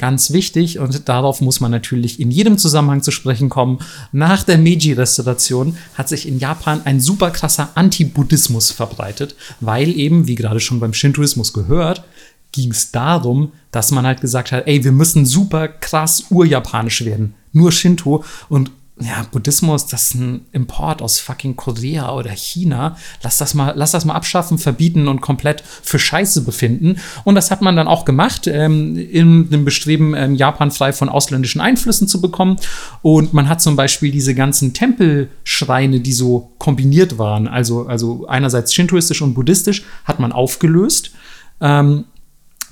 [0.03, 3.79] Ganz wichtig, und darauf muss man natürlich in jedem Zusammenhang zu sprechen kommen,
[4.11, 10.35] nach der Meiji-Restauration hat sich in Japan ein super krasser Anti-Buddhismus verbreitet, weil eben, wie
[10.35, 12.03] gerade schon beim Shintoismus gehört,
[12.51, 17.35] ging es darum, dass man halt gesagt hat, ey, wir müssen super krass urjapanisch werden.
[17.53, 18.73] Nur Shinto und
[19.05, 22.97] ja, Buddhismus, das ist ein Import aus fucking Korea oder China.
[23.23, 26.97] Lass das mal, lass das mal abschaffen, verbieten und komplett für Scheiße befinden.
[27.25, 31.09] Und das hat man dann auch gemacht, ähm, in dem Bestreben, ähm, Japan frei von
[31.09, 32.57] ausländischen Einflüssen zu bekommen.
[33.03, 38.75] Und man hat zum Beispiel diese ganzen Tempelschreine, die so kombiniert waren, also, also einerseits
[38.75, 41.13] shintoistisch und buddhistisch, hat man aufgelöst.
[41.61, 42.05] Ähm,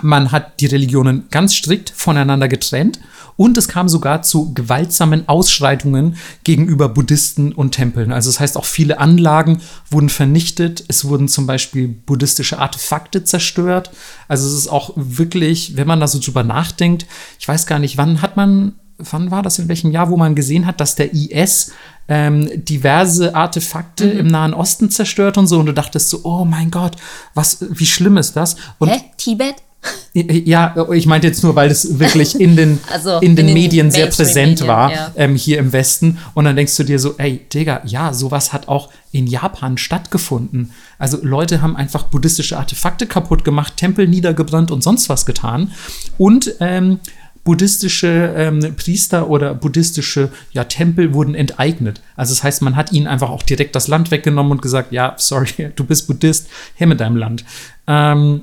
[0.02, 3.00] man hat die Religionen ganz strikt voneinander getrennt
[3.40, 8.12] und es kam sogar zu gewaltsamen Ausschreitungen gegenüber Buddhisten und Tempeln.
[8.12, 10.84] Also das heißt, auch viele Anlagen wurden vernichtet.
[10.88, 13.92] Es wurden zum Beispiel buddhistische Artefakte zerstört.
[14.28, 17.06] Also es ist auch wirklich, wenn man da so drüber nachdenkt,
[17.38, 20.34] ich weiß gar nicht, wann hat man wann war das, in welchem Jahr, wo man
[20.34, 21.72] gesehen hat, dass der IS
[22.08, 24.18] ähm, diverse Artefakte mhm.
[24.18, 25.60] im Nahen Osten zerstört und so.
[25.60, 26.96] Und du dachtest so, oh mein Gott,
[27.32, 28.56] was, wie schlimm ist das?
[28.78, 29.00] Und Hä?
[29.16, 29.54] Tibet?
[30.12, 33.54] Ja, ich meinte jetzt nur, weil das wirklich in den, also, in den, in den
[33.54, 35.12] Medien sehr präsent war, ja.
[35.16, 36.18] ähm, hier im Westen.
[36.34, 40.72] Und dann denkst du dir so, ey, Digga, ja, sowas hat auch in Japan stattgefunden.
[40.98, 45.72] Also Leute haben einfach buddhistische Artefakte kaputt gemacht, Tempel niedergebrannt und sonst was getan.
[46.18, 46.98] Und ähm,
[47.44, 52.02] buddhistische ähm, Priester oder buddhistische ja, Tempel wurden enteignet.
[52.16, 55.14] Also das heißt, man hat ihnen einfach auch direkt das Land weggenommen und gesagt, ja,
[55.18, 57.44] sorry, du bist Buddhist, her mit deinem Land.
[57.86, 58.42] Ähm,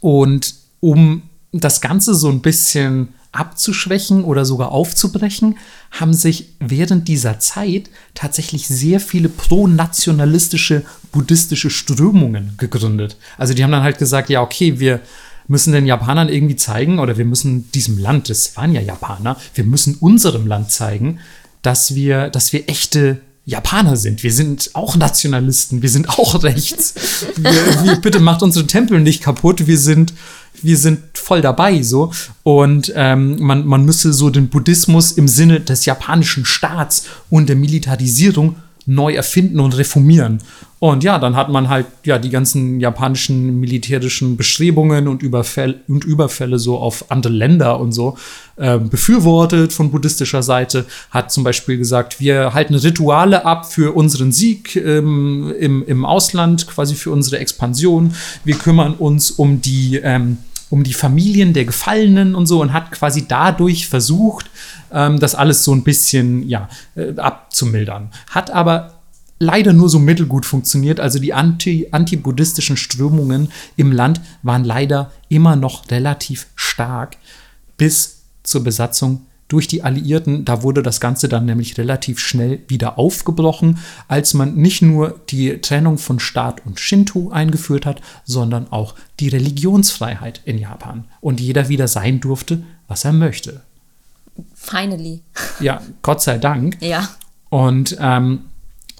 [0.00, 1.22] und um
[1.52, 5.58] das Ganze so ein bisschen abzuschwächen oder sogar aufzubrechen,
[5.90, 13.16] haben sich während dieser Zeit tatsächlich sehr viele pro-nationalistische buddhistische Strömungen gegründet.
[13.36, 15.00] Also die haben dann halt gesagt, ja, okay, wir
[15.46, 19.64] müssen den Japanern irgendwie zeigen oder wir müssen diesem Land, das waren ja Japaner, wir
[19.64, 21.20] müssen unserem Land zeigen,
[21.62, 24.22] dass wir, dass wir echte Japaner sind.
[24.22, 26.94] Wir sind auch Nationalisten, wir sind auch rechts.
[27.34, 29.66] wir, wir, bitte macht unsere Tempel nicht kaputt.
[29.66, 30.12] Wir sind,
[30.60, 32.12] wir sind voll dabei so.
[32.42, 37.56] Und ähm, man, man müsse so den Buddhismus im Sinne des japanischen Staats und der
[37.56, 38.56] Militarisierung
[38.88, 40.38] neu erfinden und reformieren.
[40.78, 46.04] Und ja, dann hat man halt ja die ganzen japanischen militärischen Bestrebungen und Überfälle, und
[46.04, 48.16] Überfälle so auf andere Länder und so
[48.56, 50.86] äh, befürwortet von buddhistischer Seite.
[51.10, 56.66] Hat zum Beispiel gesagt, wir halten Rituale ab für unseren Sieg ähm, im, im Ausland,
[56.66, 58.14] quasi für unsere Expansion.
[58.44, 60.38] Wir kümmern uns um die ähm,
[60.70, 64.50] um die Familien der Gefallenen und so und hat quasi dadurch versucht,
[64.92, 68.10] ähm, das alles so ein bisschen ja, äh, abzumildern.
[68.30, 68.98] Hat aber
[69.38, 71.00] leider nur so mittelgut funktioniert.
[71.00, 77.16] Also die anti, anti-buddhistischen Strömungen im Land waren leider immer noch relativ stark
[77.76, 80.44] bis zur Besatzung durch die Alliierten.
[80.44, 85.60] Da wurde das Ganze dann nämlich relativ schnell wieder aufgebrochen, als man nicht nur die
[85.60, 91.04] Trennung von Staat und Shinto eingeführt hat, sondern auch die Religionsfreiheit in Japan.
[91.20, 93.62] Und jeder wieder sein durfte, was er möchte.
[94.54, 95.22] Finally.
[95.60, 96.76] Ja, Gott sei Dank.
[96.80, 97.08] Ja.
[97.48, 98.40] Und ähm,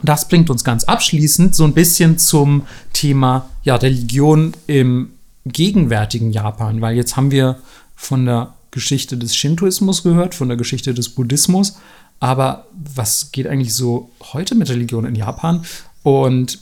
[0.02, 5.12] das bringt uns ganz abschließend so ein bisschen zum Thema ja, Religion im
[5.44, 7.59] gegenwärtigen Japan, weil jetzt haben wir
[7.97, 11.78] von der Geschichte des Shintoismus gehört, von der Geschichte des Buddhismus,
[12.20, 15.65] aber was geht eigentlich so heute mit Religion in Japan?
[16.02, 16.59] Und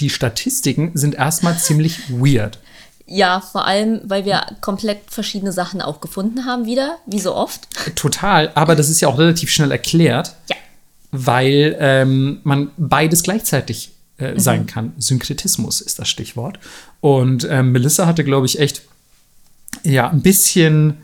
[0.00, 2.58] die Statistiken sind erstmal ziemlich weird.
[3.06, 7.68] Ja, vor allem, weil wir komplett verschiedene Sachen auch gefunden haben wieder, wie so oft.
[7.96, 10.34] Total, aber das ist ja auch relativ schnell erklärt.
[10.48, 10.56] Ja
[11.14, 14.38] weil ähm, man beides gleichzeitig äh, mhm.
[14.38, 14.92] sein kann.
[14.98, 16.58] Synkretismus ist das Stichwort.
[17.00, 18.82] Und ähm, Melissa hatte, glaube ich, echt
[19.84, 20.98] ja ein bisschen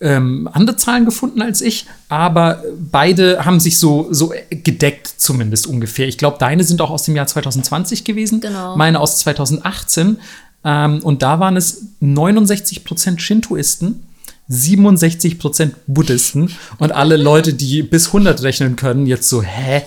[0.00, 6.06] ähm, andere Zahlen gefunden als ich, aber beide haben sich so, so gedeckt, zumindest ungefähr.
[6.06, 8.76] Ich glaube, deine sind auch aus dem Jahr 2020 gewesen, genau.
[8.76, 10.18] meine aus 2018.
[10.66, 14.02] Ähm, und da waren es 69 Prozent Shintoisten
[14.48, 19.82] 67% Buddhisten und alle Leute, die bis 100 rechnen können, jetzt so, hä?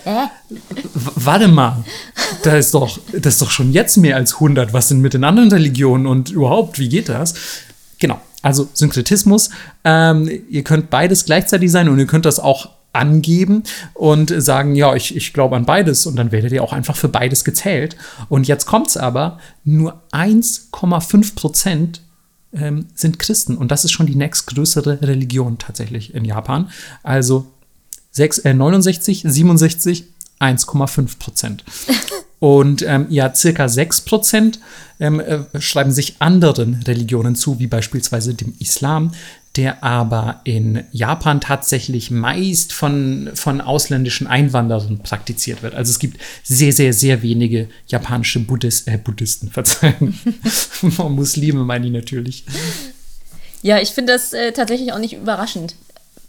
[0.93, 1.83] Warte mal,
[2.43, 4.73] da ist doch, das ist doch schon jetzt mehr als 100.
[4.73, 7.35] Was sind mit den anderen Religionen und überhaupt, wie geht das?
[7.99, 9.49] Genau, also Synkretismus.
[9.85, 13.63] Ähm, ihr könnt beides gleichzeitig sein und ihr könnt das auch angeben
[13.93, 17.09] und sagen, ja, ich, ich glaube an beides und dann werdet ihr auch einfach für
[17.09, 17.95] beides gezählt.
[18.29, 22.01] Und jetzt kommt es aber, nur 1,5 Prozent
[22.53, 23.57] ähm, sind Christen.
[23.57, 26.69] Und das ist schon die nächstgrößere Religion tatsächlich in Japan.
[27.03, 27.47] Also
[28.11, 30.05] 6, äh, 69, 67,
[30.39, 31.63] 1,5 Prozent.
[32.39, 34.59] Und ähm, ja, circa 6 Prozent
[35.01, 39.11] ähm, äh, schreiben sich anderen Religionen zu, wie beispielsweise dem Islam
[39.59, 45.75] der aber in Japan tatsächlich meist von, von ausländischen Einwanderern praktiziert wird.
[45.75, 50.17] Also es gibt sehr, sehr, sehr wenige japanische Buddhist, äh, Buddhisten, verzeihen.
[50.81, 52.45] Muslime meine ich natürlich.
[53.61, 55.75] Ja, ich finde das äh, tatsächlich auch nicht überraschend,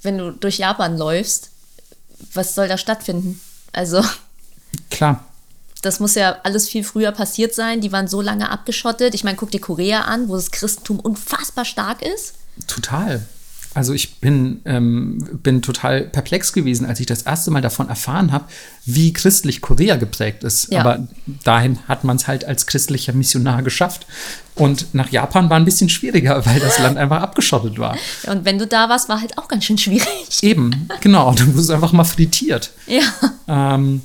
[0.03, 1.51] wenn du durch Japan läufst,
[2.35, 3.41] was soll da stattfinden?
[3.71, 4.05] Also.
[4.91, 5.25] Klar.
[5.83, 7.81] Das muss ja alles viel früher passiert sein.
[7.81, 9.15] Die waren so lange abgeschottet.
[9.15, 12.35] Ich meine, guck dir Korea an, wo das Christentum unfassbar stark ist.
[12.67, 13.27] Total.
[13.73, 18.33] Also ich bin, ähm, bin total perplex gewesen, als ich das erste Mal davon erfahren
[18.33, 18.47] habe,
[18.85, 20.73] wie christlich Korea geprägt ist.
[20.73, 20.81] Ja.
[20.81, 21.07] Aber
[21.45, 24.07] dahin hat man es halt als christlicher Missionar geschafft.
[24.57, 27.97] Und nach Japan war ein bisschen schwieriger, weil das Land einfach abgeschottet war.
[28.27, 30.43] Und wenn du da warst, war halt auch ganz schön schwierig.
[30.43, 31.33] Eben, genau.
[31.33, 32.73] Du wurdest einfach mal frittiert.
[32.89, 33.03] Ja.
[33.47, 34.03] Ähm,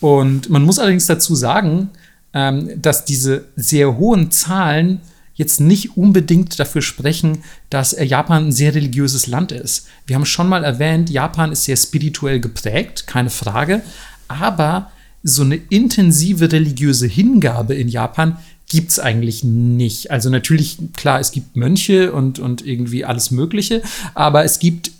[0.00, 1.90] und man muss allerdings dazu sagen,
[2.32, 5.00] ähm, dass diese sehr hohen Zahlen
[5.42, 7.38] jetzt nicht unbedingt dafür sprechen,
[7.70, 9.86] dass äh, Japan ein sehr religiöses Land ist.
[10.06, 13.82] Wir haben schon mal erwähnt, Japan ist sehr spirituell geprägt, keine Frage,
[14.28, 14.90] aber
[15.22, 18.38] so eine intensive religiöse Hingabe in Japan
[18.68, 20.10] gibt es eigentlich nicht.
[20.10, 23.82] Also natürlich, klar, es gibt Mönche und, und irgendwie alles Mögliche,
[24.14, 24.92] aber es gibt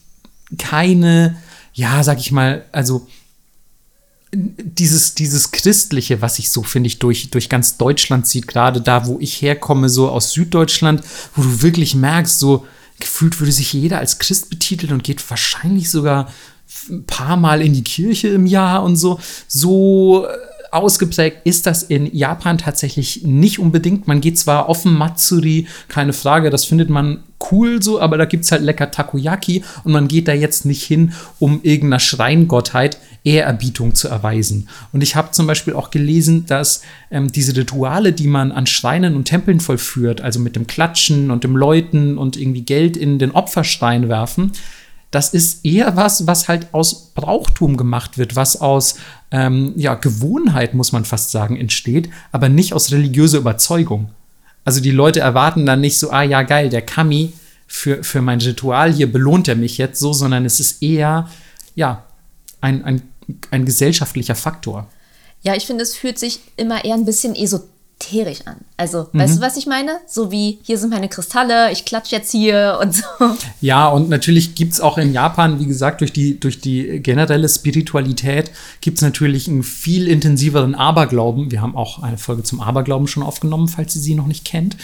[0.59, 1.37] keine,
[1.73, 3.07] ja, sag ich mal, also
[4.35, 9.07] dieses, dieses Christliche, was sich so, finde ich, durch, durch ganz Deutschland zieht, gerade da,
[9.07, 11.03] wo ich herkomme, so aus Süddeutschland,
[11.37, 12.67] wo du wirklich merkst, so
[12.99, 16.31] gefühlt würde sich jeder als Christ betiteln und geht wahrscheinlich sogar
[16.89, 19.21] ein paar Mal in die Kirche im Jahr und so.
[19.49, 20.29] So äh,
[20.71, 24.09] ausgeprägt ist das in Japan tatsächlich nicht unbedingt.
[24.09, 28.25] Man geht zwar auf den Matsuri, keine Frage, das findet man cool so, aber da
[28.25, 32.99] gibt es halt lecker Takoyaki und man geht da jetzt nicht hin, um irgendeiner Schreingottheit
[33.25, 34.69] Ehrerbietung zu erweisen.
[34.93, 39.15] Und ich habe zum Beispiel auch gelesen, dass ähm, diese Rituale, die man an Schreinen
[39.15, 43.31] und Tempeln vollführt, also mit dem Klatschen und dem Läuten und irgendwie Geld in den
[43.31, 44.53] Opferstein werfen,
[45.13, 48.97] das ist eher was, was halt aus Brauchtum gemacht wird, was aus
[49.31, 54.11] ähm, ja, Gewohnheit, muss man fast sagen, entsteht, aber nicht aus religiöser Überzeugung.
[54.65, 57.35] Also die Leute erwarten dann nicht so, ah ja, geil, der Kami,
[57.67, 61.29] für, für mein Ritual hier belohnt er mich jetzt so, sondern es ist eher,
[61.75, 62.05] ja,
[62.61, 63.03] ein, ein,
[63.51, 64.87] ein gesellschaftlicher Faktor.
[65.43, 68.57] Ja, ich finde, es fühlt sich immer eher ein bisschen esoterisch an.
[68.77, 69.19] Also, mhm.
[69.19, 69.99] weißt du, was ich meine?
[70.07, 73.05] So wie, hier sind meine Kristalle, ich klatsche jetzt hier und so.
[73.61, 77.49] Ja, und natürlich gibt es auch in Japan, wie gesagt, durch die, durch die generelle
[77.49, 81.51] Spiritualität gibt es natürlich einen viel intensiveren Aberglauben.
[81.51, 84.77] Wir haben auch eine Folge zum Aberglauben schon aufgenommen, falls ihr sie noch nicht kennt.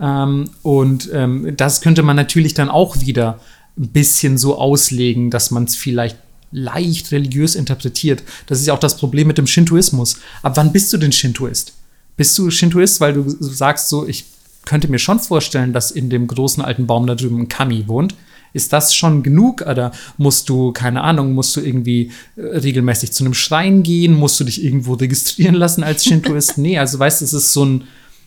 [0.00, 3.40] Ähm, und ähm, das könnte man natürlich dann auch wieder
[3.78, 6.16] ein bisschen so auslegen, dass man es vielleicht
[6.52, 8.22] leicht religiös interpretiert.
[8.46, 10.18] Das ist ja auch das Problem mit dem Shintoismus.
[10.42, 11.72] Ab wann bist du denn Shintoist?
[12.16, 14.24] Bist du Shintoist, weil du sagst so, ich
[14.64, 18.14] könnte mir schon vorstellen, dass in dem großen alten Baum da drüben ein Kami wohnt.
[18.52, 19.62] Ist das schon genug?
[19.62, 24.14] Oder musst du, keine Ahnung, musst du irgendwie äh, regelmäßig zu einem Schrein gehen?
[24.14, 26.56] Musst du dich irgendwo registrieren lassen als Shintoist?
[26.58, 27.84] nee, also weißt du, es ist so ein,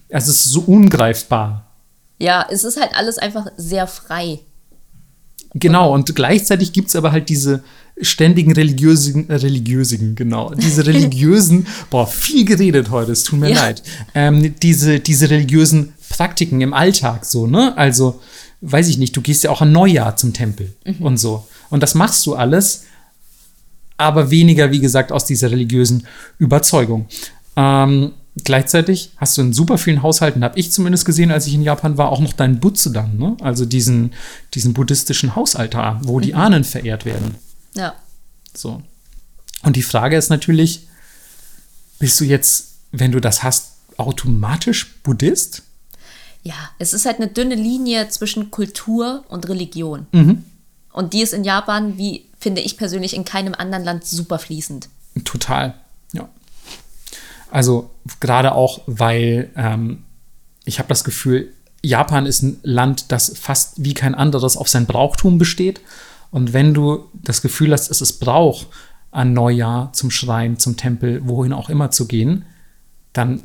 [0.08, 1.66] es ist so ungreifbar.
[2.20, 4.40] Ja, es ist halt alles einfach sehr frei.
[5.56, 7.64] Genau, und gleichzeitig gibt es aber halt diese
[8.02, 13.62] ständigen religiösen, religiösen, genau, diese religiösen, boah, viel geredet heute, es tut mir ja.
[13.62, 13.84] leid,
[14.16, 17.78] ähm, diese, diese religiösen Praktiken im Alltag so, ne?
[17.78, 18.22] Also,
[18.62, 21.06] weiß ich nicht, du gehst ja auch an Neujahr zum Tempel mhm.
[21.06, 21.48] und so.
[21.70, 22.86] Und das machst du alles,
[23.98, 26.08] aber weniger, wie gesagt, aus dieser religiösen
[26.38, 27.08] Überzeugung.
[27.56, 28.14] Ähm,
[28.44, 31.98] gleichzeitig hast du in super vielen Haushalten, habe ich zumindest gesehen, als ich in Japan
[31.98, 33.38] war, auch noch deinen Butsudan, ne?
[33.42, 34.14] also diesen,
[34.54, 36.40] diesen buddhistischen Hausaltar, wo die mhm.
[36.40, 37.36] Ahnen verehrt werden.
[37.76, 37.96] Ja.
[38.54, 38.82] So.
[39.64, 40.88] Und die Frage ist natürlich,
[42.00, 45.64] bist du jetzt, wenn du das hast, automatisch Buddhist?
[46.44, 50.08] Ja, es ist halt eine dünne Linie zwischen Kultur und Religion.
[50.12, 50.46] Mhm.
[50.94, 54.90] Und die ist in Japan, wie finde ich persönlich, in keinem anderen Land super fließend.
[55.26, 55.76] Total,
[56.14, 56.30] ja.
[57.52, 57.90] Also
[58.20, 60.04] gerade auch, weil ähm,
[60.64, 61.52] ich habe das Gefühl,
[61.82, 65.82] Japan ist ein Land, das fast wie kein anderes auf sein Brauchtum besteht.
[66.32, 68.66] Und wenn du das Gefühl hast, es ist Brauch,
[69.12, 72.46] an Neujahr zum Schrein, zum Tempel, wohin auch immer zu gehen,
[73.14, 73.42] dann,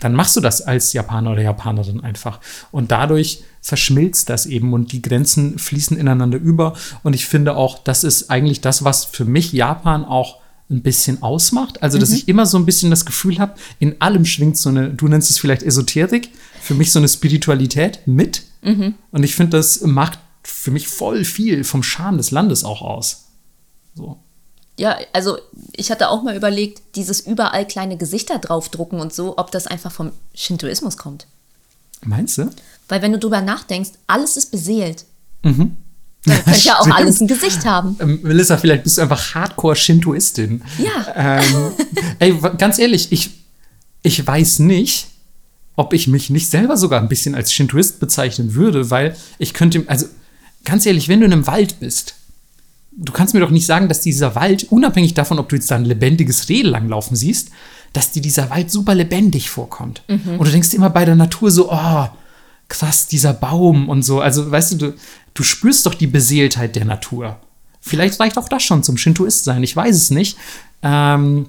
[0.00, 2.40] dann machst du das als Japaner oder Japanerin einfach.
[2.72, 6.74] Und dadurch verschmilzt das eben und die Grenzen fließen ineinander über.
[7.02, 10.40] Und ich finde auch, das ist eigentlich das, was für mich Japan auch
[10.70, 11.82] ein bisschen ausmacht.
[11.82, 12.16] Also, dass mhm.
[12.16, 15.30] ich immer so ein bisschen das Gefühl habe, in allem schwingt so eine, du nennst
[15.30, 16.30] es vielleicht Esoterik,
[16.60, 18.42] für mich so eine Spiritualität mit.
[18.62, 18.94] Mhm.
[19.10, 23.24] Und ich finde, das macht für mich voll viel vom Charme des Landes auch aus.
[23.94, 24.18] So.
[24.78, 25.38] Ja, also
[25.72, 29.92] ich hatte auch mal überlegt, dieses überall kleine Gesichter draufdrucken und so, ob das einfach
[29.92, 31.26] vom Shintoismus kommt.
[32.04, 32.50] Meinst du?
[32.88, 35.04] Weil wenn du drüber nachdenkst, alles ist beseelt.
[35.42, 35.76] Mhm.
[36.24, 37.96] Dann könnte ja auch alles ein Gesicht haben.
[38.00, 40.62] Ähm, Melissa, vielleicht bist du einfach Hardcore-Shintoistin.
[40.78, 41.40] Ja.
[41.40, 41.72] Ähm,
[42.18, 43.30] ey, ganz ehrlich, ich,
[44.02, 45.06] ich weiß nicht,
[45.76, 49.84] ob ich mich nicht selber sogar ein bisschen als Shintoist bezeichnen würde, weil ich könnte,
[49.86, 50.06] also
[50.64, 52.14] ganz ehrlich, wenn du in einem Wald bist,
[52.96, 55.76] du kannst mir doch nicht sagen, dass dieser Wald, unabhängig davon, ob du jetzt da
[55.76, 57.50] ein lebendiges Reh langlaufen siehst,
[57.92, 60.02] dass dir dieser Wald super lebendig vorkommt.
[60.38, 62.08] Und du denkst immer bei der Natur so, oh,
[62.68, 64.20] krass, dieser Baum und so.
[64.20, 64.94] Also, weißt du, du,
[65.34, 67.38] du spürst doch die Beseeltheit der Natur.
[67.80, 70.38] Vielleicht reicht auch das schon zum Shintoist sein, ich weiß es nicht.
[70.82, 71.46] Ähm,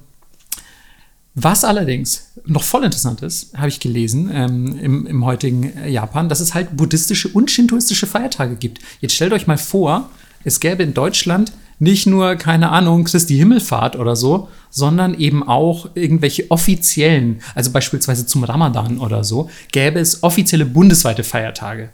[1.36, 6.40] was allerdings noch voll interessant ist, habe ich gelesen ähm, im, im heutigen Japan, dass
[6.40, 8.80] es halt buddhistische und shintoistische Feiertage gibt.
[9.02, 10.10] Jetzt stellt euch mal vor,
[10.46, 15.90] es gäbe in Deutschland nicht nur, keine Ahnung, Christi Himmelfahrt oder so, sondern eben auch
[15.94, 21.90] irgendwelche offiziellen, also beispielsweise zum Ramadan oder so, gäbe es offizielle bundesweite Feiertage.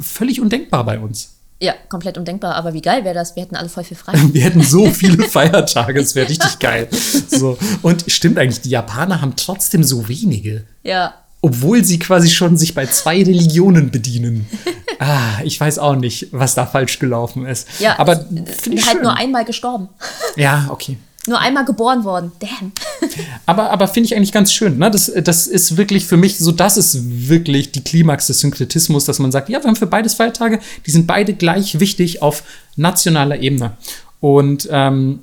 [0.00, 1.37] Völlig undenkbar bei uns.
[1.60, 3.34] Ja, komplett undenkbar, aber wie geil wäre das?
[3.34, 4.12] Wir hätten alle voll viel frei.
[4.32, 6.88] Wir hätten so viele Feiertage, es wäre richtig geil.
[7.28, 7.58] So.
[7.82, 10.64] Und stimmt eigentlich, die Japaner haben trotzdem so wenige.
[10.84, 11.14] Ja.
[11.40, 14.46] Obwohl sie quasi schon sich bei zwei Religionen bedienen.
[15.00, 17.68] Ah, ich weiß auch nicht, was da falsch gelaufen ist.
[17.78, 19.02] Ja, aber es- halt schön.
[19.02, 19.88] nur einmal gestorben.
[20.34, 20.98] Ja, okay.
[21.28, 22.32] Nur einmal geboren worden.
[22.38, 22.72] Damn.
[23.46, 24.78] Aber, aber finde ich eigentlich ganz schön.
[24.78, 24.90] Ne?
[24.90, 29.18] Das, das ist wirklich für mich so, das ist wirklich die Klimax des Synkretismus, dass
[29.18, 32.42] man sagt, ja, wir haben für beides Feiertage, die sind beide gleich wichtig auf
[32.76, 33.72] nationaler Ebene.
[34.20, 35.20] Und ähm,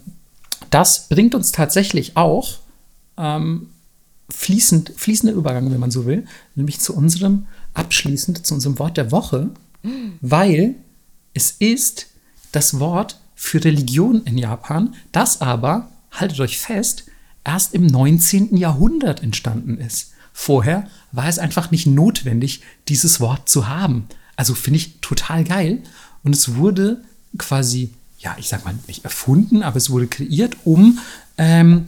[0.72, 2.56] das bringt uns tatsächlich auch
[3.18, 3.68] ähm,
[4.30, 6.26] fließend, fließender Übergang, wenn man so will,
[6.56, 9.50] nämlich zu unserem abschließend, zu unserem Wort der Woche,
[10.22, 10.76] weil
[11.34, 12.08] es ist
[12.52, 15.90] das Wort für Religion in Japan, das aber,
[16.20, 17.06] haltet euch fest,
[17.44, 18.58] erst im 19.
[18.58, 20.12] Jahrhundert entstanden ist.
[20.34, 24.08] Vorher war es einfach nicht notwendig, dieses Wort zu haben.
[24.36, 25.82] Also finde ich total geil.
[26.24, 27.02] Und es wurde
[27.38, 31.00] quasi, ja, ich sag mal nicht erfunden, aber es wurde kreiert, um
[31.38, 31.88] ähm,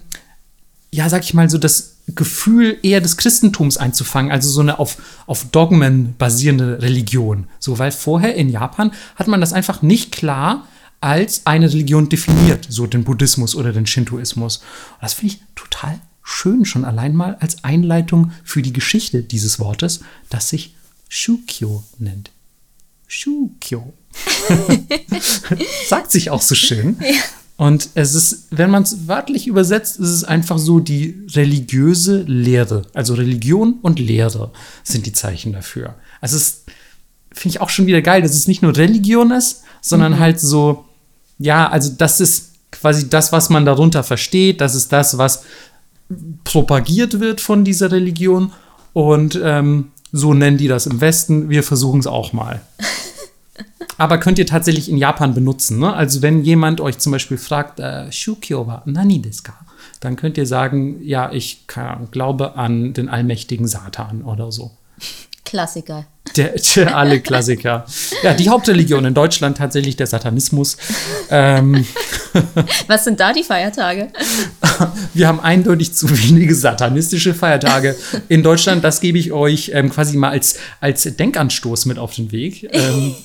[0.91, 4.97] ja, sag ich mal, so das Gefühl eher des Christentums einzufangen, also so eine auf,
[5.25, 7.47] auf Dogmen basierende Religion.
[7.59, 10.67] So, weil vorher in Japan hat man das einfach nicht klar
[11.01, 14.57] als eine Religion definiert, so den Buddhismus oder den Shintoismus.
[14.57, 19.59] Und das finde ich total schön, schon allein mal als Einleitung für die Geschichte dieses
[19.59, 20.75] Wortes, das sich
[21.09, 22.31] Shukyo nennt.
[23.07, 23.93] Shukyo.
[25.87, 26.97] Sagt sich auch so schön.
[27.55, 32.83] Und es ist, wenn man es wörtlich übersetzt, ist es einfach so die religiöse Lehre.
[32.93, 34.51] Also Religion und Lehre
[34.83, 35.95] sind die Zeichen dafür.
[36.21, 36.65] Also es
[37.31, 40.85] finde ich auch schon wieder geil, dass es nicht nur Religion ist, sondern halt so,
[41.39, 44.61] ja, also das ist quasi das, was man darunter versteht.
[44.61, 45.43] Das ist das, was
[46.43, 48.51] propagiert wird von dieser Religion.
[48.93, 51.49] Und ähm, so nennen die das im Westen.
[51.49, 52.61] Wir versuchen es auch mal.
[53.97, 55.79] Aber könnt ihr tatsächlich in Japan benutzen.
[55.79, 55.91] Ne?
[55.91, 59.53] Also wenn jemand euch zum Beispiel fragt, äh, Shukyo wa nani desu ka?
[59.99, 64.71] Dann könnt ihr sagen, ja, ich Ahnung, glaube an den allmächtigen Satan oder so.
[65.43, 66.05] Klassiker.
[66.37, 67.85] Der, der alle Klassiker.
[68.23, 70.77] Ja, die Hauptreligion in Deutschland tatsächlich der Satanismus.
[71.29, 71.85] Ähm,
[72.87, 74.09] Was sind da die Feiertage?
[75.13, 77.95] wir haben eindeutig zu wenige satanistische Feiertage
[78.29, 78.83] in Deutschland.
[78.83, 82.69] Das gebe ich euch ähm, quasi mal als, als Denkanstoß mit auf den Weg.
[82.77, 83.15] Ähm,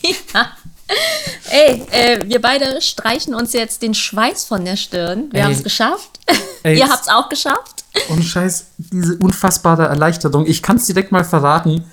[1.51, 5.29] Ey, äh, wir beide streichen uns jetzt den Schweiß von der Stirn.
[5.31, 6.21] Wir haben es geschafft.
[6.63, 7.85] Ey, Ihr habt es auch geschafft.
[8.09, 10.47] Und Scheiß, diese unfassbare Erleichterung.
[10.47, 11.85] Ich kann es direkt mal verraten.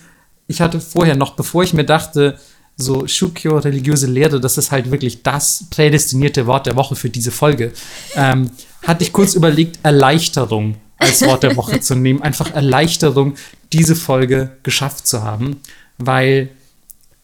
[0.50, 2.40] Ich hatte vorher noch, bevor ich mir dachte,
[2.76, 7.30] so Shukyo, religiöse Lehre, das ist halt wirklich das prädestinierte Wort der Woche für diese
[7.30, 7.72] Folge,
[8.16, 8.50] ähm,
[8.84, 12.24] hatte ich kurz überlegt, Erleichterung als Wort der Woche zu nehmen.
[12.24, 13.36] Einfach Erleichterung,
[13.72, 15.58] diese Folge geschafft zu haben,
[16.00, 16.50] weil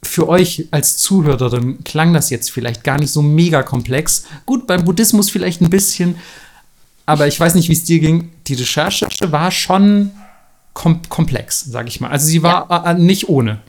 [0.03, 4.25] für euch als Zuhörerin klang das jetzt vielleicht gar nicht so mega komplex.
[4.45, 6.15] Gut, beim Buddhismus vielleicht ein bisschen,
[7.07, 8.29] aber ich weiß nicht, wie es dir ging.
[8.45, 10.11] Die Recherche war schon
[10.75, 12.11] kom komplex, sag ich mal.
[12.11, 13.61] Also sie war äh, nicht ohne.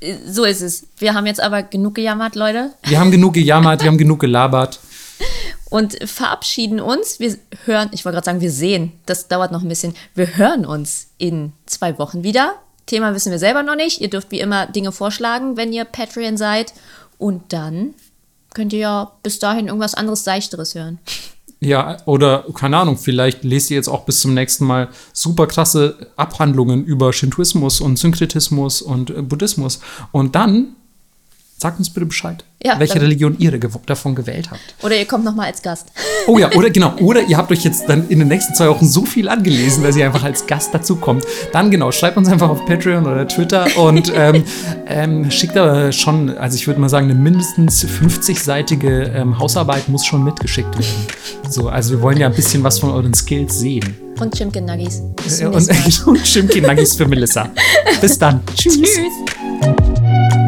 [0.00, 0.86] Äh, So ist es.
[0.96, 2.70] Wir haben jetzt aber genug gejammert, Leute.
[2.84, 4.80] Wir haben genug gejammert, wir haben genug gelabert.
[5.68, 7.18] Und verabschieden uns.
[7.20, 8.92] Wir hören, ich wollte gerade sagen, wir sehen.
[9.04, 9.94] Das dauert noch ein bisschen.
[10.14, 12.54] Wir hören uns in zwei Wochen wieder.
[12.86, 14.00] Thema wissen wir selber noch nicht.
[14.00, 16.72] Ihr dürft wie immer Dinge vorschlagen, wenn ihr Patreon seid.
[17.18, 17.94] Und dann
[18.54, 20.98] könnt ihr ja bis dahin irgendwas anderes Seichteres hören.
[21.58, 26.10] Ja, oder keine Ahnung, vielleicht lest ihr jetzt auch bis zum nächsten Mal super krasse
[26.16, 29.80] Abhandlungen über Shintoismus und Synkretismus und äh, Buddhismus.
[30.12, 30.76] Und dann
[31.58, 34.60] sagt uns bitte Bescheid, Ja, welche Religion ihr davon gewählt habt.
[34.82, 35.86] Oder ihr kommt noch mal als Gast.
[36.26, 38.86] Oh ja, oder genau, oder ihr habt euch jetzt dann in den nächsten zwei Wochen
[38.86, 41.24] so viel angelesen, dass ihr einfach als Gast dazukommt.
[41.52, 44.44] Dann genau, schreibt uns einfach auf Patreon oder Twitter und ähm,
[44.86, 50.04] ähm, schickt da schon, also ich würde mal sagen, eine mindestens 50-seitige ähm, Hausarbeit muss
[50.04, 51.06] schon mitgeschickt werden.
[51.48, 53.96] So, also wir wollen ja ein bisschen was von euren Skills sehen.
[54.20, 55.02] Und Chimkin Nuggies.
[55.40, 55.68] Äh, Und,
[56.06, 57.50] und Chimki Nuggets für Melissa.
[58.00, 58.40] Bis dann.
[58.54, 58.80] Tschüss.
[58.80, 60.45] Tschüss.